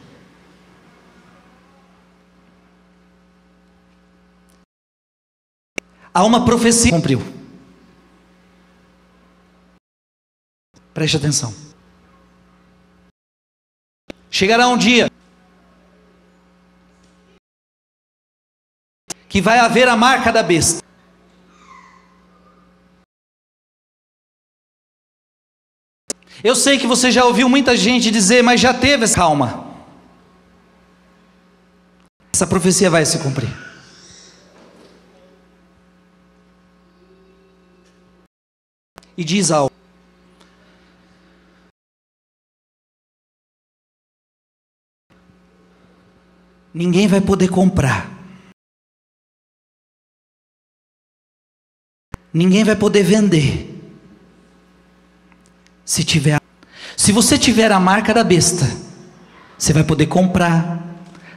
Há 6.14 6.24
uma 6.24 6.44
profecia 6.44 6.90
que 6.90 6.96
cumpriu. 6.96 7.20
Preste 10.92 11.16
atenção. 11.16 11.54
Chegará 14.30 14.68
um 14.68 14.76
dia 14.76 15.10
que 19.28 19.40
vai 19.40 19.58
haver 19.58 19.88
a 19.88 19.96
marca 19.96 20.30
da 20.30 20.42
besta. 20.42 20.82
Eu 26.44 26.54
sei 26.54 26.78
que 26.78 26.86
você 26.86 27.10
já 27.10 27.24
ouviu 27.24 27.48
muita 27.48 27.76
gente 27.76 28.10
dizer, 28.10 28.42
mas 28.42 28.60
já 28.60 28.74
teve 28.74 29.04
essa 29.04 29.14
calma. 29.14 29.72
Essa 32.32 32.46
profecia 32.46 32.90
vai 32.90 33.06
se 33.06 33.18
cumprir. 33.20 33.71
E 39.16 39.24
diz 39.24 39.50
algo. 39.50 39.72
Ninguém 46.74 47.06
vai 47.06 47.20
poder 47.20 47.48
comprar. 47.48 48.10
Ninguém 52.32 52.64
vai 52.64 52.74
poder 52.74 53.02
vender. 53.02 53.68
Se 55.84 56.02
tiver 56.02 56.40
Se 56.96 57.12
você 57.12 57.38
tiver 57.38 57.70
a 57.72 57.80
marca 57.80 58.14
da 58.14 58.24
besta, 58.24 58.64
você 59.58 59.72
vai 59.72 59.84
poder 59.84 60.06
comprar, 60.06 60.82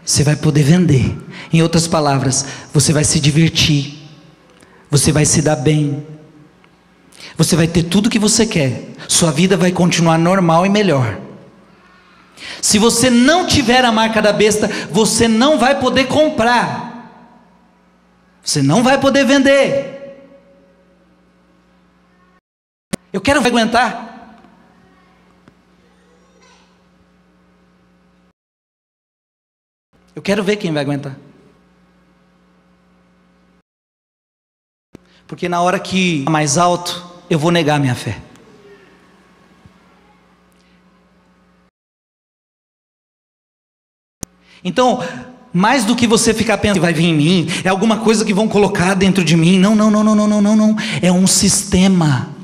você 0.05 0.23
vai 0.23 0.35
poder 0.35 0.63
vender. 0.63 1.17
Em 1.51 1.61
outras 1.61 1.87
palavras, 1.87 2.45
você 2.73 2.93
vai 2.93 3.03
se 3.03 3.19
divertir. 3.19 3.99
Você 4.89 5.11
vai 5.11 5.25
se 5.25 5.41
dar 5.41 5.55
bem. 5.57 6.14
Você 7.37 7.55
vai 7.55 7.67
ter 7.67 7.83
tudo 7.83 8.09
que 8.09 8.19
você 8.19 8.45
quer. 8.45 8.83
Sua 9.07 9.31
vida 9.31 9.57
vai 9.57 9.71
continuar 9.71 10.17
normal 10.17 10.65
e 10.65 10.69
melhor. 10.69 11.19
Se 12.61 12.77
você 12.77 13.09
não 13.09 13.45
tiver 13.45 13.83
a 13.83 13.91
marca 13.91 14.21
da 14.21 14.33
besta, 14.33 14.67
você 14.91 15.27
não 15.27 15.57
vai 15.57 15.79
poder 15.79 16.07
comprar. 16.07 16.95
Você 18.43 18.61
não 18.61 18.83
vai 18.83 18.99
poder 18.99 19.25
vender. 19.25 19.95
Eu 23.11 23.21
quero 23.21 23.39
aguentar. 23.39 24.13
Eu 30.15 30.21
quero 30.21 30.43
ver 30.43 30.55
quem 30.55 30.71
vai 30.71 30.81
aguentar. 30.81 31.15
Porque 35.27 35.49
na 35.49 35.61
hora 35.61 35.79
que 35.79 36.23
mais 36.29 36.57
alto, 36.57 37.04
eu 37.29 37.39
vou 37.39 37.51
negar 37.51 37.79
minha 37.79 37.95
fé. 37.95 38.17
Então, 44.63 45.03
mais 45.53 45.85
do 45.85 45.95
que 45.95 46.07
você 46.07 46.33
ficar 46.33 46.57
pensando 46.57 46.75
que 46.75 46.81
vai 46.81 46.93
vir 46.93 47.05
em 47.05 47.13
mim, 47.13 47.47
é 47.63 47.69
alguma 47.69 47.97
coisa 47.99 48.25
que 48.25 48.33
vão 48.33 48.47
colocar 48.47 48.95
dentro 48.95 49.23
de 49.23 49.37
mim. 49.37 49.59
Não, 49.59 49.75
não, 49.75 49.91
não, 49.91 50.03
não, 50.03 50.15
não, 50.15 50.27
não, 50.27 50.41
não, 50.41 50.55
não. 50.55 50.75
É 51.01 51.11
um 51.11 51.27
sistema. 51.27 52.34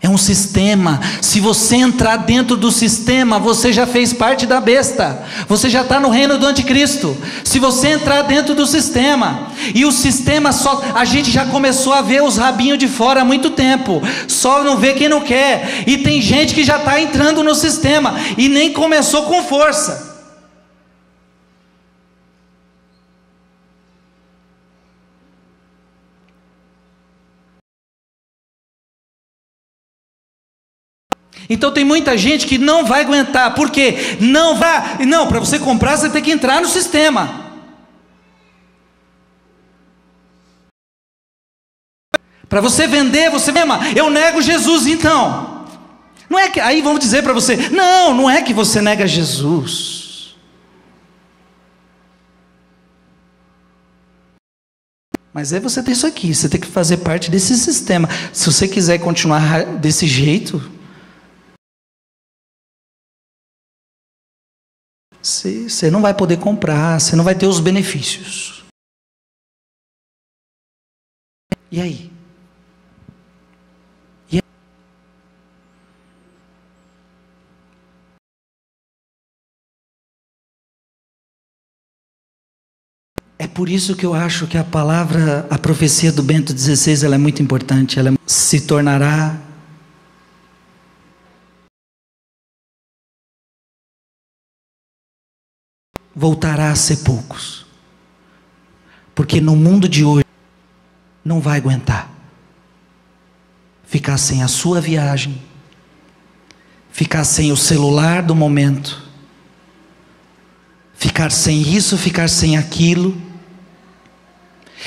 É 0.00 0.08
um 0.08 0.16
sistema. 0.16 1.00
Se 1.20 1.40
você 1.40 1.76
entrar 1.76 2.18
dentro 2.18 2.56
do 2.56 2.70
sistema, 2.70 3.38
você 3.38 3.72
já 3.72 3.86
fez 3.86 4.12
parte 4.12 4.46
da 4.46 4.60
besta. 4.60 5.24
Você 5.48 5.68
já 5.68 5.82
está 5.82 5.98
no 5.98 6.08
reino 6.08 6.38
do 6.38 6.46
anticristo. 6.46 7.16
Se 7.42 7.58
você 7.58 7.88
entrar 7.88 8.22
dentro 8.22 8.54
do 8.54 8.64
sistema, 8.64 9.48
e 9.74 9.84
o 9.84 9.92
sistema 9.92 10.52
só. 10.52 10.82
A 10.94 11.04
gente 11.04 11.30
já 11.30 11.46
começou 11.46 11.92
a 11.92 12.00
ver 12.00 12.22
os 12.22 12.36
rabinhos 12.36 12.78
de 12.78 12.88
fora 12.88 13.22
há 13.22 13.24
muito 13.24 13.50
tempo. 13.50 14.02
Só 14.26 14.62
não 14.62 14.76
vê 14.76 14.94
quem 14.94 15.08
não 15.08 15.20
quer. 15.20 15.84
E 15.86 15.98
tem 15.98 16.20
gente 16.20 16.54
que 16.54 16.64
já 16.64 16.76
está 16.78 17.00
entrando 17.00 17.42
no 17.42 17.54
sistema 17.54 18.14
e 18.36 18.48
nem 18.48 18.72
começou 18.72 19.22
com 19.22 19.42
força. 19.44 20.07
Então 31.48 31.72
tem 31.72 31.84
muita 31.84 32.16
gente 32.16 32.46
que 32.46 32.58
não 32.58 32.84
vai 32.84 33.02
aguentar, 33.02 33.54
por 33.54 33.70
quê? 33.70 34.18
Não 34.20 34.56
vai, 34.56 35.04
não, 35.06 35.26
para 35.26 35.40
você 35.40 35.58
comprar 35.58 35.96
você 35.96 36.10
tem 36.10 36.22
que 36.22 36.30
entrar 36.30 36.60
no 36.60 36.68
sistema. 36.68 37.46
Para 42.48 42.60
você 42.60 42.86
vender, 42.86 43.30
você 43.30 43.52
mesmo, 43.52 43.74
eu 43.94 44.10
nego 44.10 44.42
Jesus 44.42 44.86
então. 44.86 45.66
Não 46.28 46.38
é 46.38 46.48
que 46.48 46.60
aí 46.60 46.82
vamos 46.82 47.00
dizer 47.00 47.22
para 47.22 47.32
você, 47.32 47.56
não, 47.70 48.14
não 48.14 48.30
é 48.30 48.42
que 48.42 48.52
você 48.52 48.80
nega 48.80 49.06
Jesus. 49.06 50.34
Mas 55.32 55.52
é 55.52 55.60
você 55.60 55.82
ter 55.82 55.92
isso 55.92 56.06
aqui, 56.06 56.34
você 56.34 56.48
tem 56.48 56.60
que 56.60 56.66
fazer 56.66 56.98
parte 56.98 57.30
desse 57.30 57.56
sistema. 57.56 58.08
Se 58.32 58.50
você 58.50 58.66
quiser 58.66 58.98
continuar 58.98 59.64
desse 59.76 60.06
jeito, 60.06 60.77
você 65.28 65.90
não 65.90 66.00
vai 66.00 66.14
poder 66.14 66.38
comprar, 66.38 67.00
você 67.00 67.14
não 67.14 67.24
vai 67.24 67.34
ter 67.34 67.46
os 67.46 67.60
benefícios. 67.60 68.64
E 71.70 71.80
aí? 71.80 72.10
E 74.32 74.36
aí? 74.36 74.42
É 83.38 83.46
por 83.46 83.68
isso 83.68 83.94
que 83.94 84.06
eu 84.06 84.14
acho 84.14 84.46
que 84.46 84.56
a 84.56 84.64
palavra, 84.64 85.46
a 85.50 85.58
profecia 85.58 86.10
do 86.10 86.22
Bento 86.22 86.56
XVI, 86.56 87.04
ela 87.04 87.14
é 87.14 87.18
muito 87.18 87.42
importante. 87.42 87.98
Ela 87.98 88.14
se 88.26 88.62
tornará 88.62 89.47
voltará 96.18 96.70
a 96.70 96.76
ser 96.76 96.98
poucos. 96.98 97.64
Porque 99.14 99.40
no 99.40 99.54
mundo 99.54 99.88
de 99.88 100.04
hoje 100.04 100.26
não 101.24 101.40
vai 101.40 101.58
aguentar 101.58 102.18
ficar 103.88 104.18
sem 104.18 104.42
a 104.42 104.48
sua 104.48 104.82
viagem, 104.82 105.40
ficar 106.90 107.24
sem 107.24 107.50
o 107.50 107.56
celular 107.56 108.22
do 108.22 108.34
momento, 108.34 109.02
ficar 110.94 111.32
sem 111.32 111.62
isso, 111.62 111.96
ficar 111.96 112.28
sem 112.28 112.58
aquilo 112.58 113.16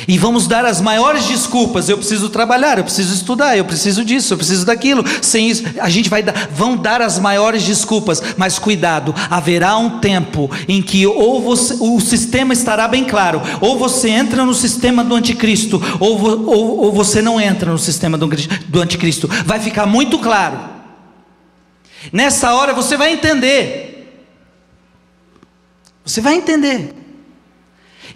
e 0.08 0.18
vamos 0.18 0.48
dar 0.48 0.66
as 0.66 0.82
maiores 0.82 1.26
desculpas. 1.26 1.90
Eu 1.90 1.98
preciso 1.98 2.30
trabalhar, 2.30 2.78
eu 2.78 2.84
preciso 2.84 3.14
estudar, 3.14 3.58
eu 3.58 3.66
preciso 3.66 4.04
disso, 4.04 4.34
eu 4.34 4.38
preciso 4.38 4.66
daquilo. 4.66 5.04
Sem 5.22 5.50
isso, 5.50 5.64
a 5.80 5.90
gente 5.90 6.10
vai 6.10 6.24
dar, 6.24 6.50
vão 6.52 6.76
dar 6.76 7.02
as 7.02 7.20
maiores 7.20 7.64
desculpas. 7.64 8.22
Mas 8.38 8.58
cuidado, 8.58 9.14
haverá 9.30 9.78
um 9.78 10.00
tempo 10.00 10.50
em 10.68 10.82
que 10.82 11.06
ou 11.06 11.42
você, 11.42 11.76
o 11.80 12.00
sistema 12.00 12.54
estará 12.54 12.88
bem 12.88 13.04
claro, 13.04 13.42
ou 13.60 13.78
você 13.78 14.10
entra 14.10 14.46
no 14.46 14.54
sistema 14.54 15.04
do 15.04 15.16
anticristo, 15.16 15.82
ou, 16.00 16.20
ou, 16.22 16.78
ou 16.86 16.92
você 16.92 17.22
não 17.22 17.40
entra 17.40 17.72
no 17.72 17.80
sistema 17.80 18.18
do, 18.18 18.28
do 18.68 18.82
anticristo. 18.82 19.28
Vai 19.46 19.60
ficar 19.60 19.86
muito 19.86 20.20
claro. 20.20 20.58
Nessa 22.12 22.54
hora 22.54 22.74
você 22.74 22.98
vai 22.98 23.14
entender. 23.14 23.90
Você 26.04 26.22
vai 26.22 26.36
entender. 26.36 27.01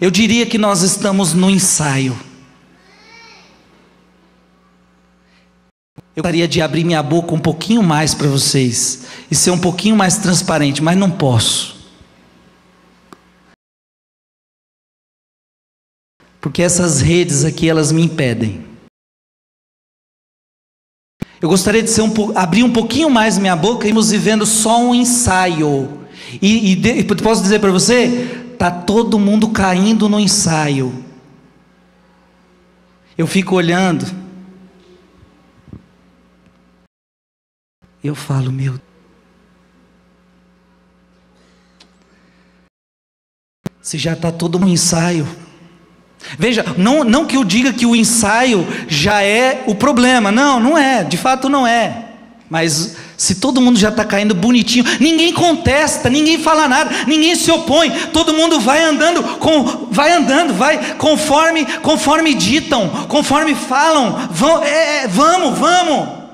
Eu 0.00 0.10
diria 0.10 0.46
que 0.46 0.58
nós 0.58 0.82
estamos 0.82 1.32
no 1.32 1.48
ensaio. 1.48 2.16
Eu 6.14 6.22
gostaria 6.22 6.48
de 6.48 6.62
abrir 6.62 6.84
minha 6.84 7.02
boca 7.02 7.34
um 7.34 7.38
pouquinho 7.38 7.82
mais 7.82 8.14
para 8.14 8.26
vocês 8.26 9.06
e 9.30 9.34
ser 9.34 9.50
um 9.50 9.58
pouquinho 9.58 9.96
mais 9.96 10.16
transparente, 10.16 10.82
mas 10.82 10.96
não 10.96 11.10
posso. 11.10 11.76
Porque 16.40 16.62
essas 16.62 17.00
redes 17.00 17.44
aqui 17.44 17.68
elas 17.68 17.92
me 17.92 18.02
impedem. 18.02 18.64
Eu 21.40 21.50
gostaria 21.50 21.82
de 21.82 22.00
um, 22.00 22.12
abrir 22.34 22.62
um 22.62 22.72
pouquinho 22.72 23.10
mais 23.10 23.36
minha 23.36 23.54
boca 23.54 23.86
e 23.86 23.90
irmos 23.90 24.10
vivendo 24.10 24.46
só 24.46 24.80
um 24.80 24.94
ensaio. 24.94 26.06
E, 26.40 26.72
e 26.72 26.74
de, 26.76 27.04
posso 27.16 27.42
dizer 27.42 27.60
para 27.60 27.70
você, 27.70 28.45
tá 28.56 28.70
todo 28.70 29.18
mundo 29.18 29.50
caindo 29.50 30.08
no 30.08 30.18
ensaio. 30.18 31.04
Eu 33.16 33.26
fico 33.26 33.54
olhando. 33.54 34.06
Eu 38.02 38.14
falo, 38.14 38.52
meu 38.52 38.78
Se 43.86 43.98
já 43.98 44.14
está 44.14 44.32
todo 44.32 44.58
um 44.58 44.66
ensaio. 44.66 45.28
Veja, 46.36 46.64
não, 46.76 47.04
não 47.04 47.24
que 47.24 47.36
eu 47.36 47.44
diga 47.44 47.72
que 47.72 47.86
o 47.86 47.94
ensaio 47.94 48.66
já 48.88 49.22
é 49.22 49.62
o 49.64 49.76
problema. 49.76 50.32
Não, 50.32 50.58
não 50.58 50.76
é. 50.76 51.04
De 51.04 51.16
fato, 51.16 51.48
não 51.48 51.64
é. 51.64 52.05
Mas 52.48 52.96
se 53.16 53.36
todo 53.36 53.60
mundo 53.60 53.78
já 53.78 53.88
está 53.88 54.04
caindo 54.04 54.34
bonitinho, 54.34 54.84
ninguém 55.00 55.32
contesta, 55.32 56.08
ninguém 56.08 56.38
fala 56.38 56.68
nada, 56.68 57.04
ninguém 57.06 57.34
se 57.34 57.50
opõe, 57.50 57.90
todo 58.12 58.32
mundo 58.32 58.60
vai 58.60 58.82
andando, 58.82 59.22
com, 59.38 59.88
vai 59.90 60.12
andando, 60.12 60.54
vai 60.54 60.94
conforme, 60.94 61.66
conforme 61.80 62.34
ditam, 62.34 62.88
conforme 63.08 63.54
falam, 63.54 64.28
vão, 64.30 64.62
é, 64.62 65.04
é, 65.04 65.08
vamos, 65.08 65.58
vamos. 65.58 66.26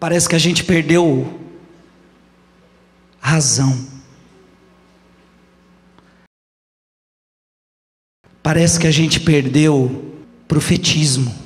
Parece 0.00 0.28
que 0.28 0.34
a 0.34 0.38
gente 0.38 0.64
perdeu 0.64 1.40
razão. 3.20 3.76
Parece 8.42 8.78
que 8.78 8.86
a 8.86 8.92
gente 8.92 9.20
perdeu 9.20 10.14
profetismo. 10.46 11.45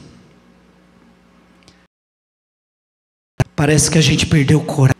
Parece 3.61 3.91
que 3.91 3.99
a 3.99 4.01
gente 4.01 4.25
perdeu 4.25 4.59
coragem. 4.65 4.97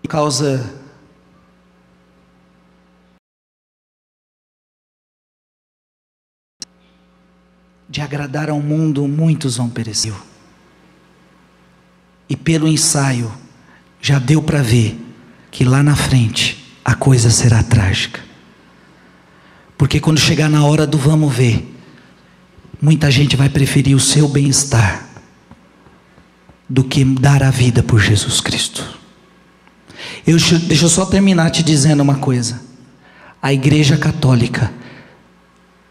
Por 0.00 0.08
causa 0.08 0.74
de 7.86 8.00
agradar 8.00 8.48
ao 8.48 8.62
mundo, 8.62 9.06
muitos 9.06 9.58
vão 9.58 9.68
perecer. 9.68 10.14
E 12.26 12.34
pelo 12.34 12.66
ensaio, 12.66 13.30
já 14.00 14.18
deu 14.18 14.42
para 14.42 14.62
ver 14.62 14.98
que 15.50 15.66
lá 15.66 15.82
na 15.82 15.94
frente 15.94 16.74
a 16.82 16.94
coisa 16.94 17.28
será 17.28 17.62
trágica. 17.62 18.24
Porque 19.76 20.00
quando 20.00 20.18
chegar 20.18 20.48
na 20.48 20.64
hora 20.64 20.86
do 20.86 20.96
vamos 20.96 21.30
ver, 21.30 21.73
Muita 22.84 23.10
gente 23.10 23.34
vai 23.34 23.48
preferir 23.48 23.96
o 23.96 23.98
seu 23.98 24.28
bem-estar 24.28 25.06
do 26.68 26.84
que 26.84 27.02
dar 27.02 27.42
a 27.42 27.50
vida 27.50 27.82
por 27.82 27.98
Jesus 27.98 28.42
Cristo. 28.42 28.84
Eu, 30.26 30.36
deixa 30.36 30.84
eu 30.84 30.88
só 30.90 31.06
terminar 31.06 31.48
te 31.48 31.62
dizendo 31.62 32.02
uma 32.02 32.16
coisa. 32.16 32.60
A 33.40 33.54
Igreja 33.54 33.96
Católica 33.96 34.70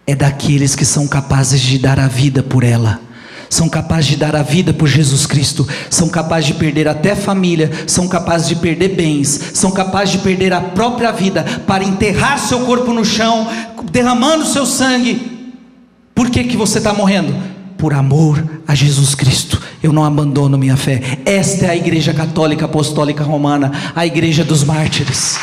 é 0.06 0.14
daqueles 0.14 0.76
que 0.76 0.86
são 0.86 1.08
capazes 1.08 1.62
de 1.62 1.80
dar 1.80 2.00
a 2.00 2.08
vida 2.08 2.44
por 2.44 2.64
ela 2.64 3.02
são 3.50 3.70
capazes 3.70 4.08
de 4.08 4.16
dar 4.16 4.36
a 4.36 4.42
vida 4.42 4.74
por 4.74 4.88
Jesus 4.88 5.28
Cristo, 5.28 5.68
são 5.88 6.10
capazes 6.10 6.48
de 6.48 6.54
perder 6.56 6.88
até 6.88 7.16
família, 7.16 7.70
são 7.86 8.08
capazes 8.08 8.48
de 8.48 8.56
perder 8.56 8.96
bens, 8.96 9.52
são 9.54 9.70
capazes 9.70 10.14
de 10.14 10.18
perder 10.20 10.52
a 10.52 10.60
própria 10.60 11.12
vida 11.12 11.44
para 11.68 11.84
enterrar 11.84 12.40
seu 12.40 12.62
corpo 12.62 12.92
no 12.92 13.06
chão, 13.06 13.48
derramando 13.92 14.44
seu 14.44 14.66
sangue 14.66 15.33
por 16.14 16.30
que, 16.30 16.44
que 16.44 16.58
você 16.58 16.78
está 16.78 16.94
morrendo? 16.94 17.34
Por 17.78 17.94
amor 17.94 18.44
a 18.68 18.76
Jesus 18.76 19.14
Cristo, 19.14 19.62
eu 19.82 19.92
não 19.92 20.06
abandono 20.06 20.58
minha 20.58 20.78
fé. 20.78 21.20
Esta 21.26 21.66
é 21.66 21.70
a 21.72 21.76
Igreja 21.76 22.14
Católica 22.14 22.66
Apostólica 22.66 23.24
Romana, 23.24 23.72
a 23.96 24.06
Igreja 24.06 24.44
dos 24.44 24.64
Mártires. 24.64 25.38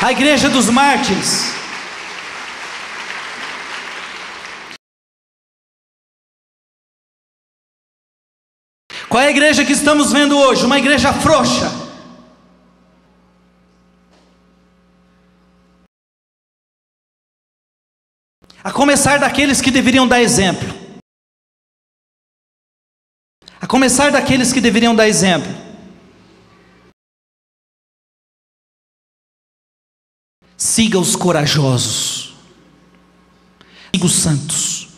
A 0.00 0.12
Igreja 0.12 0.48
dos 0.48 0.70
Mártires. 0.70 1.58
Qual 9.08 9.22
é 9.22 9.28
a 9.28 9.30
igreja 9.30 9.64
que 9.64 9.72
estamos 9.72 10.12
vendo 10.12 10.36
hoje? 10.36 10.66
Uma 10.66 10.78
igreja 10.78 11.14
frouxa 11.14 11.87
A 18.62 18.72
começar 18.72 19.18
daqueles 19.18 19.60
que 19.60 19.70
deveriam 19.70 20.06
dar 20.06 20.20
exemplo. 20.20 20.68
A 23.60 23.66
começar 23.66 24.10
daqueles 24.10 24.52
que 24.52 24.60
deveriam 24.60 24.94
dar 24.94 25.08
exemplo. 25.08 25.52
Siga 30.56 30.98
os 30.98 31.14
corajosos. 31.14 32.34
Siga 33.94 34.06
os 34.06 34.14
santos. 34.14 34.88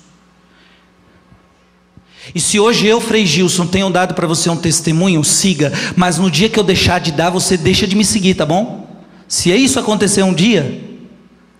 E 2.34 2.40
se 2.40 2.61
hoje 2.61 2.86
eu, 2.86 3.00
Frei 3.00 3.26
Gilson, 3.26 3.66
tenho 3.66 3.90
dado 3.90 4.14
para 4.14 4.26
você 4.26 4.48
um 4.48 4.56
testemunho, 4.56 5.22
siga. 5.24 5.72
Mas 5.96 6.18
no 6.18 6.30
dia 6.30 6.48
que 6.48 6.58
eu 6.58 6.64
deixar 6.64 7.00
de 7.00 7.12
dar, 7.12 7.30
você 7.30 7.56
deixa 7.56 7.86
de 7.86 7.96
me 7.96 8.04
seguir, 8.04 8.34
tá 8.34 8.46
bom? 8.46 8.88
Se 9.26 9.50
isso 9.50 9.78
acontecer 9.78 10.22
um 10.22 10.34
dia, 10.34 10.89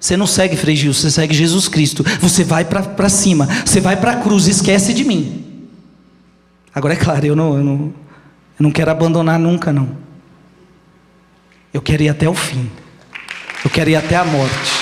você 0.01 0.17
não 0.17 0.27
segue 0.27 0.57
Frei 0.57 0.75
Gilson, 0.75 1.03
você 1.03 1.11
segue 1.11 1.35
Jesus 1.35 1.69
Cristo. 1.69 2.03
Você 2.21 2.43
vai 2.43 2.65
para 2.65 3.09
cima, 3.11 3.47
você 3.67 3.81
vai 3.81 3.97
para 3.97 4.13
a 4.13 4.17
cruz, 4.17 4.49
esquece 4.49 4.95
de 4.95 5.05
mim. 5.05 5.69
Agora 6.75 6.95
é 6.95 6.97
claro, 6.97 7.27
eu 7.27 7.37
não, 7.37 7.59
eu 7.59 7.63
não, 7.63 7.75
eu 8.59 8.63
não 8.63 8.71
quero 8.71 8.91
abandonar 8.91 9.39
nunca, 9.39 9.71
não. 9.71 9.99
Eu 11.73 11.83
quero 11.83 12.03
ir 12.03 12.09
até 12.09 12.27
o 12.27 12.35
fim. 12.35 12.71
Eu 13.63 13.71
quero 13.71 13.91
ir 13.91 13.97
até 13.97 14.17
a 14.17 14.25
morte. 14.25 14.73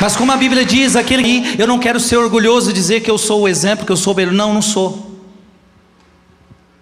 Mas 0.00 0.16
como 0.16 0.32
a 0.32 0.36
Bíblia 0.36 0.64
diz, 0.64 0.96
aquele 0.96 1.22
que 1.22 1.62
eu 1.62 1.66
não 1.66 1.78
quero 1.78 2.00
ser 2.00 2.16
orgulhoso 2.16 2.70
e 2.70 2.74
dizer 2.74 3.00
que 3.02 3.10
eu 3.10 3.16
sou 3.16 3.42
o 3.42 3.48
exemplo, 3.48 3.86
que 3.86 3.92
eu 3.92 3.96
sou 3.96 4.14
o 4.14 4.32
Não, 4.32 4.52
não 4.52 4.60
sou. 4.60 5.22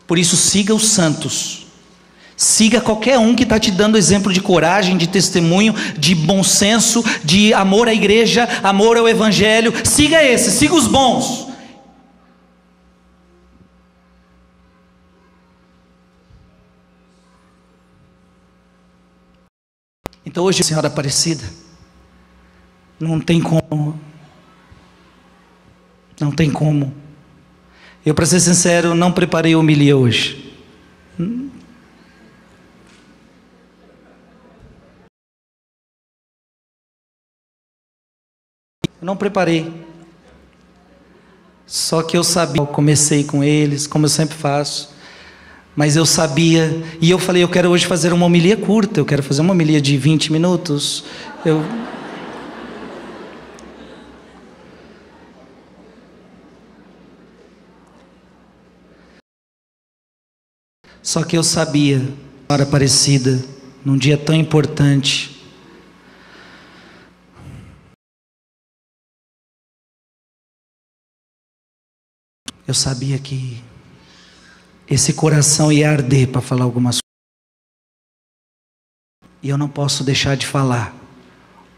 Por 0.07 0.19
isso, 0.19 0.37
siga 0.37 0.75
os 0.75 0.89
santos. 0.89 1.62
Siga 2.37 2.81
qualquer 2.81 3.19
um 3.19 3.35
que 3.35 3.43
está 3.45 3.59
te 3.59 3.71
dando 3.71 3.99
exemplo 3.99 4.33
de 4.33 4.41
coragem, 4.41 4.97
de 4.97 5.07
testemunho, 5.07 5.75
de 5.99 6.15
bom 6.15 6.43
senso, 6.43 7.05
de 7.25 7.53
amor 7.55 7.89
à 7.89 7.95
igreja, 7.95 8.49
amor 8.63 8.97
ao 8.97 9.09
evangelho. 9.09 9.73
Siga 9.85 10.23
esse, 10.23 10.51
siga 10.51 10.75
os 10.75 10.87
bons. 10.87 11.53
Então 20.25 20.45
hoje, 20.45 20.65
Senhora 20.65 20.89
Aparecida, 20.89 21.45
não 22.99 23.21
tem 23.21 23.41
como. 23.41 24.01
Não 26.19 26.31
tem 26.31 26.51
como. 26.51 26.95
Eu, 28.07 28.15
para 28.15 28.27
ser 28.27 28.41
sincero, 28.41 28.95
não 28.95 29.13
preparei 29.13 29.55
homilia 29.55 29.97
hoje. 29.97 30.55
Eu 39.03 39.07
não 39.07 39.17
preparei. 39.17 39.69
Só 41.67 42.05
que 42.05 42.17
eu 42.17 42.23
sabia, 42.23 42.63
eu 42.63 42.67
comecei 42.69 43.25
com 43.25 43.43
eles, 43.43 43.85
como 43.85 44.05
eu 44.05 44.09
sempre 44.09 44.37
faço. 44.37 44.95
Mas 45.75 45.97
eu 45.97 46.07
sabia, 46.07 46.81
e 47.01 47.11
eu 47.11 47.19
falei, 47.19 47.43
eu 47.43 47.49
quero 47.49 47.69
hoje 47.69 47.85
fazer 47.85 48.13
uma 48.13 48.27
homilia 48.27 48.57
curta, 48.57 49.01
eu 49.01 49.05
quero 49.05 49.21
fazer 49.21 49.41
uma 49.41 49.51
homilia 49.55 49.81
de 49.81 49.97
20 49.97 50.31
minutos. 50.31 51.05
Eu 51.45 51.65
Só 61.03 61.25
que 61.25 61.37
eu 61.37 61.43
sabia, 61.43 62.01
hora 62.49 62.65
parecida, 62.65 63.43
num 63.85 63.97
dia 63.97 64.17
tão 64.17 64.37
importante, 64.37 65.32
eu 72.67 72.75
sabia 72.75 73.19
que 73.19 73.63
esse 74.89 75.13
coração 75.13 75.73
ia 75.73 75.91
arder 75.91 76.29
para 76.29 76.41
falar 76.41 76.65
algumas 76.65 76.97
coisas. 76.97 77.03
E 79.43 79.49
eu 79.49 79.59
não 79.59 79.69
posso 79.69 80.05
deixar 80.05 80.37
de 80.37 80.47
falar 80.47 80.95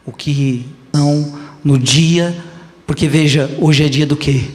o 0.04 0.12
que 0.12 0.68
são 0.94 1.38
no 1.64 1.78
dia, 1.78 2.36
porque 2.86 3.08
veja, 3.08 3.48
hoje 3.60 3.84
é 3.84 3.88
dia 3.88 4.06
do 4.06 4.16
quê? 4.16 4.50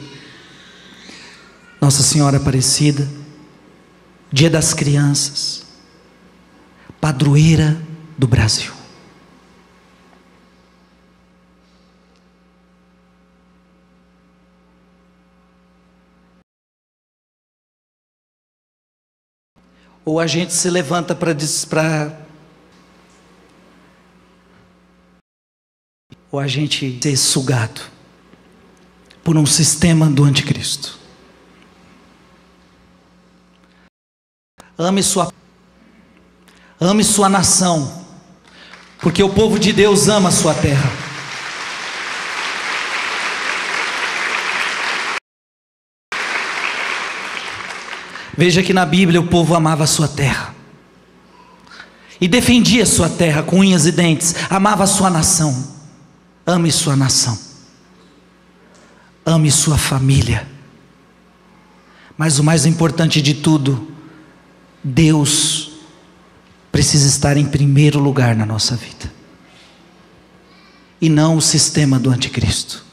Nossa 1.80 2.02
Senhora 2.02 2.36
Aparecida, 2.36 3.08
dia 4.32 4.48
das 4.48 4.72
crianças, 4.72 5.64
padroeira 7.00 7.80
do 8.16 8.28
Brasil. 8.28 8.79
Ou 20.04 20.18
a 20.18 20.26
gente 20.26 20.52
se 20.52 20.70
levanta 20.70 21.14
para 21.14 21.32
ou 26.32 26.38
a 26.38 26.46
gente 26.46 26.98
ser 27.02 27.16
sugado 27.16 27.80
por 29.24 29.36
um 29.36 29.44
sistema 29.44 30.08
do 30.08 30.24
anticristo. 30.24 30.98
Ame 34.78 35.02
sua 35.02 35.32
ame 36.80 37.04
sua 37.04 37.28
nação, 37.28 38.06
porque 39.00 39.22
o 39.22 39.28
povo 39.28 39.58
de 39.58 39.72
Deus 39.72 40.08
ama 40.08 40.30
a 40.30 40.32
sua 40.32 40.54
terra. 40.54 40.99
Veja 48.40 48.62
que 48.62 48.72
na 48.72 48.86
Bíblia 48.86 49.20
o 49.20 49.26
povo 49.26 49.54
amava 49.54 49.84
a 49.84 49.86
sua 49.86 50.08
terra. 50.08 50.54
E 52.18 52.26
defendia 52.26 52.86
sua 52.86 53.06
terra 53.06 53.42
com 53.42 53.58
unhas 53.58 53.84
e 53.84 53.92
dentes, 53.92 54.34
amava 54.48 54.86
sua 54.86 55.10
nação. 55.10 55.62
Ame 56.46 56.72
sua 56.72 56.96
nação. 56.96 57.38
Ame 59.26 59.50
sua 59.50 59.76
família. 59.76 60.48
Mas 62.16 62.38
o 62.38 62.42
mais 62.42 62.64
importante 62.64 63.20
de 63.20 63.34
tudo, 63.34 63.92
Deus 64.82 65.72
precisa 66.72 67.08
estar 67.08 67.36
em 67.36 67.44
primeiro 67.44 67.98
lugar 67.98 68.34
na 68.34 68.46
nossa 68.46 68.74
vida. 68.74 69.12
E 70.98 71.10
não 71.10 71.36
o 71.36 71.42
sistema 71.42 71.98
do 71.98 72.08
anticristo. 72.08 72.86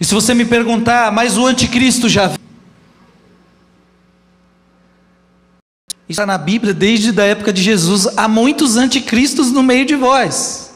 E 0.00 0.04
se 0.04 0.14
você 0.14 0.34
me 0.34 0.44
perguntar, 0.44 1.10
mas 1.12 1.36
o 1.36 1.46
anticristo 1.46 2.08
já 2.08 2.32
está 6.08 6.24
na 6.24 6.38
Bíblia 6.38 6.72
desde 6.72 7.20
a 7.20 7.24
época 7.24 7.52
de 7.52 7.62
Jesus. 7.62 8.08
Há 8.16 8.26
muitos 8.26 8.76
anticristos 8.76 9.52
no 9.52 9.62
meio 9.62 9.84
de 9.84 9.94
vós. 9.94 10.72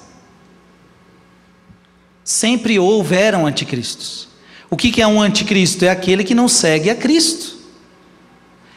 Sempre 2.22 2.78
houveram 2.78 3.46
anticristos. 3.46 4.28
O 4.70 4.76
que 4.76 5.00
é 5.00 5.06
um 5.06 5.20
anticristo? 5.20 5.84
É 5.84 5.90
aquele 5.90 6.24
que 6.24 6.34
não 6.34 6.48
segue 6.48 6.90
a 6.90 6.94
Cristo. 6.94 7.56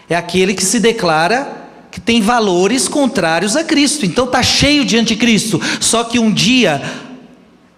É 0.10 0.16
aquele 0.16 0.54
que 0.54 0.64
se 0.64 0.80
declara 0.80 1.64
que 1.92 2.02
tem 2.02 2.22
valores 2.22 2.88
contrários 2.88 3.56
a 3.56 3.64
Cristo. 3.64 4.06
Então 4.06 4.26
está 4.26 4.42
cheio 4.44 4.84
de 4.84 4.98
anticristo. 4.98 5.62
Só 5.80 6.04
que 6.04 6.20
um 6.20 6.32
dia, 6.32 6.82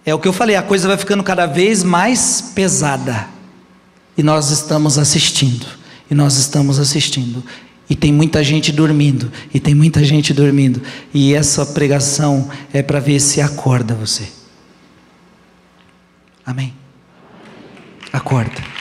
é 0.08 0.14
o 0.14 0.18
que 0.18 0.28
eu 0.28 0.32
falei, 0.32 0.56
a 0.56 0.62
coisa 0.62 0.88
vai 0.88 0.96
ficando 0.96 1.22
cada 1.22 1.46
vez 1.46 1.82
mais 1.82 2.40
pesada. 2.40 3.28
E 4.16 4.22
nós 4.22 4.50
estamos 4.50 4.98
assistindo. 4.98 5.66
E 6.10 6.14
nós 6.14 6.36
estamos 6.36 6.78
assistindo. 6.78 7.44
E 7.90 7.96
tem 7.96 8.12
muita 8.12 8.44
gente 8.44 8.70
dormindo, 8.70 9.32
e 9.52 9.58
tem 9.58 9.74
muita 9.74 10.04
gente 10.04 10.34
dormindo. 10.34 10.82
E 11.12 11.34
essa 11.34 11.64
pregação 11.64 12.50
é 12.72 12.82
para 12.82 13.00
ver 13.00 13.18
se 13.18 13.40
acorda 13.40 13.94
você. 13.94 14.28
Amém. 16.44 16.74
Acorda. 18.12 18.77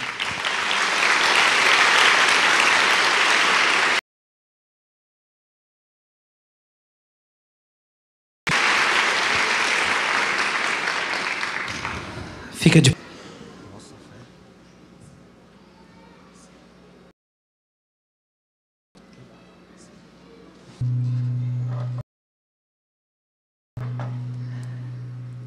Fica 12.68 12.82
de 12.82 12.94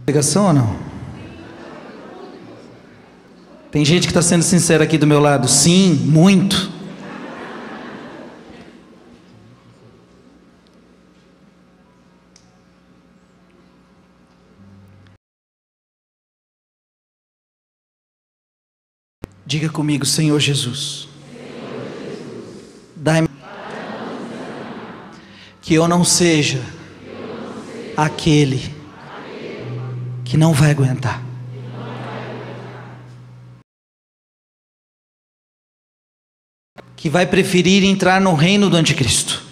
Ligação 0.08 0.46
ou 0.46 0.52
não? 0.54 0.76
Tem 3.70 3.84
gente 3.84 4.04
que 4.04 4.10
está 4.10 4.22
sendo 4.22 4.42
sincera 4.42 4.84
aqui 4.84 4.96
do 4.96 5.06
meu 5.06 5.20
lado. 5.20 5.46
Sim, 5.46 5.92
muito. 5.92 6.79
Diga 19.50 19.68
comigo, 19.68 20.06
Senhor 20.06 20.38
Jesus. 20.38 21.08
Dai-me 22.94 23.28
que 25.60 25.74
eu 25.74 25.88
não 25.88 26.04
seja 26.04 26.64
aquele 27.96 28.60
que 30.24 30.36
não 30.36 30.52
vai 30.52 30.70
aguentar. 30.70 31.20
Que 36.94 37.10
vai 37.10 37.26
preferir 37.26 37.82
entrar 37.82 38.20
no 38.20 38.34
reino 38.34 38.70
do 38.70 38.76
anticristo. 38.76 39.42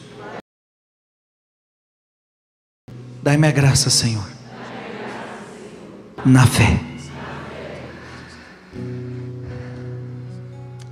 Dai-me 3.20 3.49
a 3.49 3.51
graça, 3.51 3.90
Senhor. 3.90 4.30
Na 6.24 6.46
fé. 6.46 6.88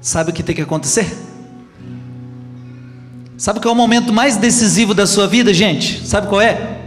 Sabe 0.07 0.31
o 0.31 0.33
que 0.33 0.41
tem 0.41 0.55
que 0.55 0.63
acontecer? 0.63 1.05
Sabe 3.37 3.59
qual 3.59 3.73
é 3.73 3.75
o 3.75 3.77
momento 3.77 4.13
mais 4.13 4.37
decisivo 4.37 4.95
da 4.95 5.05
sua 5.05 5.27
vida, 5.27 5.53
gente? 5.53 6.07
Sabe 6.07 6.29
qual 6.29 6.41
é? 6.41 6.81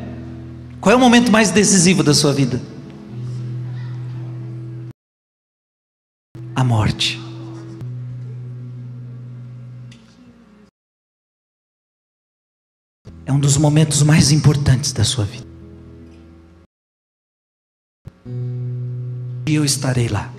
Qual 0.79 0.93
é 0.93 0.95
o 0.95 0.99
momento 1.01 1.29
mais 1.29 1.51
decisivo 1.51 2.01
da 2.01 2.13
sua 2.13 2.31
vida? 2.31 2.61
A 6.55 6.63
morte. 6.63 7.19
É 13.25 13.33
um 13.33 13.39
dos 13.41 13.57
momentos 13.57 14.01
mais 14.01 14.31
importantes 14.31 14.93
da 14.93 15.03
sua 15.03 15.25
vida. 15.25 15.45
E 19.45 19.55
eu 19.55 19.65
estarei 19.65 20.07
lá. 20.07 20.38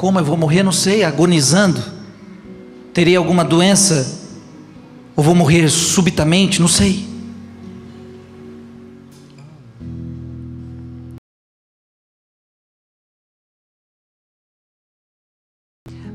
Como 0.00 0.18
eu 0.18 0.24
vou 0.24 0.34
morrer, 0.34 0.62
não 0.62 0.72
sei, 0.72 1.04
agonizando. 1.04 1.78
Terei 2.94 3.14
alguma 3.16 3.44
doença? 3.44 4.18
Ou 5.14 5.22
vou 5.22 5.34
morrer 5.34 5.68
subitamente? 5.68 6.58
Não 6.58 6.68
sei. 6.68 7.06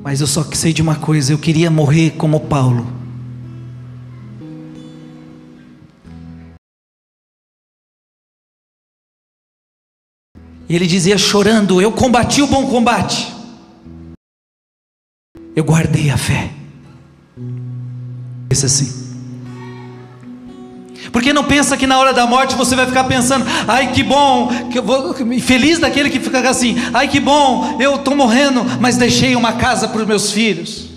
Mas 0.02 0.20
eu 0.20 0.26
só 0.26 0.44
sei 0.52 0.74
de 0.74 0.82
uma 0.82 0.96
coisa: 0.96 1.32
eu 1.32 1.38
queria 1.38 1.70
morrer 1.70 2.16
como 2.18 2.40
Paulo. 2.40 2.88
E 10.68 10.76
ele 10.76 10.88
dizia 10.88 11.20
chorando: 11.20 11.80
Eu 11.80 11.92
combati 11.92 12.42
o 12.42 12.48
bom 12.48 12.68
combate 12.68 13.35
eu 15.56 15.64
guardei 15.64 16.10
a 16.10 16.18
fé. 16.18 16.50
Pensa 18.50 18.66
assim. 18.66 19.06
Porque 21.12 21.32
não 21.32 21.44
pensa 21.44 21.78
que 21.78 21.88
na 21.88 21.98
hora 21.98 22.14
da 22.14 22.28
morte 22.28 22.56
você 22.56 22.76
vai 22.76 22.86
ficar 22.86 23.06
pensando, 23.06 23.46
ai 23.68 23.92
que 23.94 24.04
bom, 24.04 24.50
que 24.70 24.80
eu 24.80 24.84
vou, 24.84 25.14
feliz 25.40 25.80
daquele 25.80 26.10
que 26.10 26.20
fica 26.20 26.50
assim, 26.50 26.76
ai 26.94 27.08
que 27.08 27.20
bom, 27.20 27.78
eu 27.80 27.96
estou 27.96 28.16
morrendo, 28.16 28.66
mas 28.82 28.98
deixei 28.98 29.36
uma 29.36 29.54
casa 29.54 29.88
para 29.88 30.02
os 30.02 30.08
meus 30.08 30.32
filhos. 30.32 30.90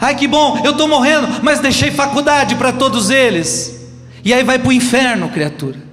Ai 0.00 0.16
que 0.16 0.26
bom, 0.26 0.60
eu 0.64 0.72
estou 0.72 0.88
morrendo, 0.88 1.28
mas 1.42 1.60
deixei 1.60 1.90
faculdade 1.90 2.56
para 2.56 2.72
todos 2.72 3.10
eles. 3.10 3.78
E 4.24 4.32
aí 4.34 4.42
vai 4.42 4.58
para 4.58 4.68
o 4.68 4.72
inferno, 4.72 5.28
criatura. 5.28 5.89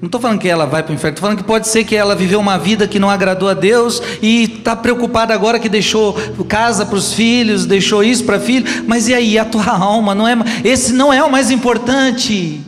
Não 0.00 0.06
estou 0.06 0.20
falando 0.20 0.38
que 0.38 0.48
ela 0.48 0.64
vai 0.64 0.80
para 0.84 0.92
o 0.92 0.94
inferno, 0.94 1.14
estou 1.14 1.22
falando 1.22 1.38
que 1.38 1.44
pode 1.44 1.66
ser 1.66 1.82
que 1.82 1.96
ela 1.96 2.14
viveu 2.14 2.38
uma 2.38 2.56
vida 2.56 2.86
que 2.86 3.00
não 3.00 3.10
agradou 3.10 3.48
a 3.48 3.54
Deus 3.54 4.00
e 4.22 4.44
está 4.44 4.76
preocupada 4.76 5.34
agora 5.34 5.58
que 5.58 5.68
deixou 5.68 6.14
casa 6.46 6.86
para 6.86 6.96
os 6.96 7.12
filhos, 7.12 7.66
deixou 7.66 8.04
isso 8.04 8.24
para 8.24 8.38
filho, 8.38 8.64
mas 8.86 9.08
e 9.08 9.14
aí 9.14 9.36
a 9.36 9.44
tua 9.44 9.66
alma? 9.74 10.14
Não 10.14 10.28
é, 10.28 10.36
esse 10.62 10.92
não 10.92 11.12
é 11.12 11.22
o 11.24 11.30
mais 11.30 11.50
importante. 11.50 12.60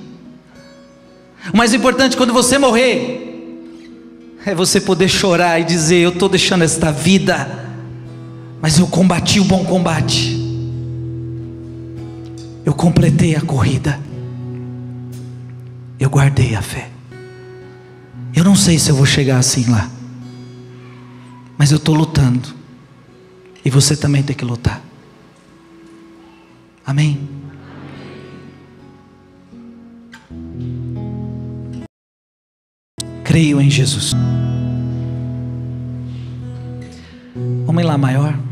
O 1.55 1.57
mais 1.57 1.73
importante 1.73 2.17
quando 2.17 2.33
você 2.33 2.59
morrer 2.59 3.29
é 4.45 4.53
você 4.53 4.81
poder 4.81 5.09
chorar 5.09 5.61
e 5.61 5.65
dizer: 5.65 5.99
Eu 5.99 6.11
estou 6.11 6.29
deixando 6.29 6.63
esta 6.63 6.91
vida, 6.91 7.65
mas 8.61 8.77
eu 8.77 8.89
combati 8.89 9.39
o 9.39 9.45
bom 9.45 9.65
combate, 9.65 10.37
eu 12.65 12.75
completei 12.75 13.37
a 13.37 13.41
corrida, 13.41 14.01
eu 16.01 16.11
guardei 16.11 16.57
a 16.57 16.63
fé. 16.63 16.90
Eu 18.35 18.45
não 18.45 18.55
sei 18.55 18.79
se 18.79 18.91
eu 18.91 18.95
vou 18.95 19.07
chegar 19.07 19.39
assim 19.39 19.69
lá, 19.69 19.91
mas 21.59 21.71
eu 21.71 21.77
estou 21.77 21.95
lutando, 21.95 22.55
e 23.65 23.71
você 23.71 23.97
também 23.97 24.23
tem 24.23 24.35
que 24.35 24.45
lutar. 24.45 24.81
Amém? 26.87 27.29
Creio 33.25 33.61
em 33.61 33.71
Jesus. 33.71 34.13
Vamos 37.67 37.85
lá 37.85 37.97
maior. 37.97 38.50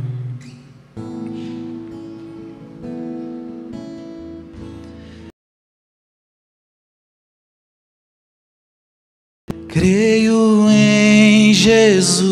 Creio 9.79 10.68
em 10.68 11.55
Jesus. 11.55 12.26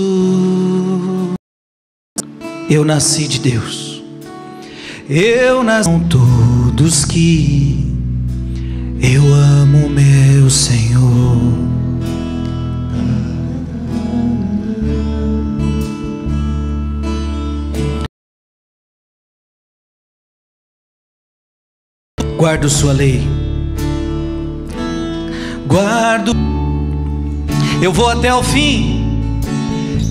Eu 2.69 2.85
nasci 2.85 3.29
de 3.29 3.39
Deus. 3.39 4.03
Eu 5.09 5.63
nasci 5.63 5.89
com 5.89 6.01
todos 6.09 7.05
que 7.05 7.87
eu 9.01 9.33
amo 9.33 9.89
meu 9.89 10.51
Senhor. 10.51 11.39
Guardo 22.37 22.69
sua 22.69 22.93
lei. 22.93 23.23
Guardo 25.69 26.35
eu 27.83 27.93
vou 27.93 28.09
até 28.09 28.33
o 28.35 28.43
fim, 28.43 29.05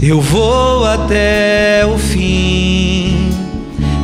eu 0.01 0.21
vou 0.21 0.85
até 0.85 1.85
o 1.85 1.97
fim, 1.97 3.29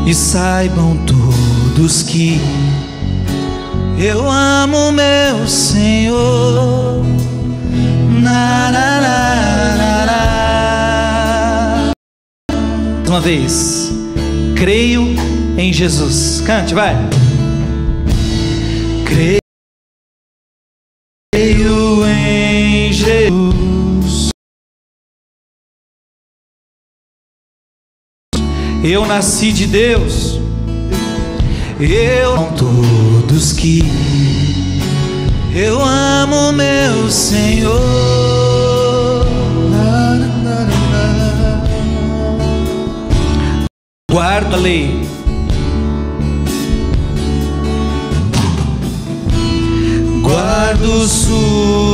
e 0.05 0.13
saibam 0.13 0.97
todos 1.05 2.03
que 2.03 2.41
eu 3.99 4.29
amo 4.29 4.91
meu 4.91 5.47
Senhor. 5.47 7.01
Na, 8.21 8.71
na, 8.71 9.01
na, 9.01 10.05
na, 11.85 11.91
Uma 13.07 13.19
vez, 13.19 13.91
creio 14.55 15.15
em 15.57 15.71
Jesus. 15.71 16.41
Cante, 16.45 16.73
vai. 16.73 16.95
Creio 19.05 19.41
Eu 28.83 29.05
nasci 29.05 29.51
de 29.51 29.67
Deus. 29.67 30.39
Eu 31.79 32.35
não 32.35 32.51
todos 32.53 33.53
que 33.53 33.83
eu 35.53 35.79
amo 35.83 36.51
meu 36.51 37.11
Senhor. 37.11 37.81
Guarda 44.11 44.55
a 44.55 44.59
lei. 44.59 45.07
Guardo 50.23 51.07
sua 51.07 51.90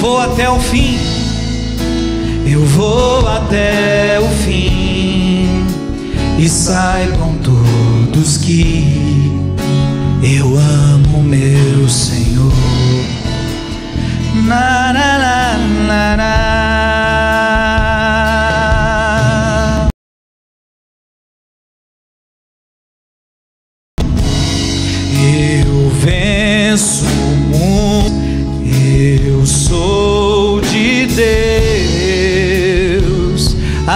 vou 0.00 0.20
até 0.20 0.48
o 0.50 0.58
fim 0.60 0.98
eu 2.50 2.64
vou 2.64 3.28
até 3.28 4.18
o 4.18 4.28
fim 4.42 5.66
e 6.38 6.48
saibam 6.48 7.34
todos 7.42 8.38
que 8.38 9.30
eu 10.22 10.56
amo 10.56 11.22
meu 11.22 11.88
Senhor. 11.88 12.52
Na, 14.46 14.92
na, 14.92 15.18
na, 15.18 15.58
na, 15.86 16.16
na. 16.16 16.67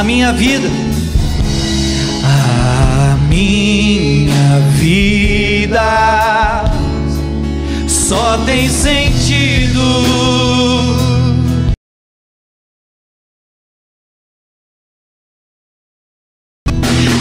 A 0.02 0.04
minha 0.04 0.32
vida, 0.32 0.68
a 2.24 3.16
minha 3.28 4.58
vida 4.72 6.64
só 7.86 8.36
tem 8.38 8.68
sentido. 8.68 9.80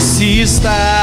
Se 0.00 0.40
está 0.40 1.01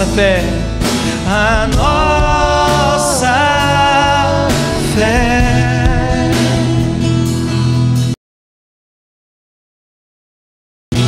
nossa 0.00 0.06
fé, 0.14 0.42
a 1.26 1.66
nossa 1.76 3.36
fé. 4.94 6.30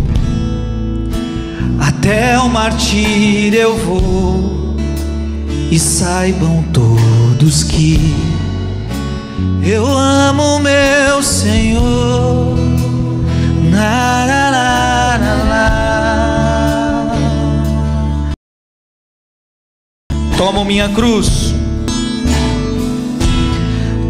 Até 1.81 2.39
o 2.39 2.49
martírio 2.49 3.59
eu 3.59 3.77
vou. 3.79 4.77
E 5.73 5.79
saibam 5.79 6.63
todos 6.73 7.65
que 7.65 7.99
eu 9.65 9.87
amo 9.87 10.59
meu 10.59 11.23
Senhor. 11.23 12.57
Na, 13.71 14.27
na, 14.27 14.51
na, 14.51 15.19
na, 15.19 15.45
na. 15.45 17.13
Tomo 20.37 20.65
minha 20.65 20.89
cruz. 20.89 21.55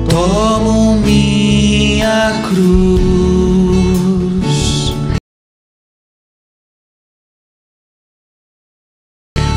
Tomo 0.08 0.96
minha 0.96 2.42
cruz. 2.48 3.02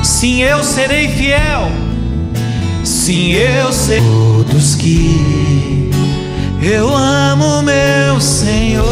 Sim, 0.03 0.41
eu 0.41 0.63
serei 0.63 1.07
fiel. 1.09 1.71
Sim, 2.83 3.31
eu 3.33 3.71
sei 3.71 4.01
todos 4.45 4.75
que 4.75 5.44
eu 6.67 6.95
amo 6.95 7.61
meu 7.61 8.19
Senhor. 8.19 8.85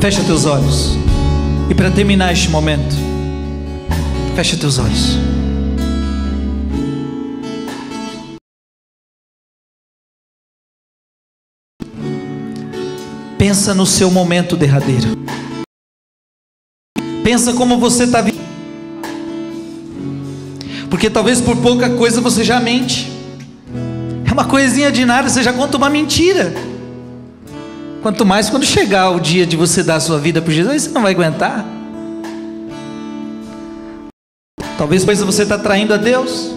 Fecha 0.00 0.24
teus 0.24 0.44
olhos. 0.46 0.96
E 1.70 1.74
para 1.74 1.90
terminar 1.90 2.32
este 2.32 2.48
momento, 2.48 2.96
fecha 4.34 4.56
teus 4.56 4.78
olhos. 4.78 5.18
Pensa 13.38 13.72
no 13.74 13.86
seu 13.86 14.10
momento 14.10 14.56
derradeiro. 14.56 15.16
Pensa 17.22 17.52
como 17.52 17.78
você 17.78 18.04
está 18.04 18.20
vivendo. 18.20 18.49
Porque 20.90 21.08
talvez 21.08 21.40
por 21.40 21.56
pouca 21.56 21.88
coisa 21.88 22.20
você 22.20 22.42
já 22.42 22.58
mente. 22.58 23.10
É 24.28 24.32
uma 24.32 24.44
coisinha 24.44 24.90
de 24.90 25.04
nada, 25.04 25.28
você 25.28 25.42
já 25.42 25.52
conta 25.52 25.76
uma 25.76 25.88
mentira. 25.88 26.52
Quanto 28.02 28.26
mais 28.26 28.50
quando 28.50 28.66
chegar 28.66 29.10
o 29.10 29.20
dia 29.20 29.46
de 29.46 29.56
você 29.56 29.82
dar 29.82 29.96
a 29.96 30.00
sua 30.00 30.18
vida 30.18 30.42
por 30.42 30.50
Jesus, 30.50 30.82
você 30.82 30.90
não 30.90 31.02
vai 31.02 31.12
aguentar. 31.12 31.64
Talvez 34.76 35.04
pois 35.04 35.20
você 35.20 35.42
está 35.42 35.58
traindo 35.58 35.94
a 35.94 35.96
Deus. 35.96 36.52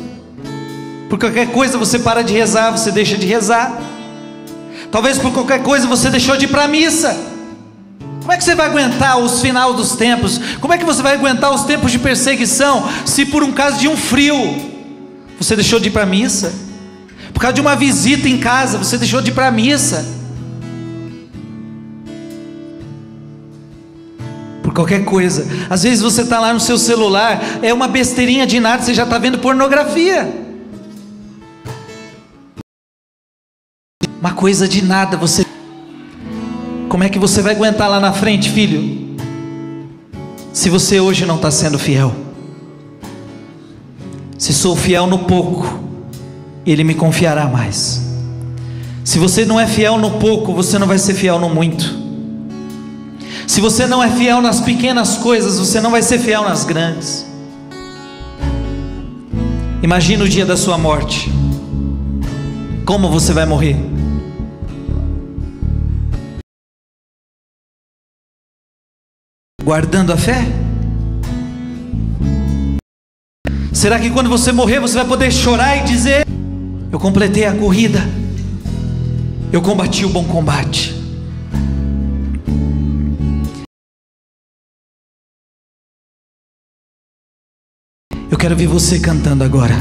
Por 1.09 1.19
qualquer 1.19 1.51
coisa 1.51 1.77
você 1.77 1.99
para 1.99 2.23
de 2.23 2.33
rezar, 2.33 2.71
você 2.71 2.91
deixa 2.91 3.17
de 3.17 3.27
rezar. 3.27 3.79
Talvez 4.89 5.19
por 5.19 5.31
qualquer 5.31 5.61
coisa 5.61 5.85
você 5.85 6.09
deixou 6.09 6.37
de 6.37 6.45
ir 6.45 6.47
para 6.47 6.63
a 6.63 6.67
missa. 6.67 7.32
Como 8.23 8.31
é 8.31 8.37
que 8.37 8.43
você 8.45 8.55
vai 8.55 8.67
aguentar 8.67 9.17
os 9.17 9.41
final 9.41 9.73
dos 9.73 9.97
tempos? 9.97 10.39
Como 10.61 10.73
é 10.73 10.77
que 10.77 10.85
você 10.85 11.03
vai 11.03 11.13
aguentar 11.13 11.53
os 11.53 11.65
tempos 11.65 11.91
de 11.91 11.99
perseguição 11.99 12.87
se 13.05 13.25
por 13.25 13.43
um 13.43 13.51
caso 13.51 13.77
de 13.77 13.89
um 13.89 13.97
frio 13.97 14.71
você 15.37 15.57
deixou 15.57 15.77
de 15.77 15.89
ir 15.89 15.91
para 15.91 16.03
a 16.03 16.05
missa? 16.05 16.53
Por 17.33 17.41
causa 17.41 17.53
de 17.53 17.59
uma 17.59 17.75
visita 17.75 18.29
em 18.29 18.37
casa 18.37 18.77
você 18.77 18.97
deixou 18.97 19.21
de 19.21 19.29
ir 19.29 19.33
para 19.33 19.47
a 19.47 19.51
missa? 19.51 20.05
Por 24.63 24.73
qualquer 24.73 25.03
coisa. 25.03 25.45
Às 25.69 25.83
vezes 25.83 26.01
você 26.01 26.21
está 26.21 26.39
lá 26.39 26.53
no 26.53 26.61
seu 26.61 26.77
celular, 26.77 27.41
é 27.61 27.73
uma 27.73 27.89
besteirinha 27.89 28.47
de 28.47 28.57
nada, 28.57 28.83
você 28.83 28.93
já 28.93 29.03
está 29.03 29.17
vendo 29.17 29.39
pornografia. 29.39 30.33
Uma 34.17 34.31
coisa 34.31 34.65
de 34.65 34.81
nada, 34.81 35.17
você. 35.17 35.45
Como 36.93 37.03
é 37.03 37.09
que 37.09 37.17
você 37.17 37.41
vai 37.41 37.55
aguentar 37.55 37.89
lá 37.89 37.99
na 37.99 38.13
frente, 38.13 38.51
filho? 38.51 39.17
Se 40.53 40.69
você 40.69 40.99
hoje 40.99 41.25
não 41.25 41.37
está 41.37 41.49
sendo 41.49 41.79
fiel. 41.79 42.13
Se 44.37 44.53
sou 44.53 44.75
fiel 44.75 45.07
no 45.07 45.17
pouco, 45.17 45.79
Ele 46.63 46.83
me 46.83 46.93
confiará 46.93 47.47
mais. 47.47 47.99
Se 49.03 49.17
você 49.17 49.43
não 49.43 49.59
é 49.59 49.65
fiel 49.65 49.97
no 49.97 50.19
pouco, 50.19 50.53
você 50.53 50.77
não 50.77 50.85
vai 50.85 50.99
ser 50.99 51.15
fiel 51.15 51.39
no 51.39 51.49
muito. 51.49 51.97
Se 53.47 53.59
você 53.59 53.87
não 53.87 54.03
é 54.03 54.11
fiel 54.11 54.39
nas 54.39 54.59
pequenas 54.59 55.17
coisas, 55.17 55.57
você 55.57 55.81
não 55.81 55.89
vai 55.89 56.03
ser 56.03 56.19
fiel 56.19 56.43
nas 56.43 56.63
grandes. 56.63 57.25
Imagina 59.81 60.25
o 60.25 60.29
dia 60.29 60.45
da 60.45 60.55
sua 60.55 60.77
morte. 60.77 61.33
Como 62.85 63.09
você 63.09 63.33
vai 63.33 63.47
morrer? 63.47 63.92
Guardando 69.63 70.11
a 70.11 70.17
fé? 70.17 70.45
Será 73.71 73.97
que 73.97 74.09
quando 74.09 74.29
você 74.29 74.51
morrer 74.51 74.81
você 74.81 74.95
vai 74.95 75.07
poder 75.07 75.31
chorar 75.31 75.77
e 75.77 75.83
dizer: 75.83 76.27
Eu 76.91 76.99
completei 76.99 77.45
a 77.45 77.55
corrida, 77.55 78.01
eu 79.53 79.61
combati 79.61 80.03
o 80.03 80.09
bom 80.09 80.25
combate? 80.25 80.93
Eu 88.29 88.37
quero 88.37 88.57
ver 88.57 88.67
você 88.67 88.99
cantando 88.99 89.45
agora. 89.45 89.75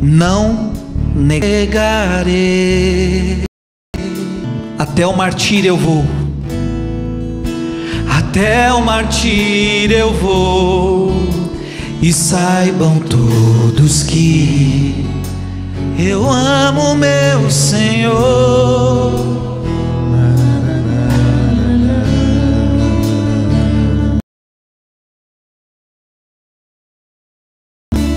Não 0.00 0.72
negarei. 1.16 2.26
Até 4.78 5.04
o 5.04 5.16
martírio 5.16 5.70
eu 5.70 5.76
vou. 5.76 6.25
Até 8.36 8.70
o 8.70 8.82
martírio 8.82 9.96
eu 9.96 10.12
vou. 10.12 11.10
E 12.02 12.12
saibam 12.12 13.00
todos 13.00 14.02
que 14.02 15.06
Eu 15.98 16.28
amo 16.28 16.94
meu 16.94 17.50
Senhor. 17.50 19.10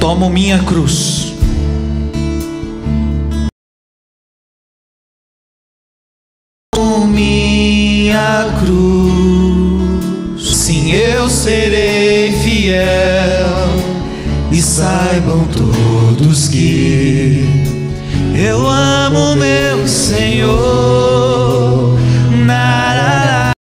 Tomo 0.02 0.30
minha 0.30 0.62
cruz. 0.66 1.34
Tomo 6.76 7.08
minha 7.08 8.54
cruz. 8.60 8.79
Eu 11.30 11.36
serei 11.36 12.32
fiel. 12.40 12.82
E 14.52 14.60
saibam 14.60 15.48
todos 15.50 16.48
que 16.48 17.46
eu 18.36 18.68
amo 18.68 19.36
meu 19.36 19.88
Senhor. 19.88 20.40
Na, 22.48 23.52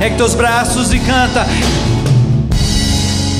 Ergue 0.00 0.16
teus 0.16 0.34
braços 0.34 0.92
e 0.92 1.00
canta. 1.00 1.44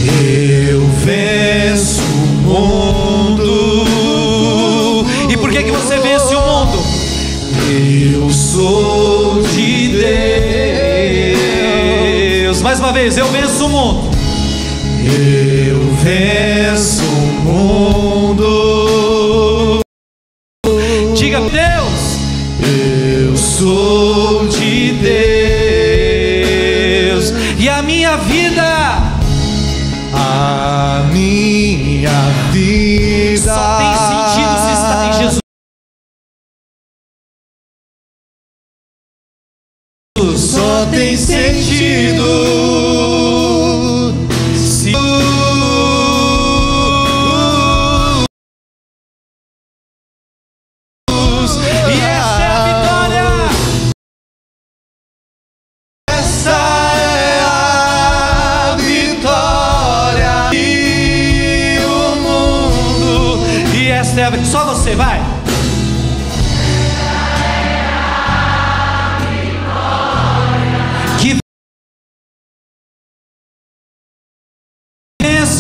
Eu 0.05 0.85
venço 1.05 2.03
o 2.03 2.27
mundo. 2.43 3.08
Uma 12.89 12.95
vez, 12.95 13.19
eu 13.19 13.27
venço 13.27 13.67
o 13.67 13.69
mundo. 13.69 14.09
Eu 15.05 15.95
venço 16.03 17.03
o 17.05 17.45
mundo. 17.45 18.41
Diga 21.15 21.39
Deus, 21.41 22.17
eu 22.63 23.37
sou 23.37 23.98
Só 40.59 40.87
tem 40.87 41.17
sentido 41.17 42.88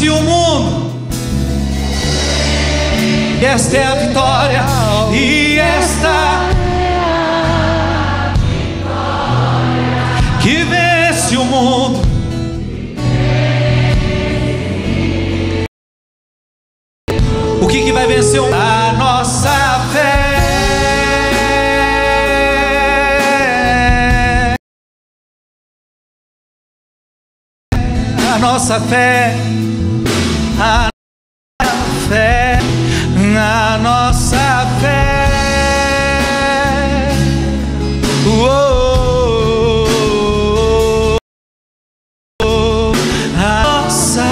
vence 0.08 0.10
o 0.10 0.22
mundo. 0.22 0.88
E 3.40 3.44
esta 3.44 3.76
é 3.76 3.84
a 3.84 3.94
vitória. 3.94 4.64
E 5.12 5.58
esta 5.58 6.48
que 10.42 10.64
vence 10.64 11.36
o 11.36 11.44
mundo. 11.44 12.08
O 17.60 17.66
que, 17.66 17.82
que 17.82 17.92
vai 17.92 18.06
vencer 18.06 18.40
A 18.54 18.92
nossa 18.94 19.80
fé. 19.92 20.38
A 28.34 28.38
nossa 28.38 28.80
fé. 28.80 29.34
A 30.60 30.88
fé. 32.08 32.58
A 33.38 33.78
nossa 33.78 34.66
fé. 34.80 35.28
A 43.36 43.62
nossa 43.62 44.24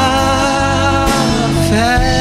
fé. 1.70 2.16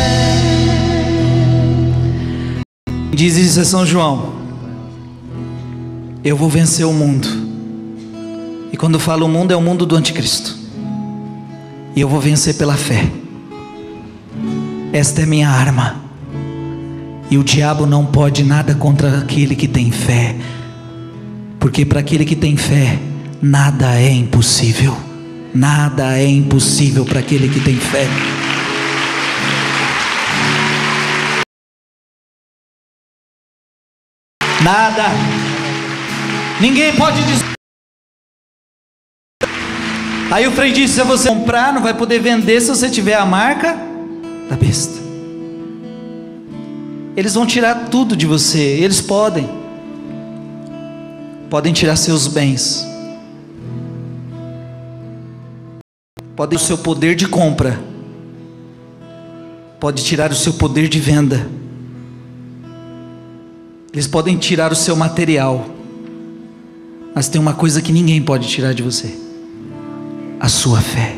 Diz 3.12 3.38
isso 3.38 3.60
a 3.60 3.66
São 3.66 3.86
João. 3.86 4.36
Eu 6.24 6.38
vou 6.38 6.48
vencer 6.50 6.86
o 6.86 6.94
mundo. 6.94 7.28
E 8.72 8.78
quando 8.78 9.00
falo 9.00 9.26
o 9.26 9.30
mundo, 9.30 9.52
é 9.52 9.56
o 9.56 9.62
mundo 9.62 9.84
do 9.84 9.96
anticristo. 9.96 10.56
E 11.96 12.02
eu 12.02 12.08
vou 12.08 12.20
vencer 12.20 12.56
pela 12.56 12.76
fé. 12.76 13.25
Esta 14.96 15.24
é 15.24 15.26
minha 15.26 15.50
arma. 15.50 16.02
E 17.30 17.38
o 17.38 17.44
diabo 17.44 17.86
não 17.86 18.06
pode 18.06 18.46
nada 18.46 18.74
contra 18.76 19.18
aquele 19.18 19.54
que 19.54 19.68
tem 19.68 19.92
fé. 19.92 20.34
Porque 21.60 21.84
para 21.84 22.00
aquele 22.00 22.24
que 22.24 22.34
tem 22.34 22.56
fé, 22.56 22.98
nada 23.42 24.00
é 24.00 24.10
impossível. 24.10 24.96
Nada 25.54 26.18
é 26.18 26.26
impossível 26.26 27.04
para 27.04 27.20
aquele 27.20 27.50
que 27.50 27.60
tem 27.60 27.76
fé. 27.76 28.08
Nada. 34.64 35.04
Ninguém 36.62 36.96
pode 36.96 37.22
dizer. 37.22 37.44
Aí 40.32 40.48
o 40.48 40.54
Frei 40.54 40.72
disse: 40.72 40.94
se 40.94 41.04
você 41.04 41.28
comprar, 41.28 41.74
não 41.74 41.82
vai 41.82 41.94
poder 41.94 42.20
vender 42.20 42.62
se 42.62 42.70
você 42.70 42.90
tiver 42.90 43.16
a 43.16 43.26
marca 43.26 43.85
da 44.50 44.56
besta. 44.56 45.06
Eles 47.16 47.34
vão 47.34 47.46
tirar 47.46 47.90
tudo 47.90 48.16
de 48.16 48.26
você. 48.26 48.60
Eles 48.60 49.00
podem. 49.02 49.50
Podem 51.50 51.72
tirar 51.72 51.96
seus 51.96 52.28
bens. 52.28 52.86
Podem 56.36 56.58
o 56.58 56.62
seu 56.62 56.78
poder 56.78 57.16
de 57.16 57.28
compra. 57.28 57.80
Pode 59.80 60.04
tirar 60.04 60.32
o 60.32 60.36
seu 60.36 60.54
poder 60.54 60.90
de 60.90 61.00
venda. 61.00 61.48
Eles 63.94 64.08
podem 64.08 64.38
tirar 64.38 64.74
o 64.74 64.76
seu 64.76 64.96
material. 64.96 65.66
Mas 67.14 67.30
tem 67.30 67.40
uma 67.40 67.54
coisa 67.54 67.82
que 67.82 67.94
ninguém 67.94 68.22
pode 68.22 68.50
tirar 68.50 68.74
de 68.74 68.84
você: 68.84 69.18
a 70.38 70.50
sua 70.50 70.82
fé. 70.82 71.16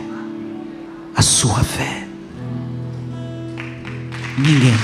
A 1.15 1.23
sua 1.23 1.63
fé. 1.63 2.06
Ninguém. 4.37 4.75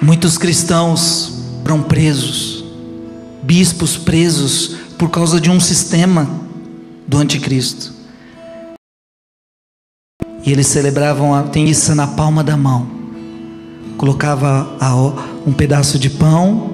Muitos 0.00 0.38
cristãos 0.38 1.42
foram 1.62 1.82
presos, 1.82 2.64
bispos 3.42 3.96
presos 3.96 4.76
por 4.96 5.10
causa 5.10 5.40
de 5.40 5.50
um 5.50 5.58
sistema 5.58 6.30
do 7.08 7.18
anticristo. 7.18 7.92
E 10.46 10.52
eles 10.52 10.68
celebravam 10.68 11.34
a 11.34 11.42
missa 11.42 11.92
na 11.92 12.06
palma 12.06 12.44
da 12.44 12.56
mão. 12.56 12.88
Colocava 13.96 14.76
um 15.44 15.52
pedaço 15.52 15.98
de 15.98 16.10
pão 16.10 16.73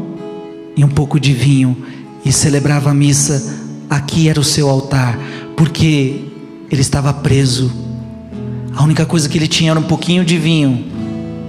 e 0.80 0.84
um 0.84 0.88
pouco 0.88 1.20
de 1.20 1.34
vinho 1.34 1.76
e 2.24 2.32
celebrava 2.32 2.90
a 2.90 2.94
missa. 2.94 3.60
Aqui 3.90 4.30
era 4.30 4.40
o 4.40 4.44
seu 4.44 4.70
altar, 4.70 5.18
porque 5.54 6.24
ele 6.70 6.80
estava 6.80 7.12
preso. 7.12 7.70
A 8.74 8.82
única 8.82 9.04
coisa 9.04 9.28
que 9.28 9.36
ele 9.36 9.46
tinha 9.46 9.72
era 9.72 9.78
um 9.78 9.82
pouquinho 9.82 10.24
de 10.24 10.38
vinho 10.38 10.86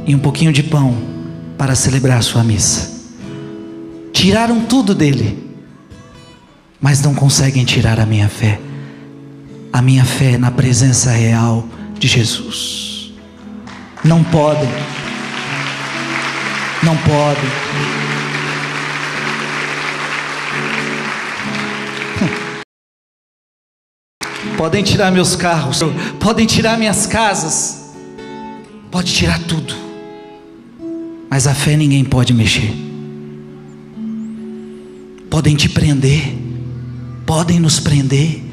e 0.05 0.13
um 0.13 0.19
pouquinho 0.19 0.51
de 0.51 0.61
pão 0.61 0.97
para 1.57 1.75
celebrar 1.75 2.17
a 2.17 2.21
sua 2.21 2.43
missa. 2.43 2.91
Tiraram 4.11 4.65
tudo 4.65 4.93
dele, 4.93 5.41
mas 6.81 7.01
não 7.01 7.15
conseguem 7.15 7.63
tirar 7.63 8.01
a 8.01 8.05
minha 8.05 8.27
fé. 8.27 8.59
A 9.71 9.81
minha 9.81 10.03
fé 10.03 10.37
na 10.37 10.51
presença 10.51 11.09
real 11.09 11.65
de 11.97 12.05
Jesus. 12.05 13.13
Não 14.03 14.25
podem. 14.25 14.67
Não 16.83 16.97
podem. 16.97 18.10
Podem 24.61 24.83
tirar 24.83 25.11
meus 25.11 25.35
carros, 25.35 25.79
podem 26.19 26.45
tirar 26.45 26.77
minhas 26.77 27.07
casas, 27.07 27.95
pode 28.91 29.11
tirar 29.11 29.39
tudo, 29.39 29.73
mas 31.27 31.47
a 31.47 31.55
fé 31.55 31.75
ninguém 31.75 32.05
pode 32.05 32.31
mexer. 32.31 32.71
Podem 35.31 35.55
te 35.55 35.67
prender, 35.67 36.35
podem 37.25 37.59
nos 37.59 37.79
prender. 37.79 38.43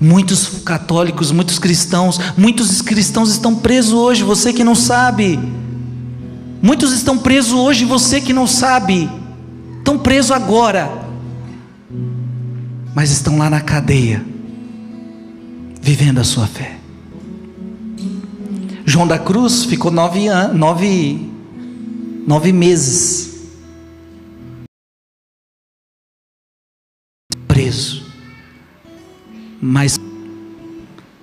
Muitos 0.00 0.62
católicos, 0.64 1.32
muitos 1.32 1.58
cristãos, 1.58 2.20
muitos 2.36 2.80
cristãos 2.80 3.32
estão 3.32 3.56
presos 3.56 3.92
hoje, 3.92 4.22
você 4.22 4.52
que 4.52 4.62
não 4.62 4.76
sabe. 4.76 5.36
Muitos 6.62 6.92
estão 6.92 7.18
presos 7.18 7.54
hoje, 7.54 7.84
você 7.84 8.20
que 8.20 8.32
não 8.32 8.46
sabe. 8.46 9.10
Estão 9.78 9.98
presos 9.98 10.30
agora, 10.30 10.88
mas 12.94 13.10
estão 13.10 13.36
lá 13.36 13.50
na 13.50 13.60
cadeia 13.60 14.35
vivendo 15.86 16.18
a 16.18 16.24
sua 16.24 16.48
fé. 16.48 16.76
João 18.84 19.06
da 19.06 19.20
Cruz 19.20 19.64
ficou 19.64 19.92
nove, 19.92 20.26
anos, 20.26 20.58
nove, 20.58 21.30
nove 22.26 22.52
meses 22.52 23.36
preso, 27.46 28.04
mas 29.62 29.96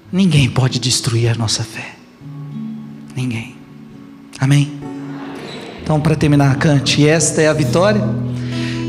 ninguém 0.10 0.50
pode 0.50 0.80
destruir 0.80 1.28
a 1.28 1.36
nossa 1.36 1.62
fé. 1.62 1.96
Ninguém. 3.14 3.58
Amém? 4.40 4.80
Então, 5.82 6.00
para 6.00 6.16
terminar, 6.16 6.56
cante. 6.56 7.06
Esta 7.06 7.42
é 7.42 7.50
a 7.50 7.54
vitória. 7.54 8.02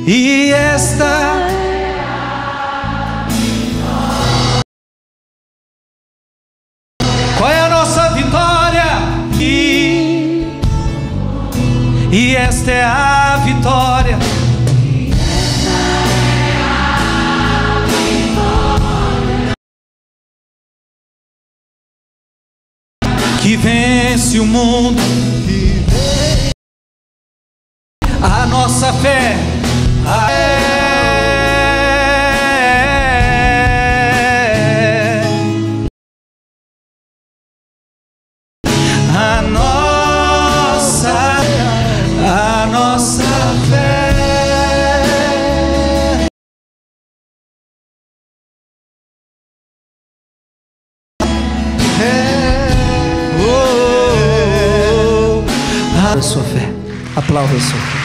E 0.07 0.53
esta 0.53 1.64
E 12.17 12.37
esta 12.37 12.71
é 12.71 12.85
a 12.85 13.39
vitória. 13.39 14.17
Que 23.43 23.57
vence 23.57 24.39
o 24.39 24.47
mundo. 24.47 25.03
A 28.23 28.47
nossa 28.47 28.93
fé. 28.93 29.35
A 30.07 30.31
aplauda 57.35 57.57
o 57.57 57.61
Senhor. 57.61 58.04